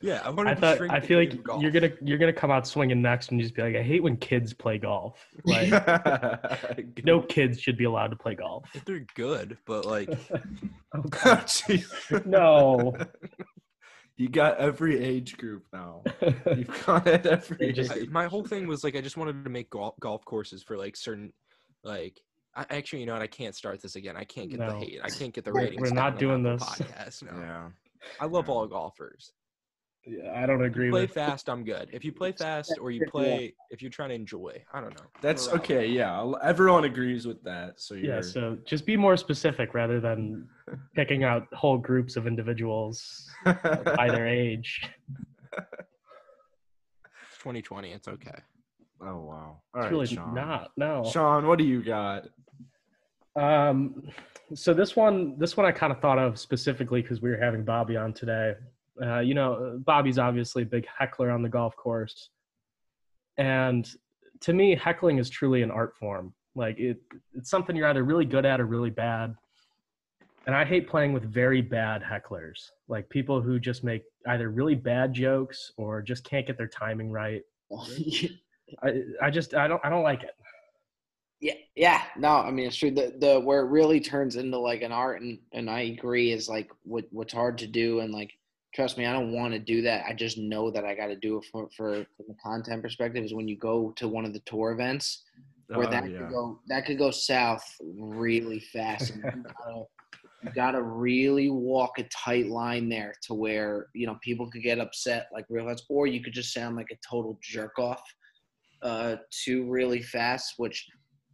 yeah, 0.02 0.22
I 0.24 0.30
wanted 0.30 0.52
I 0.52 0.54
to 0.56 0.60
thought 0.62 0.90
I 0.90 1.00
feel 1.00 1.20
like 1.20 1.44
golf. 1.44 1.62
you're 1.62 1.72
gonna 1.72 1.92
you're 2.02 2.18
gonna 2.18 2.34
come 2.34 2.52
out 2.52 2.66
swinging 2.68 3.02
next 3.02 3.32
and 3.32 3.42
just 3.42 3.54
be 3.56 3.62
like, 3.62 3.76
I 3.76 3.82
hate 3.84 4.02
when 4.04 4.16
kids 4.18 4.54
play 4.54 4.78
golf. 4.78 5.26
Like 5.46 5.70
no 7.06 7.22
kids 7.22 7.60
should 7.60 7.78
be 7.78 7.84
allowed 7.86 8.08
to 8.12 8.16
play 8.16 8.36
golf. 8.36 8.66
They're 8.86 9.06
good, 9.16 9.58
but 9.66 9.86
like 9.86 10.10
Oh, 10.96 11.02
Jeez. 11.04 12.26
no, 12.26 12.96
You 14.18 14.28
got 14.30 14.58
every 14.58 15.02
age 15.04 15.38
group 15.38 15.66
now. 15.72 16.04
You've 16.22 16.86
got 16.86 17.06
it 17.08 17.26
every 17.26 17.74
just- 17.74 17.92
I- 17.92 18.06
my 18.10 18.26
whole 18.26 18.44
thing 18.44 18.68
was 18.68 18.84
like 18.84 18.96
I 18.96 19.02
just 19.02 19.18
wanted 19.18 19.44
to 19.44 19.50
make 19.50 19.70
golf 19.70 19.96
golf 20.00 20.24
courses 20.26 20.64
for 20.64 20.78
like 20.78 20.96
certain 20.96 21.34
like. 21.84 22.20
I, 22.56 22.66
actually, 22.72 23.02
you 23.02 23.06
know 23.06 23.14
what? 23.14 23.22
I 23.22 23.28
can't 23.28 23.56
start 23.56 23.80
this 23.80 23.96
again. 23.96 24.18
I 24.18 24.24
can't 24.24 24.50
get 24.50 24.58
the 24.60 24.74
hate. 24.76 25.00
I 25.04 25.10
can't 25.10 25.32
get 25.34 25.46
the 25.46 25.52
We're- 25.52 25.66
ratings. 25.66 25.82
we're 25.92 25.96
not 25.96 26.18
doing 26.18 26.44
Apple 26.46 26.58
this. 26.58 26.64
Podcast. 27.22 27.32
No. 27.32 27.40
Yeah. 27.40 27.68
I 28.20 28.26
love 28.26 28.50
all 28.50 28.66
golfers. 28.66 29.32
Yeah, 30.06 30.32
I 30.36 30.46
don't 30.46 30.64
agree 30.64 30.90
play 30.90 31.02
with. 31.02 31.12
fast, 31.12 31.50
I'm 31.50 31.64
good. 31.64 31.90
If 31.92 32.04
you 32.06 32.12
play 32.12 32.32
fast 32.32 32.78
or 32.82 32.90
you 32.90 33.06
play, 33.08 33.54
if 33.70 33.82
you're 33.82 33.92
trying 33.92 34.10
to 34.10 34.16
enjoy, 34.16 34.64
I 34.74 34.80
don't 34.82 34.96
know. 34.96 35.06
That's 35.22 35.48
Morale. 35.48 35.60
okay. 35.60 35.88
Yeah. 35.88 36.32
Everyone 36.42 36.86
agrees 36.86 37.28
with 37.28 37.44
that. 37.44 37.80
So 37.82 37.96
you're 37.96 38.15
Yeah, 38.15 38.21
so 38.21 38.58
just 38.65 38.86
be 38.86 38.96
more 38.98 39.17
specific 39.17 39.73
rather 39.73 40.00
than 40.00 40.48
picking 40.96 41.23
out 41.23 41.48
whole 41.54 41.78
groups 41.78 42.15
of 42.15 42.28
individuals 42.28 43.30
by 43.46 44.08
their 44.08 44.28
age. 44.28 44.82
It's 45.54 47.38
2020. 47.40 47.92
It's 47.92 48.08
okay. 48.08 48.40
Oh 49.02 49.17
wow. 49.17 49.34
All 49.34 49.62
It's 49.76 49.84
right, 49.86 49.92
really 49.92 50.08
Sean. 50.08 50.34
not. 50.34 50.71
No. 50.78 51.04
Sean, 51.12 51.46
what 51.48 51.58
do 51.58 51.65
you 51.65 51.84
got? 51.84 52.28
Um, 53.36 54.04
so 54.54 54.73
this 54.73 54.96
one, 54.96 55.38
this 55.38 55.56
one 55.56 55.65
I 55.65 55.71
kind 55.71 55.92
of 55.94 56.00
thought 56.02 56.19
of 56.19 56.40
specifically 56.40 57.02
because 57.02 57.21
we 57.21 57.30
were 57.30 57.38
having 57.38 57.63
Bobby 57.63 57.96
on 57.96 58.13
today. 58.13 58.56
Uh, 59.02 59.19
you 59.19 59.33
know, 59.33 59.79
Bobby's 59.85 60.17
obviously 60.17 60.63
a 60.63 60.65
big 60.65 60.85
heckler 60.87 61.31
on 61.31 61.41
the 61.41 61.50
golf 61.50 61.75
course, 61.75 62.29
and 63.37 63.89
to 64.41 64.54
me, 64.54 64.75
heckling 64.75 65.17
is 65.17 65.29
truly 65.29 65.62
an 65.62 65.71
art 65.71 65.95
form. 65.97 66.33
Like 66.56 66.79
it, 66.79 66.97
it's 67.33 67.50
something 67.50 67.75
you're 67.75 67.87
either 67.87 68.04
really 68.04 68.25
good 68.25 68.45
at 68.45 68.60
or 68.60 68.65
really 68.65 68.89
bad. 68.89 69.35
And 70.45 70.56
I 70.56 70.65
hate 70.65 70.89
playing 70.89 71.13
with 71.13 71.23
very 71.23 71.62
bad 71.62 72.02
hecklers, 72.02 72.71
like 72.87 73.10
people 73.10 73.41
who 73.41 73.60
just 73.60 73.83
make 73.83 74.04
either 74.27 74.50
really 74.50 74.75
bad 74.75 75.13
jokes 75.13 75.71
or 75.77 76.02
just 76.02 76.23
can't 76.23 76.47
get 76.47 76.58
their 76.58 76.67
timing 76.67 77.12
right. 77.12 77.43
I, 78.83 79.02
I 79.21 79.29
just 79.29 79.54
I 79.54 79.67
don't 79.67 79.83
I 79.83 79.89
don't 79.89 80.04
like 80.04 80.23
it. 80.23 80.31
Yeah, 81.41 81.54
yeah, 81.75 82.02
no, 82.17 82.29
I 82.29 82.52
mean 82.52 82.67
it's 82.67 82.75
true. 82.75 82.91
The 82.91 83.15
the 83.19 83.39
where 83.39 83.62
it 83.62 83.69
really 83.69 84.00
turns 84.00 84.35
into 84.35 84.58
like 84.58 84.81
an 84.81 84.91
art, 84.91 85.21
and 85.21 85.39
and 85.54 85.69
I 85.69 85.81
agree 85.81 86.31
is 86.31 86.50
like 86.50 86.69
what 86.83 87.06
what's 87.12 87.33
hard 87.33 87.58
to 87.60 87.67
do, 87.67 88.00
and 88.00 88.13
like 88.13 88.33
trust 88.74 88.98
me, 88.98 89.06
I 89.06 89.13
don't 89.13 89.32
want 89.32 89.54
to 89.54 89.60
do 89.60 89.82
that. 89.84 90.06
I 90.08 90.13
just 90.13 90.38
know 90.38 90.72
that 90.72 90.86
I 90.86 90.96
got 90.96 91.08
to 91.08 91.15
do 91.15 91.38
it 91.38 91.46
for 91.52 91.70
for 91.76 92.06
from 92.17 92.26
the 92.28 92.36
content 92.44 92.82
perspective. 92.82 93.24
Is 93.24 93.34
when 93.34 93.48
you 93.48 93.58
go 93.58 93.92
to 93.98 94.08
one 94.08 94.26
of 94.26 94.34
the 94.34 94.42
tour 94.42 94.72
events 94.72 95.24
where 95.76 95.88
Oh, 95.88 95.92
that 95.92 96.04
yeah. 96.04 96.17
could 96.17 96.30
go 96.30 96.60
that 96.67 96.86
could 96.86 96.98
go 96.98 97.12
south 97.12 97.63
really 97.98 98.60
fast. 98.60 99.12
And 99.12 99.24
you 99.24 99.44
gotta, 99.65 99.84
you 100.44 100.52
gotta 100.56 100.82
really 100.82 101.50
walk 101.50 102.00
a 102.00 102.04
tight 102.04 102.48
line 102.48 102.90
there 102.90 103.13
to 103.24 103.34
where 103.34 103.88
you 103.94 104.08
know 104.08 104.17
people 104.24 104.50
could 104.50 104.63
get 104.63 104.80
upset 104.80 105.28
like 105.34 105.46
real 105.50 105.67
fast, 105.67 105.86
or 105.90 106.08
you 106.08 106.22
could 106.22 106.34
just 106.34 106.54
sound 106.54 106.76
like 106.76 106.92
a 106.92 106.98
total 107.08 107.38
jerk 107.42 107.78
off 107.80 108.02
uh, 108.82 109.17
too 109.32 109.70
really 109.70 110.02
fast. 110.02 110.56
Which, 110.58 110.88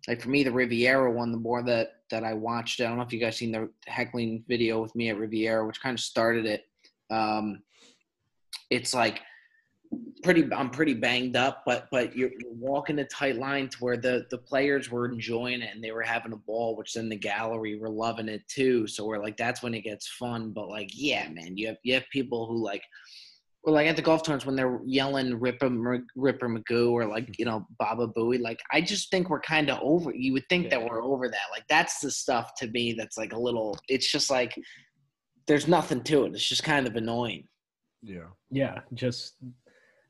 like 0.08 0.22
for 0.22 0.30
me, 0.30 0.44
the 0.44 0.52
Riviera 0.52 1.12
one, 1.12 1.32
the 1.32 1.38
more 1.38 1.64
that 1.64 1.90
that 2.12 2.24
I 2.24 2.34
watched, 2.34 2.82
I 2.82 2.86
don't 2.86 2.98
know 2.98 3.04
if 3.04 3.14
you 3.14 3.20
guys 3.20 3.38
seen 3.38 3.52
the 3.52 3.70
heckling 3.88 4.44
video 4.48 4.82
with 4.82 4.96
me 4.96 5.10
at 5.10 5.18
Riviera, 5.18 5.66
which 5.66 5.82
kind 5.82 5.98
of 5.98 6.00
started 6.00 6.46
it. 6.46 6.64
Um, 7.10 7.62
it's 8.70 8.93
like 8.93 9.22
pretty 10.24 10.47
I'm 10.53 10.70
pretty 10.70 10.93
banged 10.93 11.36
up, 11.36 11.64
but 11.66 11.88
but 11.91 12.16
you're, 12.16 12.32
you're 12.39 12.53
walking 12.53 12.99
a 12.99 13.06
tight 13.06 13.38
line 13.38 13.70
to 13.70 13.78
where 13.80 13.97
the 13.97 14.26
the 14.30 14.38
players 14.38 14.89
were 14.89 15.06
enjoying 15.06 15.62
it 15.62 15.74
and 15.74 15.84
they 15.84 15.91
were 15.91 16.01
having 16.01 16.34
a 16.34 16.38
ball, 16.38 16.76
which 16.76 16.93
then 16.93 17.10
the 17.10 17.16
gallery 17.16 17.78
were 17.78 17.89
loving 17.89 18.28
it 18.28 18.47
too. 18.47 18.88
So 18.88 19.06
we're 19.06 19.22
like, 19.22 19.38
that's 19.38 19.62
when 19.62 19.74
it 19.74 19.82
gets 19.82 20.08
fun. 20.08 20.51
But 20.51 20.70
like, 20.70 20.89
yeah, 20.93 21.30
man, 21.30 21.58
you 21.58 21.68
have 21.68 21.78
you 21.84 21.93
have 21.93 22.03
people 22.12 22.47
who 22.47 22.64
like. 22.64 22.84
Or 23.68 23.74
like 23.74 23.88
at 23.88 23.95
the 23.95 24.01
golf 24.03 24.22
tournaments 24.22 24.45
when 24.45 24.56
they're 24.56 24.80
yelling 24.86 25.39
Ripper 25.39 25.72
Ripper 26.16 26.47
Magoo 26.47 26.91
or 26.91 27.08
like 27.08 27.39
you 27.39 27.45
know 27.45 27.66
Baba 27.80 28.08
Booey, 28.08 28.39
like 28.39 28.60
I 28.72 28.80
just 28.80 29.10
think 29.10 29.32
we're 29.32 29.39
kind 29.39 29.72
of 29.72 29.80
over. 29.82 30.14
You 30.14 30.34
would 30.34 30.47
think 30.49 30.70
that 30.70 30.84
we're 30.84 31.01
over 31.01 31.28
that. 31.28 31.47
Like 31.51 31.64
that's 31.68 31.99
the 31.99 32.12
stuff 32.12 32.53
to 32.58 32.68
me 32.68 32.93
that's 32.93 33.18
like 33.18 33.34
a 33.34 33.39
little. 33.39 33.76
It's 33.89 34.12
just 34.12 34.30
like 34.30 34.56
there's 35.48 35.68
nothing 35.68 36.02
to 36.04 36.26
it. 36.26 36.34
It's 36.34 36.48
just 36.48 36.64
kind 36.64 36.88
of 36.88 36.96
annoying. 36.96 37.48
Yeah. 38.02 38.26
Yeah, 38.52 38.80
just 38.93 39.36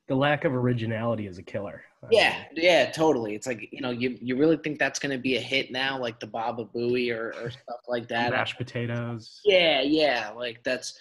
the 0.08 0.16
lack 0.16 0.46
of 0.46 0.54
originality 0.54 1.28
is 1.28 1.38
a 1.38 1.44
killer. 1.44 1.84
I 2.04 2.08
Yeah, 2.12 2.38
mean, 2.54 2.64
yeah, 2.66 2.92
totally. 2.92 3.34
It's 3.36 3.48
like 3.48 3.68
you 3.72 3.82
know, 3.82 3.90
you 3.92 4.18
you 4.22 4.38
really 4.38 4.58
think 4.58 4.78
that's 4.78 5.00
going 5.00 5.12
to 5.16 5.18
be 5.22 5.38
a 5.38 5.42
hit 5.42 5.72
now, 5.72 6.00
like 6.00 6.20
the 6.20 6.28
Baba 6.28 6.66
Booey 6.66 7.12
or, 7.16 7.34
or 7.42 7.50
stuff 7.50 7.80
like 7.88 8.08
that. 8.10 8.32
mashed 8.32 8.58
potatoes. 8.58 9.42
Yeah, 9.46 9.82
yeah, 9.82 10.30
like 10.36 10.64
that's 10.64 11.00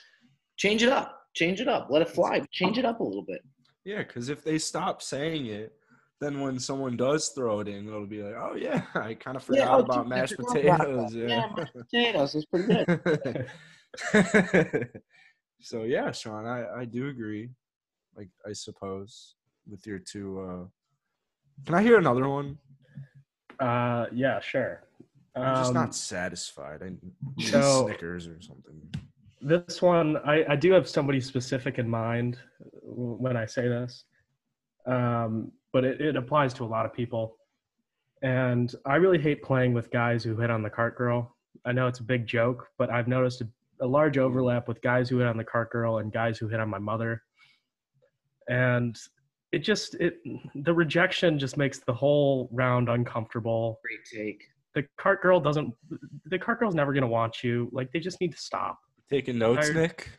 change 0.56 0.82
it 0.82 0.88
up, 0.88 1.20
change 1.34 1.60
it 1.60 1.68
up, 1.68 1.88
let 1.90 2.00
it 2.02 2.08
fly, 2.08 2.40
change 2.50 2.78
it 2.78 2.84
up 2.84 3.00
a 3.00 3.04
little 3.04 3.24
bit. 3.24 3.42
Yeah, 3.84 3.98
because 3.98 4.30
if 4.30 4.42
they 4.42 4.58
stop 4.58 5.02
saying 5.02 5.46
it, 5.46 5.74
then 6.20 6.40
when 6.40 6.58
someone 6.58 6.96
does 6.96 7.28
throw 7.30 7.60
it 7.60 7.68
in, 7.68 7.86
it'll 7.86 8.06
be 8.06 8.22
like, 8.22 8.36
oh 8.36 8.54
yeah, 8.54 8.82
I 8.94 9.12
kind 9.14 9.36
of 9.36 9.42
forgot 9.42 9.60
Yeah, 9.60 9.76
oh, 9.76 9.80
about 9.80 10.04
dude, 10.04 10.08
mashed 10.08 10.32
I 10.32 10.36
forgot 10.36 10.64
about 10.64 10.78
potatoes. 10.78 11.14
Yeah. 11.14 11.26
Yeah, 11.26 11.48
mashed 11.54 11.72
potatoes 11.74 12.34
is 12.36 12.46
pretty 12.46 12.72
good. 12.84 13.50
so 15.60 15.82
yeah, 15.84 16.10
Sean, 16.12 16.46
I 16.46 16.80
I 16.80 16.84
do 16.84 17.08
agree. 17.08 17.50
Like 18.16 18.28
I 18.46 18.52
suppose 18.52 19.34
with 19.68 19.86
your 19.86 19.98
two. 19.98 20.40
uh 20.40 20.64
Can 21.66 21.74
I 21.74 21.82
hear 21.82 21.98
another 21.98 22.28
one? 22.28 22.58
Uh, 23.60 24.06
yeah, 24.12 24.40
sure. 24.40 24.82
I'm 25.36 25.56
just 25.56 25.68
Um, 25.70 25.74
not 25.74 25.94
satisfied. 25.94 26.82
I 26.82 26.90
need 26.90 27.48
so- 27.48 27.86
Snickers 27.86 28.26
or 28.26 28.40
something. 28.40 28.80
This 29.40 29.82
one, 29.82 30.16
I, 30.18 30.44
I 30.48 30.56
do 30.56 30.72
have 30.72 30.88
somebody 30.88 31.20
specific 31.20 31.78
in 31.78 31.86
mind 31.88 32.38
when 32.82 33.36
I 33.36 33.44
say 33.44 33.68
this, 33.68 34.04
um, 34.86 35.52
but 35.70 35.84
it, 35.84 36.00
it 36.00 36.16
applies 36.16 36.54
to 36.54 36.64
a 36.64 36.70
lot 36.76 36.86
of 36.86 36.94
people. 36.94 37.36
And 38.22 38.74
I 38.86 38.94
really 38.96 39.18
hate 39.18 39.42
playing 39.42 39.74
with 39.74 39.90
guys 39.90 40.24
who 40.24 40.34
hit 40.34 40.50
on 40.50 40.62
the 40.62 40.70
cart 40.70 40.96
girl. 40.96 41.36
I 41.66 41.72
know 41.72 41.86
it's 41.88 41.98
a 42.00 42.04
big 42.04 42.26
joke, 42.26 42.68
but 42.78 42.88
I've 42.88 43.06
noticed 43.06 43.42
a, 43.42 43.48
a 43.80 43.86
large 43.86 44.18
overlap 44.18 44.68
with 44.68 44.80
guys 44.82 45.08
who 45.08 45.18
hit 45.18 45.26
on 45.26 45.36
the 45.36 45.44
cart 45.44 45.70
girl 45.70 45.98
and 45.98 46.12
guys 46.12 46.38
who 46.38 46.48
hit 46.48 46.60
on 46.60 46.68
my 46.68 46.78
mother. 46.78 47.22
And 48.48 48.96
it 49.52 49.60
just 49.60 49.94
it 49.94 50.18
the 50.54 50.74
rejection 50.74 51.38
just 51.38 51.56
makes 51.56 51.78
the 51.78 51.94
whole 51.94 52.48
round 52.52 52.88
uncomfortable. 52.88 53.80
Great 53.82 54.04
take. 54.04 54.42
The 54.74 54.84
cart 54.98 55.22
girl 55.22 55.40
doesn't. 55.40 55.72
The 56.26 56.38
cart 56.38 56.58
girl's 56.58 56.74
never 56.74 56.92
gonna 56.92 57.06
want 57.06 57.44
you. 57.44 57.68
Like 57.72 57.92
they 57.92 58.00
just 58.00 58.20
need 58.20 58.32
to 58.32 58.38
stop. 58.38 58.78
Taking 59.08 59.38
notes, 59.38 59.70
I- 59.70 59.72
Nick. 59.72 60.10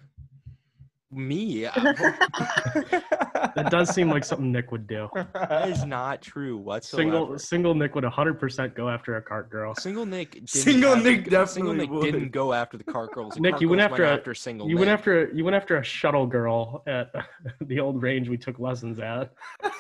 Me? 1.12 1.68
That 3.56 3.72
does 3.72 3.90
seem 3.94 4.10
like 4.10 4.26
something 4.26 4.52
Nick 4.52 4.72
would 4.72 4.86
do. 4.86 5.10
that 5.16 5.70
is 5.70 5.86
not 5.86 6.22
true 6.22 6.58
whatsoever. 6.58 7.02
Single 7.04 7.40
single 7.40 7.74
Nick 7.76 7.96
would 7.96 8.04
100% 8.04 8.76
go 8.76 8.90
after 8.90 9.16
a 9.16 9.22
cart 9.22 9.50
girl. 9.50 9.74
Single 9.76 10.06
Nick. 10.06 10.32
Didn't 10.32 10.50
Single 10.50 10.96
have- 10.96 11.04
Nick 11.04 11.16
Single 11.26 11.40
definitely 11.46 11.78
Nick 11.78 11.90
would. 11.90 12.04
didn't 12.04 12.32
go 12.32 12.52
after 12.54 12.78
the 12.78 12.84
cart 12.84 13.12
girls. 13.14 13.36
The 13.36 13.40
Nick, 13.42 13.52
cart 13.54 13.62
you 13.62 13.70
went 13.70 13.80
girls 13.80 13.92
after 13.92 14.04
a- 14.04 14.14
after 14.14 14.34
single. 14.34 14.68
You 14.68 14.76
Nick. 14.76 14.80
went 14.82 14.92
after 14.92 15.32
you 15.34 15.44
went 15.46 15.56
after 15.56 15.78
a 15.78 15.84
shuttle 15.84 16.28
girl 16.28 16.84
at 16.88 17.12
the 17.62 17.80
old 17.80 18.02
range 18.02 18.28
we 18.30 18.38
took 18.38 18.60
lessons 18.60 19.00
at. 19.00 19.32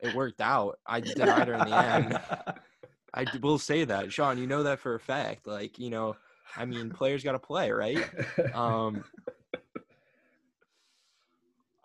It 0.00 0.14
worked 0.14 0.40
out. 0.40 0.78
I 0.86 1.00
denied 1.00 1.48
her 1.48 1.54
in 1.54 1.60
the 1.70 1.76
end. 1.76 2.20
I 3.14 3.24
will 3.42 3.58
say 3.58 3.84
that, 3.84 4.12
Sean. 4.12 4.38
You 4.38 4.46
know 4.46 4.62
that 4.64 4.78
for 4.78 4.94
a 4.94 5.00
fact. 5.00 5.46
Like 5.46 5.78
you 5.78 5.90
know, 5.90 6.16
I 6.56 6.64
mean, 6.64 6.90
players 6.90 7.24
got 7.24 7.32
to 7.32 7.38
play, 7.38 7.70
right? 7.72 7.98
Um, 8.54 9.04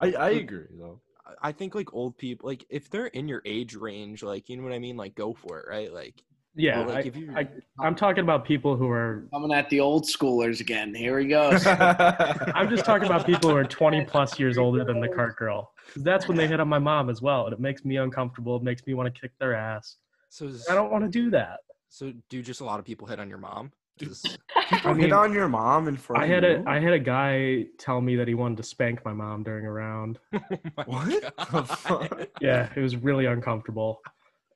I 0.02 0.12
I 0.14 0.30
agree 0.32 0.66
though. 0.78 1.02
I- 1.26 1.50
I 1.50 1.52
think 1.54 1.76
like 1.76 1.94
old 1.94 2.18
people, 2.18 2.50
like 2.50 2.66
if 2.70 2.90
they're 2.90 3.06
in 3.08 3.28
your 3.28 3.42
age 3.46 3.76
range, 3.76 4.22
like 4.24 4.50
you 4.50 4.58
know 4.58 4.64
what 4.64 4.74
I 4.74 4.80
mean, 4.80 4.98
like 4.98 5.16
go 5.16 5.34
for 5.34 5.60
it, 5.60 5.66
right? 5.70 5.94
Like 5.94 6.24
Yeah, 6.56 6.80
Well, 6.80 6.90
like, 6.96 7.06
I, 7.06 7.08
if 7.08 7.16
you- 7.16 7.34
I, 7.34 7.48
I'm 7.80 7.96
talking 7.96 8.24
about 8.24 8.44
people 8.44 8.76
who 8.76 8.90
are. 8.90 9.26
Coming 9.32 9.54
at 9.54 9.70
the 9.70 9.80
old 9.80 10.04
schoolers 10.04 10.60
again. 10.60 10.94
Here 10.94 11.18
he 11.20 11.28
goes. 11.28 11.66
I'm 11.68 12.70
just 12.70 12.84
talking 12.84 13.06
about 13.08 13.26
people 13.26 13.50
who 13.50 13.56
are 13.56 13.64
20 13.64 14.04
plus 14.06 14.38
years 14.38 14.58
older 14.58 14.84
than 14.84 15.00
the 15.00 15.08
cart 15.08 15.38
girl. 15.38 15.72
that's 15.98 16.28
when 16.28 16.36
they 16.36 16.48
hit 16.48 16.60
on 16.60 16.68
my 16.68 16.80
mom 16.80 17.10
as 17.10 17.22
well, 17.22 17.46
and 17.46 17.54
it 17.54 17.60
makes 17.62 17.86
me 17.86 17.96
uncomfortable. 17.98 18.58
It 18.58 18.64
makes 18.64 18.86
me 18.86 18.94
want 18.94 19.14
to 19.14 19.22
kick 19.22 19.32
their 19.40 19.54
ass. 19.56 19.96
so. 20.30 20.52
I 20.70 20.74
don't 20.76 20.92
want 20.92 21.06
to 21.06 21.10
do 21.10 21.30
that. 21.30 21.60
So 21.88 22.12
do 22.30 22.42
just 22.42 22.60
a 22.62 22.66
lot 22.66 22.80
of 22.80 22.86
people 22.86 23.08
hit 23.08 23.20
on 23.20 23.30
your 23.30 23.38
mom? 23.38 23.72
Is- 24.02 24.38
People 24.70 24.94
mean, 24.94 25.02
hit 25.04 25.14
on 25.14 25.34
your 25.34 25.48
mom 25.48 25.88
in 25.88 25.98
front 25.98 26.22
I 26.22 26.26
of 26.26 26.32
had 26.32 26.44
you. 26.44 26.64
a 26.66 26.70
I 26.70 26.80
had 26.80 26.94
a 26.94 27.00
guy 27.00 27.66
tell 27.78 28.00
me 28.02 28.16
that 28.16 28.28
he 28.28 28.34
wanted 28.34 28.58
to 28.58 28.64
spank 28.64 29.04
my 29.06 29.14
mom 29.14 29.44
during 29.44 29.66
a 29.66 29.72
round. 29.72 30.20
Oh 30.34 30.84
What 30.86 31.08
the 31.08 31.34
God. 31.38 31.70
fuck? 31.70 32.28
yeah, 32.42 32.70
it 32.76 32.80
was 32.80 32.96
really 32.96 33.26
uncomfortable. 33.26 34.00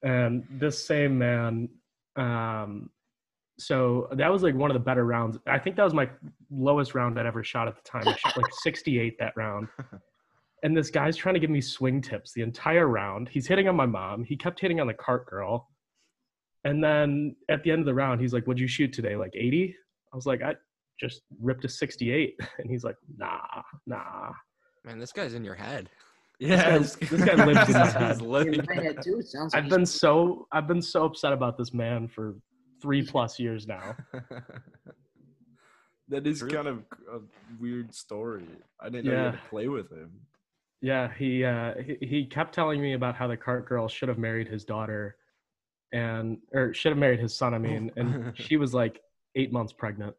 And 0.03 0.43
this 0.49 0.85
same 0.85 1.17
man, 1.17 1.69
um, 2.15 2.89
so 3.59 4.07
that 4.13 4.31
was 4.31 4.43
like 4.43 4.55
one 4.55 4.69
of 4.69 4.75
the 4.75 4.79
better 4.79 5.05
rounds. 5.05 5.37
I 5.47 5.59
think 5.59 5.75
that 5.77 5.83
was 5.83 5.93
my 5.93 6.09
lowest 6.51 6.93
round 6.95 7.19
I'd 7.19 7.25
ever 7.25 7.43
shot 7.43 7.67
at 7.67 7.75
the 7.75 7.81
time. 7.89 8.07
I 8.07 8.15
shot 8.15 8.35
like 8.37 8.51
68 8.63 9.17
that 9.19 9.33
round. 9.35 9.67
And 10.63 10.75
this 10.75 10.89
guy's 10.89 11.15
trying 11.15 11.35
to 11.35 11.39
give 11.39 11.49
me 11.49 11.61
swing 11.61 12.01
tips 12.01 12.33
the 12.33 12.41
entire 12.41 12.87
round. 12.87 13.29
He's 13.29 13.47
hitting 13.47 13.67
on 13.67 13.75
my 13.75 13.85
mom. 13.85 14.23
He 14.23 14.35
kept 14.35 14.59
hitting 14.59 14.79
on 14.79 14.87
the 14.87 14.93
cart 14.93 15.25
girl. 15.27 15.69
And 16.65 16.83
then 16.83 17.35
at 17.47 17.63
the 17.63 17.71
end 17.71 17.79
of 17.79 17.85
the 17.85 17.93
round, 17.93 18.19
he's 18.19 18.33
like, 18.33 18.45
What'd 18.45 18.59
you 18.59 18.67
shoot 18.67 18.91
today? 18.91 19.15
Like 19.15 19.31
80? 19.35 19.73
I 20.11 20.15
was 20.15 20.25
like, 20.25 20.41
I 20.41 20.55
just 20.99 21.21
ripped 21.41 21.63
a 21.65 21.69
68. 21.69 22.37
And 22.59 22.69
he's 22.69 22.83
like, 22.83 22.97
Nah, 23.17 23.39
nah. 23.87 24.31
Man, 24.83 24.99
this 24.99 25.11
guy's 25.13 25.33
in 25.35 25.43
your 25.45 25.55
head. 25.55 25.89
Yeah, 26.39 26.77
This 26.79 26.95
guy- 26.97 27.07
this 27.07 27.23
guy 27.25 27.45
lives 27.45 27.69
in 27.69 27.73
my 27.75 27.87
head. 28.07 28.21
living. 28.21 28.53
In 28.55 28.65
my 28.67 28.83
head, 28.83 29.01
too, 29.01 29.21
sounds 29.21 29.53
I've 29.53 29.69
been 29.69 29.85
so 29.85 30.47
I've 30.51 30.67
been 30.67 30.81
so 30.81 31.05
upset 31.05 31.31
about 31.31 31.57
this 31.57 31.73
man 31.73 32.07
for 32.09 32.35
three 32.81 33.03
plus 33.05 33.39
years 33.39 33.67
now. 33.67 33.95
that 36.09 36.27
is 36.27 36.39
True. 36.39 36.49
kind 36.49 36.67
of 36.67 36.79
a 37.11 37.19
weird 37.59 37.93
story. 37.93 38.45
I 38.79 38.89
didn't 38.89 39.05
know 39.05 39.11
you 39.11 39.17
had 39.17 39.31
to 39.33 39.39
play 39.49 39.67
with 39.67 39.89
him. 39.91 40.11
Yeah, 40.81 41.11
he 41.17 41.43
uh, 41.45 41.73
he, 41.83 41.97
he 42.05 42.25
kept 42.25 42.53
telling 42.53 42.81
me 42.81 42.93
about 42.93 43.15
how 43.15 43.27
the 43.27 43.37
cart 43.37 43.67
girl 43.67 43.87
should 43.87 44.09
have 44.09 44.17
married 44.19 44.47
his 44.47 44.65
daughter, 44.65 45.15
and 45.95 46.37
or 46.53 46.73
should 46.73 46.91
have 46.91 46.97
married 46.97 47.21
his 47.21 47.33
son. 47.33 47.53
I 47.53 47.57
mean, 47.57 47.89
and 47.95 48.33
she 48.37 48.57
was 48.57 48.73
like 48.73 49.01
eight 49.35 49.51
months 49.53 49.71
pregnant. 49.71 50.13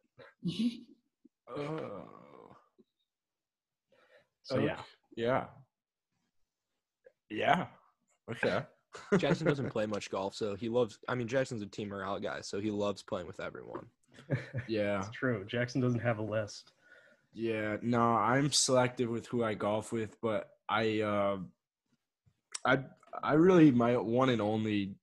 Oh. 1.55 2.57
So 4.43 4.59
yeah, 4.59 4.79
Yeah. 5.17 5.45
Yeah. 7.29 7.67
Okay. 8.31 8.63
Jackson 9.19 9.47
doesn't 9.47 9.69
play 9.71 9.85
much 9.85 10.11
golf, 10.11 10.35
so 10.35 10.55
he 10.55 10.69
loves. 10.71 10.99
I 11.09 11.15
mean, 11.15 11.29
Jackson's 11.29 11.61
a 11.61 11.67
team 11.67 11.89
morale 11.89 12.21
guy, 12.21 12.41
so 12.41 12.59
he 12.59 12.71
loves 12.71 13.03
playing 13.03 13.27
with 13.27 13.41
everyone. 13.41 13.87
Yeah. 14.67 14.99
it's 15.01 15.11
true. 15.11 15.45
Jackson 15.47 15.81
doesn't 15.81 16.01
have 16.01 16.19
a 16.19 16.23
list. 16.23 16.73
Yeah. 17.35 17.77
No, 17.83 18.01
I'm 18.01 18.51
selective 18.51 19.11
with 19.11 19.27
who 19.27 19.45
I 19.45 19.53
golf 19.55 19.93
with, 19.93 20.17
but 20.23 20.49
I 20.69 21.03
uh 21.03 21.37
I 22.65 22.79
I 23.23 23.35
really 23.35 23.71
my 23.71 23.97
one 23.99 24.31
and 24.31 24.41
only 24.41 24.95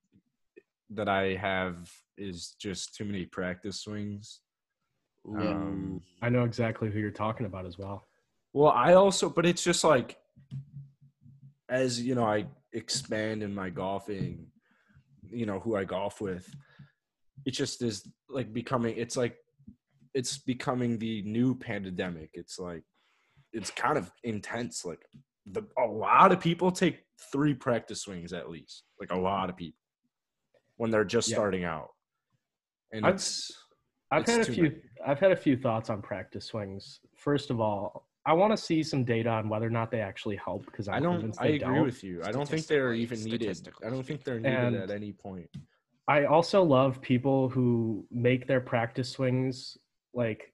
that 0.90 1.08
I 1.08 1.34
have 1.34 1.90
is 2.16 2.54
just 2.60 2.94
too 2.94 3.04
many 3.04 3.24
practice 3.24 3.80
swings. 3.82 4.40
Um, 5.26 6.02
I 6.22 6.28
know 6.28 6.44
exactly 6.44 6.90
who 6.90 6.98
you're 6.98 7.10
talking 7.10 7.46
about 7.46 7.66
as 7.66 7.78
well. 7.78 8.06
well, 8.52 8.72
I 8.72 8.94
also, 8.94 9.28
but 9.28 9.46
it's 9.46 9.64
just 9.64 9.82
like, 9.84 10.16
as 11.68 12.00
you 12.00 12.14
know, 12.14 12.24
I 12.24 12.46
expand 12.72 13.42
in 13.42 13.54
my 13.54 13.70
golfing, 13.70 14.46
you 15.30 15.46
know, 15.46 15.60
who 15.60 15.76
I 15.76 15.84
golf 15.84 16.20
with, 16.20 16.54
it 17.46 17.52
just 17.52 17.82
is 17.82 18.06
like 18.28 18.52
becoming, 18.52 18.96
it's 18.96 19.16
like, 19.16 19.36
it's 20.14 20.38
becoming 20.38 20.98
the 20.98 21.22
new 21.22 21.54
pandemic. 21.54 22.30
It's 22.34 22.58
like, 22.58 22.82
it's 23.52 23.70
kind 23.70 23.98
of 23.98 24.12
intense. 24.22 24.84
Like, 24.84 25.00
the, 25.46 25.62
a 25.78 25.86
lot 25.86 26.30
of 26.30 26.40
people 26.40 26.70
take 26.70 27.00
three 27.32 27.54
practice 27.54 28.02
swings 28.02 28.32
at 28.32 28.50
least, 28.50 28.84
like 29.00 29.10
a 29.10 29.18
lot 29.18 29.50
of 29.50 29.56
people 29.56 29.78
when 30.76 30.90
they're 30.90 31.04
just 31.04 31.28
Yeah. 31.28 31.36
starting 31.36 31.64
out. 31.64 31.90
And 32.92 33.04
I've- 33.06 33.14
it's, 33.14 33.52
I've 34.10 34.22
It's 34.22 34.30
had 34.30 34.40
a 34.40 34.44
few. 34.52 34.62
many. 34.64 34.76
I've 35.06 35.20
had 35.20 35.32
a 35.32 35.36
few 35.36 35.56
thoughts 35.56 35.90
on 35.90 36.00
practice 36.02 36.46
swings. 36.46 37.00
First 37.16 37.50
of 37.50 37.60
all, 37.60 38.08
I 38.26 38.32
want 38.32 38.52
to 38.52 38.56
see 38.56 38.82
some 38.82 39.04
data 39.04 39.28
on 39.28 39.48
whether 39.48 39.66
or 39.66 39.70
not 39.70 39.90
they 39.90 40.00
actually 40.00 40.36
help 40.36 40.64
because 40.66 40.88
I 40.88 40.98
don't. 41.00 41.16
convinced 41.16 41.40
I 41.40 41.46
agree 41.46 41.58
don't. 41.58 41.82
with 41.84 42.02
you. 42.02 42.22
I 42.24 42.32
don't 42.32 42.48
think 42.48 42.66
they're 42.66 42.94
even 42.94 43.22
needed. 43.22 43.68
I 43.84 43.90
don't 43.90 44.02
think 44.04 44.24
they're 44.24 44.40
needed 44.40 44.54
And- 44.58 44.76
at 44.76 44.90
any 44.90 45.12
point. 45.12 45.50
I 46.08 46.24
also 46.26 46.62
love 46.62 47.00
people 47.00 47.48
who 47.48 48.06
make 48.10 48.46
their 48.46 48.60
practice 48.60 49.10
swings 49.10 49.76
like 50.14 50.53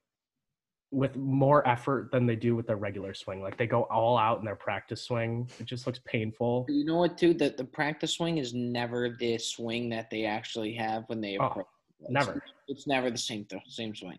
with 0.93 1.15
more 1.17 1.67
effort 1.69 2.11
than 2.11 2.27
they 2.27 2.35
do 2.37 2.57
with 2.57 2.67
their 2.67 2.77
regular 2.77 3.15
swing. 3.15 3.41
Like 3.43 3.57
they 3.57 3.67
go 3.67 3.83
all 3.85 4.19
out 4.19 4.39
in 4.41 4.45
their 4.45 4.57
practice 4.57 5.03
swing. 5.03 5.49
It 5.61 5.67
just 5.67 5.87
looks 5.87 6.01
painful. 6.05 6.67
You 6.69 6.85
know 6.85 6.97
what, 6.97 7.17
too? 7.17 7.33
The 7.35 7.51
the 7.57 7.65
practice 7.65 8.15
swing 8.15 8.39
is 8.39 8.53
never 8.55 9.17
the 9.19 9.39
swing 9.39 9.89
that 9.91 10.11
they 10.11 10.25
actually 10.25 10.75
have 10.75 11.05
when 11.07 11.21
they 11.21 11.37
Oh, 11.39 11.47
approach. 11.47 11.67
the 12.01 12.07
place. 12.07 12.13
never. 12.13 12.43
It's 12.69 12.87
never 12.87 13.11
the 13.11 13.19
same 13.19 13.45
th- 13.45 13.63
same 13.69 13.95
swing. 13.95 14.19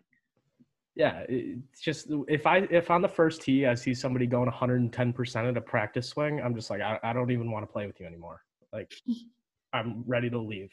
Yeah, 0.94 1.24
it's 1.28 1.80
just 1.80 2.08
if 2.28 2.46
I 2.46 2.58
if 2.70 2.90
on 2.90 3.00
the 3.02 3.08
first 3.08 3.42
tee 3.42 3.66
I 3.66 3.74
see 3.74 3.94
somebody 3.94 4.26
going 4.26 4.44
110 4.46 5.12
percent 5.12 5.46
at 5.46 5.56
a 5.56 5.60
practice 5.60 6.08
swing, 6.08 6.40
I'm 6.40 6.54
just 6.54 6.68
like 6.70 6.80
I, 6.80 6.98
I 7.02 7.12
don't 7.12 7.30
even 7.30 7.50
want 7.50 7.66
to 7.66 7.72
play 7.72 7.86
with 7.86 7.98
you 8.00 8.06
anymore. 8.06 8.42
Like 8.72 8.92
I'm 9.74 10.04
ready 10.06 10.28
to 10.30 10.38
leave. 10.38 10.70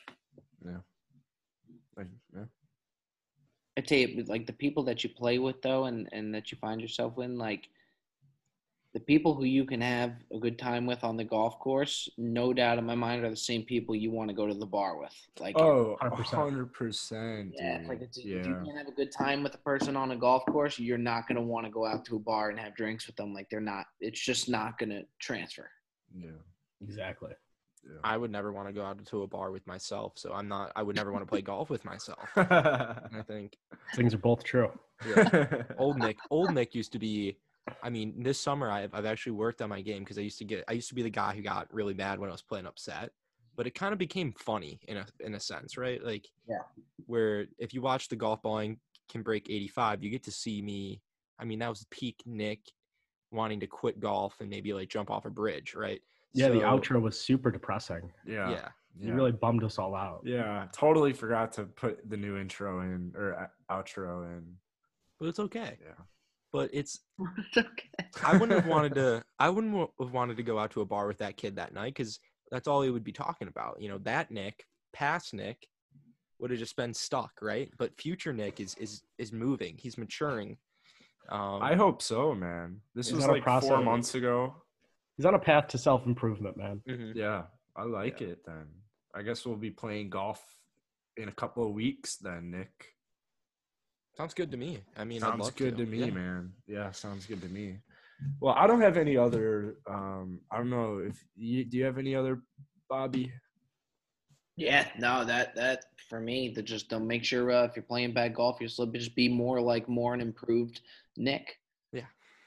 Yeah. 0.65 0.77
Like, 1.95 2.07
yeah. 2.35 2.43
I 3.79 3.81
tell 3.81 3.97
you, 3.97 4.23
like 4.25 4.45
the 4.45 4.53
people 4.53 4.83
that 4.83 5.03
you 5.03 5.09
play 5.09 5.39
with 5.39 5.61
though, 5.61 5.85
and 5.85 6.09
and 6.11 6.35
that 6.35 6.51
you 6.51 6.57
find 6.59 6.81
yourself 6.81 7.17
in, 7.19 7.37
like 7.37 7.69
the 8.93 8.99
people 8.99 9.35
who 9.35 9.45
you 9.45 9.63
can 9.65 9.79
have 9.79 10.13
a 10.35 10.39
good 10.39 10.57
time 10.59 10.85
with 10.85 11.03
on 11.03 11.15
the 11.15 11.23
golf 11.23 11.59
course, 11.59 12.09
no 12.17 12.51
doubt 12.53 12.77
in 12.79 12.85
my 12.85 12.95
mind, 12.95 13.23
are 13.23 13.29
the 13.29 13.35
same 13.51 13.63
people 13.63 13.95
you 13.95 14.11
want 14.11 14.29
to 14.29 14.35
go 14.35 14.47
to 14.47 14.53
the 14.53 14.65
bar 14.65 14.97
with. 14.99 15.13
Like, 15.39 15.55
Oh, 15.57 15.95
100%. 16.01 16.25
hundred 16.25 16.73
percent. 16.73 17.53
yeah, 17.55 17.77
it's 17.77 17.87
like 17.87 18.01
it's, 18.01 18.17
if 18.17 18.25
you 18.25 18.41
can't 18.41 18.77
have 18.77 18.87
a 18.87 18.91
good 18.91 19.11
time 19.11 19.43
with 19.43 19.53
a 19.53 19.59
person 19.59 19.95
on 19.95 20.11
a 20.11 20.15
golf 20.17 20.43
course, 20.47 20.77
you're 20.79 20.97
not 20.97 21.27
gonna 21.27 21.41
want 21.41 21.65
to 21.67 21.71
go 21.71 21.85
out 21.85 22.03
to 22.05 22.15
a 22.17 22.19
bar 22.19 22.49
and 22.49 22.59
have 22.59 22.75
drinks 22.75 23.07
with 23.07 23.15
them. 23.15 23.33
Like 23.33 23.47
they're 23.49 23.61
not. 23.61 23.85
It's 24.01 24.19
just 24.19 24.49
not 24.49 24.77
gonna 24.79 25.03
transfer. 25.19 25.69
Yeah. 26.13 26.31
Exactly. 26.81 27.31
I 28.03 28.17
would 28.17 28.31
never 28.31 28.51
want 28.51 28.67
to 28.67 28.73
go 28.73 28.83
out 28.83 29.03
to 29.05 29.23
a 29.23 29.27
bar 29.27 29.51
with 29.51 29.65
myself, 29.67 30.13
so 30.15 30.33
I'm 30.33 30.47
not. 30.47 30.71
I 30.75 30.83
would 30.83 30.95
never 30.95 31.11
want 31.11 31.23
to 31.23 31.29
play 31.29 31.41
golf 31.41 31.69
with 31.69 31.83
myself. 31.85 32.29
I 32.35 33.23
think 33.27 33.57
Things 33.95 34.13
are 34.13 34.19
both 34.19 34.43
true. 34.43 34.71
old 35.77 35.97
Nick, 35.97 36.17
old 36.29 36.51
Nick 36.51 36.75
used 36.75 36.91
to 36.93 36.99
be. 36.99 37.37
I 37.81 37.89
mean, 37.89 38.21
this 38.23 38.39
summer 38.39 38.69
I've 38.69 38.93
I've 38.93 39.05
actually 39.05 39.33
worked 39.33 39.61
on 39.61 39.69
my 39.69 39.81
game 39.81 40.03
because 40.03 40.17
I 40.17 40.21
used 40.21 40.37
to 40.39 40.45
get 40.45 40.63
I 40.67 40.73
used 40.73 40.89
to 40.89 40.95
be 40.95 41.01
the 41.03 41.09
guy 41.09 41.35
who 41.35 41.41
got 41.41 41.73
really 41.73 41.93
mad 41.93 42.19
when 42.19 42.29
I 42.29 42.33
was 42.33 42.41
playing 42.41 42.65
upset, 42.65 43.11
but 43.55 43.67
it 43.67 43.75
kind 43.75 43.93
of 43.93 43.99
became 43.99 44.33
funny 44.33 44.79
in 44.87 44.97
a 44.97 45.05
in 45.19 45.35
a 45.35 45.39
sense, 45.39 45.77
right? 45.77 46.03
Like, 46.03 46.27
Yeah. 46.47 46.63
where 47.05 47.47
if 47.57 47.73
you 47.73 47.81
watch 47.81 48.09
the 48.09 48.15
golf 48.15 48.41
balling 48.41 48.79
can 49.09 49.23
break 49.23 49.49
85, 49.49 50.03
you 50.03 50.09
get 50.09 50.23
to 50.23 50.31
see 50.31 50.61
me. 50.61 51.01
I 51.39 51.45
mean, 51.45 51.59
that 51.59 51.69
was 51.69 51.85
peak 51.89 52.21
Nick 52.25 52.59
wanting 53.31 53.59
to 53.61 53.67
quit 53.67 53.99
golf 53.99 54.35
and 54.41 54.49
maybe 54.49 54.73
like 54.73 54.89
jump 54.89 55.09
off 55.09 55.25
a 55.25 55.29
bridge, 55.29 55.73
right? 55.75 56.01
Yeah, 56.33 56.49
the 56.49 56.59
outro 56.59 57.01
was 57.01 57.19
super 57.19 57.51
depressing. 57.51 58.11
yeah. 58.25 58.49
Yeah, 58.51 58.69
It 59.09 59.13
really 59.13 59.31
bummed 59.31 59.63
us 59.63 59.79
all 59.79 59.95
out. 59.95 60.21
Yeah. 60.25 60.67
Totally 60.73 61.13
forgot 61.13 61.51
to 61.53 61.63
put 61.65 62.07
the 62.09 62.17
new 62.17 62.37
intro 62.37 62.81
in 62.81 63.13
or 63.15 63.49
uh, 63.69 63.73
outro 63.73 64.25
in. 64.25 64.55
but 65.19 65.27
it's 65.27 65.39
okay. 65.39 65.77
Yeah. 65.81 66.03
But 66.51 66.69
it's 66.73 66.99
It's 67.37 67.57
okay. 67.57 67.89
I 68.25 68.33
wouldn't 68.37 68.59
have 68.59 68.67
wanted 68.67 68.95
to. 68.95 69.23
I 69.39 69.49
wouldn't 69.49 69.89
have 69.99 70.11
wanted 70.11 70.37
to 70.37 70.43
go 70.43 70.57
out 70.59 70.71
to 70.71 70.81
a 70.81 70.85
bar 70.85 71.07
with 71.07 71.19
that 71.19 71.37
kid 71.37 71.55
that 71.57 71.73
night 71.73 71.93
because 71.95 72.19
that's 72.51 72.67
all 72.67 72.81
he 72.81 72.89
would 72.89 73.03
be 73.03 73.11
talking 73.11 73.47
about. 73.47 73.79
You 73.79 73.89
know, 73.89 73.99
that 73.99 74.31
Nick, 74.31 74.65
past 74.91 75.33
Nick, 75.33 75.67
would 76.39 76.49
have 76.51 76.59
just 76.59 76.75
been 76.75 76.93
stuck, 76.93 77.31
right? 77.41 77.69
But 77.77 77.99
future 77.99 78.33
Nick 78.33 78.59
is 78.59 78.75
is 78.75 79.03
is 79.17 79.31
moving. 79.31 79.75
He's 79.77 79.97
maturing. 79.97 80.57
Um, 81.29 81.61
I 81.61 81.75
hope 81.75 82.01
so, 82.01 82.33
man. 82.33 82.81
This 82.95 83.11
was 83.11 83.21
that 83.25 83.29
a 83.29 83.33
like 83.33 83.61
four 83.61 83.83
months 83.83 84.15
ago. 84.15 84.55
He's 85.19 85.25
on 85.25 85.35
a 85.35 85.39
path 85.39 85.67
to 85.67 85.77
self 85.77 86.05
improvement, 86.05 86.55
man. 86.55 86.81
mhm. 86.87 87.13
Yeah, 87.13 87.41
I 87.75 87.83
like 87.83 88.21
it 88.21 88.39
then. 88.45 88.65
I 89.13 89.21
guess 89.21 89.45
we'll 89.45 89.57
be 89.57 89.69
playing 89.69 90.09
golf 90.09 90.41
in 91.17 91.27
a 91.27 91.31
couple 91.33 91.67
of 91.67 91.73
weeks 91.73 92.15
then, 92.15 92.51
Nick. 92.51 92.71
Sounds 94.15 94.33
good 94.33 94.49
to 94.51 94.55
me. 94.55 94.79
I 94.95 95.03
mean, 95.03 95.21
I'd 95.21 95.27
sounds 95.31 95.41
love 95.41 95.55
good 95.57 95.75
to, 95.75 95.85
me, 95.85 96.05
Yeah. 96.05 96.11
man. 96.11 96.53
Yeah, 96.67 96.91
sounds 96.91 97.25
good 97.25 97.41
to 97.41 97.49
me. 97.49 97.79
Well, 98.39 98.55
I 98.55 98.65
don't 98.65 98.79
have 98.79 98.95
any 98.95 99.17
other. 99.17 99.75
Um, 99.89 100.39
I 100.49 100.55
don't 100.57 100.69
know 100.69 100.99
if 100.99 101.21
you 101.35 101.65
do. 101.65 101.79
You 101.79 101.83
have 101.83 101.97
any 101.97 102.15
other, 102.15 102.41
Bobby? 102.89 103.33
Yeah, 104.55 104.87
no, 104.97 105.25
that 105.25 105.53
that 105.55 105.83
for 106.07 106.21
me, 106.21 106.47
that 106.55 106.63
just 106.63 106.87
don't 106.87 107.07
make 107.07 107.25
sure 107.25 107.51
uh, 107.51 107.65
if 107.65 107.75
you're 107.75 107.83
playing 107.83 108.13
bad 108.13 108.33
golf, 108.35 108.61
you're 108.61 108.69
still 108.69 108.85
just 108.85 109.15
be 109.15 109.27
more 109.27 109.59
like 109.59 109.89
more 109.89 110.13
an 110.13 110.21
improved 110.21 110.79
Nick. 111.17 111.58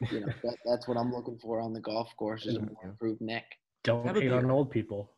Yeah. 0.03 0.13
You 0.13 0.21
know, 0.27 0.33
that, 0.45 0.57
that's 0.65 0.89
what 0.89 0.97
I'm 0.97 1.13
looking 1.13 1.39
for 1.39 1.61
on 1.61 1.73
the 1.73 1.81
golf 1.81 2.15
course 2.17 2.47
is 2.47 2.57
a 2.57 2.61
more 2.61 2.85
improved 2.85 3.21
Nick. 3.21 3.45
Don't 3.85 4.07
Have 4.07 4.17
hate 4.17 4.33
on 4.33 4.51
old 4.51 4.71
people. 4.71 5.11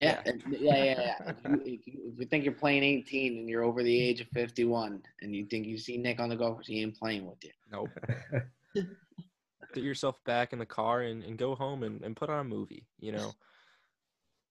Yeah, 0.00 0.20
and- 0.26 0.42
yeah, 0.48 0.84
yeah, 0.84 1.00
yeah. 1.00 1.30
If 1.30 1.36
you, 1.44 1.62
if, 1.64 1.86
you, 1.86 2.12
if 2.12 2.20
you 2.20 2.26
think 2.26 2.44
you're 2.44 2.52
playing 2.52 2.84
18 2.84 3.38
and 3.38 3.48
you're 3.48 3.64
over 3.64 3.82
the 3.82 4.00
age 4.00 4.20
of 4.20 4.28
51, 4.28 5.02
and 5.22 5.34
you 5.34 5.46
think 5.46 5.66
you 5.66 5.76
see 5.78 5.96
Nick 5.96 6.20
on 6.20 6.28
the 6.28 6.36
golf 6.36 6.54
course, 6.54 6.68
he 6.68 6.80
ain't 6.82 6.96
playing 6.96 7.26
with 7.26 7.38
you. 7.42 7.50
Nope. 7.72 7.88
Get 9.74 9.84
yourself 9.84 10.22
back 10.24 10.52
in 10.52 10.58
the 10.58 10.66
car 10.66 11.02
and, 11.02 11.22
and 11.22 11.36
go 11.36 11.54
home 11.54 11.82
and, 11.82 12.02
and 12.02 12.16
put 12.16 12.30
on 12.30 12.40
a 12.40 12.44
movie. 12.44 12.86
You 13.00 13.12
know. 13.12 13.32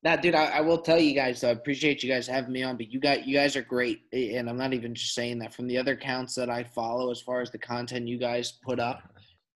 Now, 0.03 0.15
dude, 0.15 0.35
I, 0.35 0.45
I 0.45 0.61
will 0.61 0.77
tell 0.77 0.99
you 0.99 1.15
guys. 1.15 1.41
though, 1.41 1.49
I 1.49 1.51
appreciate 1.51 2.03
you 2.03 2.09
guys 2.09 2.27
having 2.27 2.51
me 2.53 2.61
on, 2.63 2.77
but 2.77 2.91
you 2.91 2.99
got 2.99 3.27
you 3.27 3.35
guys 3.35 3.55
are 3.55 3.63
great, 3.63 4.01
and 4.13 4.47
I'm 4.47 4.57
not 4.57 4.73
even 4.73 4.93
just 4.93 5.15
saying 5.15 5.39
that 5.39 5.53
from 5.53 5.67
the 5.67 5.77
other 5.77 5.93
accounts 5.93 6.35
that 6.35 6.49
I 6.49 6.63
follow 6.63 7.09
as 7.09 7.19
far 7.19 7.41
as 7.41 7.49
the 7.49 7.57
content 7.57 8.07
you 8.07 8.17
guys 8.19 8.51
put 8.51 8.79
up. 8.79 9.01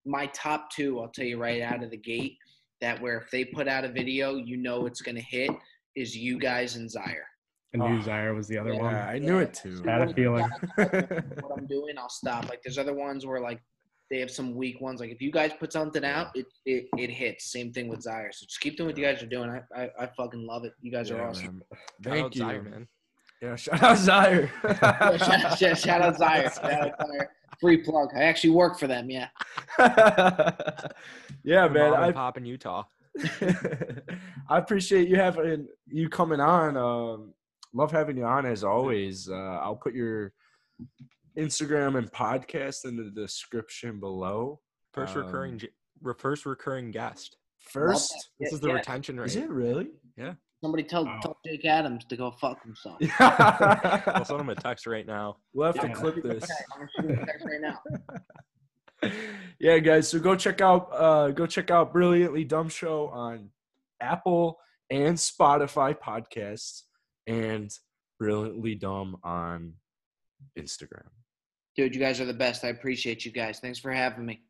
My 0.06 0.26
top 0.28 0.70
two, 0.72 1.00
I'll 1.00 1.10
tell 1.10 1.26
you 1.26 1.38
right 1.38 1.62
out 1.62 1.84
of 1.84 1.92
the 1.92 1.98
gate, 1.98 2.38
that 2.82 3.00
where 3.02 3.18
if 3.20 3.30
they 3.32 3.46
put 3.46 3.68
out 3.68 3.86
a 3.86 3.90
video, 3.90 4.36
you 4.36 4.58
know 4.58 4.86
it's 4.86 5.02
gonna 5.02 5.22
hit, 5.22 5.52
is 5.96 6.16
you 6.16 6.40
guys 6.40 6.76
and 6.76 6.90
Zaire. 6.90 7.28
And 7.74 7.82
Oh. 7.82 8.02
Zaire 8.02 8.34
was 8.34 8.48
the 8.48 8.58
other 8.58 8.74
one. 8.76 8.92
Yeah, 8.94 9.06
one. 9.06 9.16
I 9.16 9.20
knew 9.20 9.38
it 9.40 9.54
too. 9.54 9.82
I 9.88 9.92
Had 9.92 10.10
a 10.10 10.14
feeling. 10.14 10.50
what 10.76 11.52
I'm 11.58 11.68
doing, 11.68 11.98
I'll 11.98 12.10
stop. 12.10 12.50
Like 12.50 12.62
there's 12.64 12.78
other 12.78 12.94
ones 12.94 13.26
where 13.26 13.40
like 13.40 13.62
they 14.10 14.20
have 14.20 14.32
some 14.32 14.56
weak 14.56 14.82
ones. 14.82 15.00
Like 15.00 15.12
if 15.12 15.22
you 15.22 15.32
guys 15.32 15.52
put 15.58 15.72
something 15.72 16.04
out, 16.04 16.28
it 16.36 16.48
it, 16.66 16.88
it 16.98 17.10
hits. 17.10 17.52
Same 17.52 17.72
thing 17.72 17.88
with 17.88 18.02
Zaire. 18.02 18.32
So 18.34 18.46
just 18.46 18.60
keep 18.60 18.76
doing 18.78 18.88
what 18.88 18.98
you 18.98 19.06
guys 19.06 19.22
are 19.24 19.28
doing. 19.28 19.50
I 19.50 19.84
I, 19.84 19.90
I 20.02 20.08
fucking 20.18 20.46
love 20.46 20.66
it. 20.66 20.74
You 20.82 20.92
guys 20.92 21.12
are 21.12 21.22
awesome. 21.26 21.62
man. 21.70 21.80
Thank 22.04 22.36
you, 22.36 22.40
Zaire, 22.42 22.62
man. 22.64 22.88
Yeah, 23.42 23.56
shout 23.58 23.82
out 23.84 23.98
Zaire. 23.98 24.52
Yeah, 24.64 25.18
shout, 25.18 25.58
shout, 25.60 25.78
shout 25.78 26.02
out 26.02 26.18
Zaire. 26.18 26.52
Shout 26.54 26.72
out 26.74 26.94
Zaire. 27.08 27.32
Free 27.60 27.78
plug. 27.78 28.10
I 28.16 28.24
actually 28.24 28.52
work 28.52 28.80
for 28.80 28.88
them. 28.88 29.10
Yeah. 29.10 29.28
yeah, 31.44 31.68
man. 31.68 31.92
Mom 31.92 31.94
and 31.94 32.06
I 32.06 32.12
pop 32.12 32.38
in 32.38 32.46
Utah. 32.46 32.84
I 34.50 34.58
appreciate 34.58 35.08
you 35.10 35.16
having 35.16 35.68
you 35.88 36.10
coming 36.10 36.40
on. 36.40 36.78
Um, 36.78 37.34
love 37.74 37.92
having 37.92 38.18
you 38.18 38.26
on 38.26 38.46
as 38.46 38.64
always. 38.64 39.30
Uh, 39.30 39.36
I'll 39.62 39.76
put 39.76 39.94
your 39.94 40.34
Instagram 41.38 41.98
and 41.98 42.12
podcast 42.12 42.86
in 42.86 42.96
the 42.98 43.10
description 43.12 44.00
below. 44.00 44.60
First 44.94 45.16
Um, 45.16 45.26
recurring, 45.26 45.58
j- 45.60 45.70
first 46.18 46.46
recurring 46.46 46.90
guest. 46.92 47.38
First, 47.60 48.12
This 48.40 48.54
is 48.54 48.60
the 48.60 48.70
yeah. 48.70 48.74
retention 48.76 49.20
rate. 49.20 49.28
is 49.28 49.36
it 49.36 49.50
really? 49.50 49.90
Somebody 50.62 50.84
tell 50.84 51.06
Wow. 51.06 51.20
tell 51.24 51.38
Jake 51.46 51.66
Adams 51.66 52.06
to 52.06 52.16
go 52.16 52.32
fuck 52.32 52.62
himself. 52.64 52.98
I'll 53.20 54.24
send 54.26 54.42
him 54.42 54.50
a 54.50 54.56
text 54.56 54.86
right 54.86 55.06
now. 55.08 55.38
we'll 55.54 55.72
have 55.72 55.80
to 55.82 55.90
clip 55.94 56.22
this. 56.24 56.44
Okay, 56.44 56.54
I'm 56.74 56.80
gonna 56.80 56.90
shoot 57.00 57.10
him 57.10 57.24
a 57.24 57.26
text 57.26 57.46
right 59.02 59.12
yeah, 59.60 59.80
guys. 59.80 60.08
So 60.08 60.20
go 60.20 60.36
check 60.36 60.62
out 60.62 60.90
uh 60.94 61.30
go 61.32 61.48
check 61.48 61.72
out 61.72 61.92
Brilliantly 61.92 62.44
Dumb 62.44 62.70
Show 62.70 63.08
on 63.08 63.50
Apple 64.02 64.60
and 64.92 65.18
Spotify 65.18 65.96
podcasts 65.98 66.84
and 67.26 67.72
Brilliantly 68.20 68.76
Dumb 68.76 69.18
on 69.24 69.74
Instagram. 70.60 71.08
Dude, 71.76 71.96
you 71.96 72.02
guys 72.02 72.20
are 72.22 72.26
the 72.26 72.34
best. 72.34 72.64
I 72.64 72.68
appreciate 72.68 73.26
you 73.26 73.32
guys. 73.32 73.60
Thanks 73.60 73.80
for 73.80 73.92
having 73.92 74.26
me. 74.26 74.44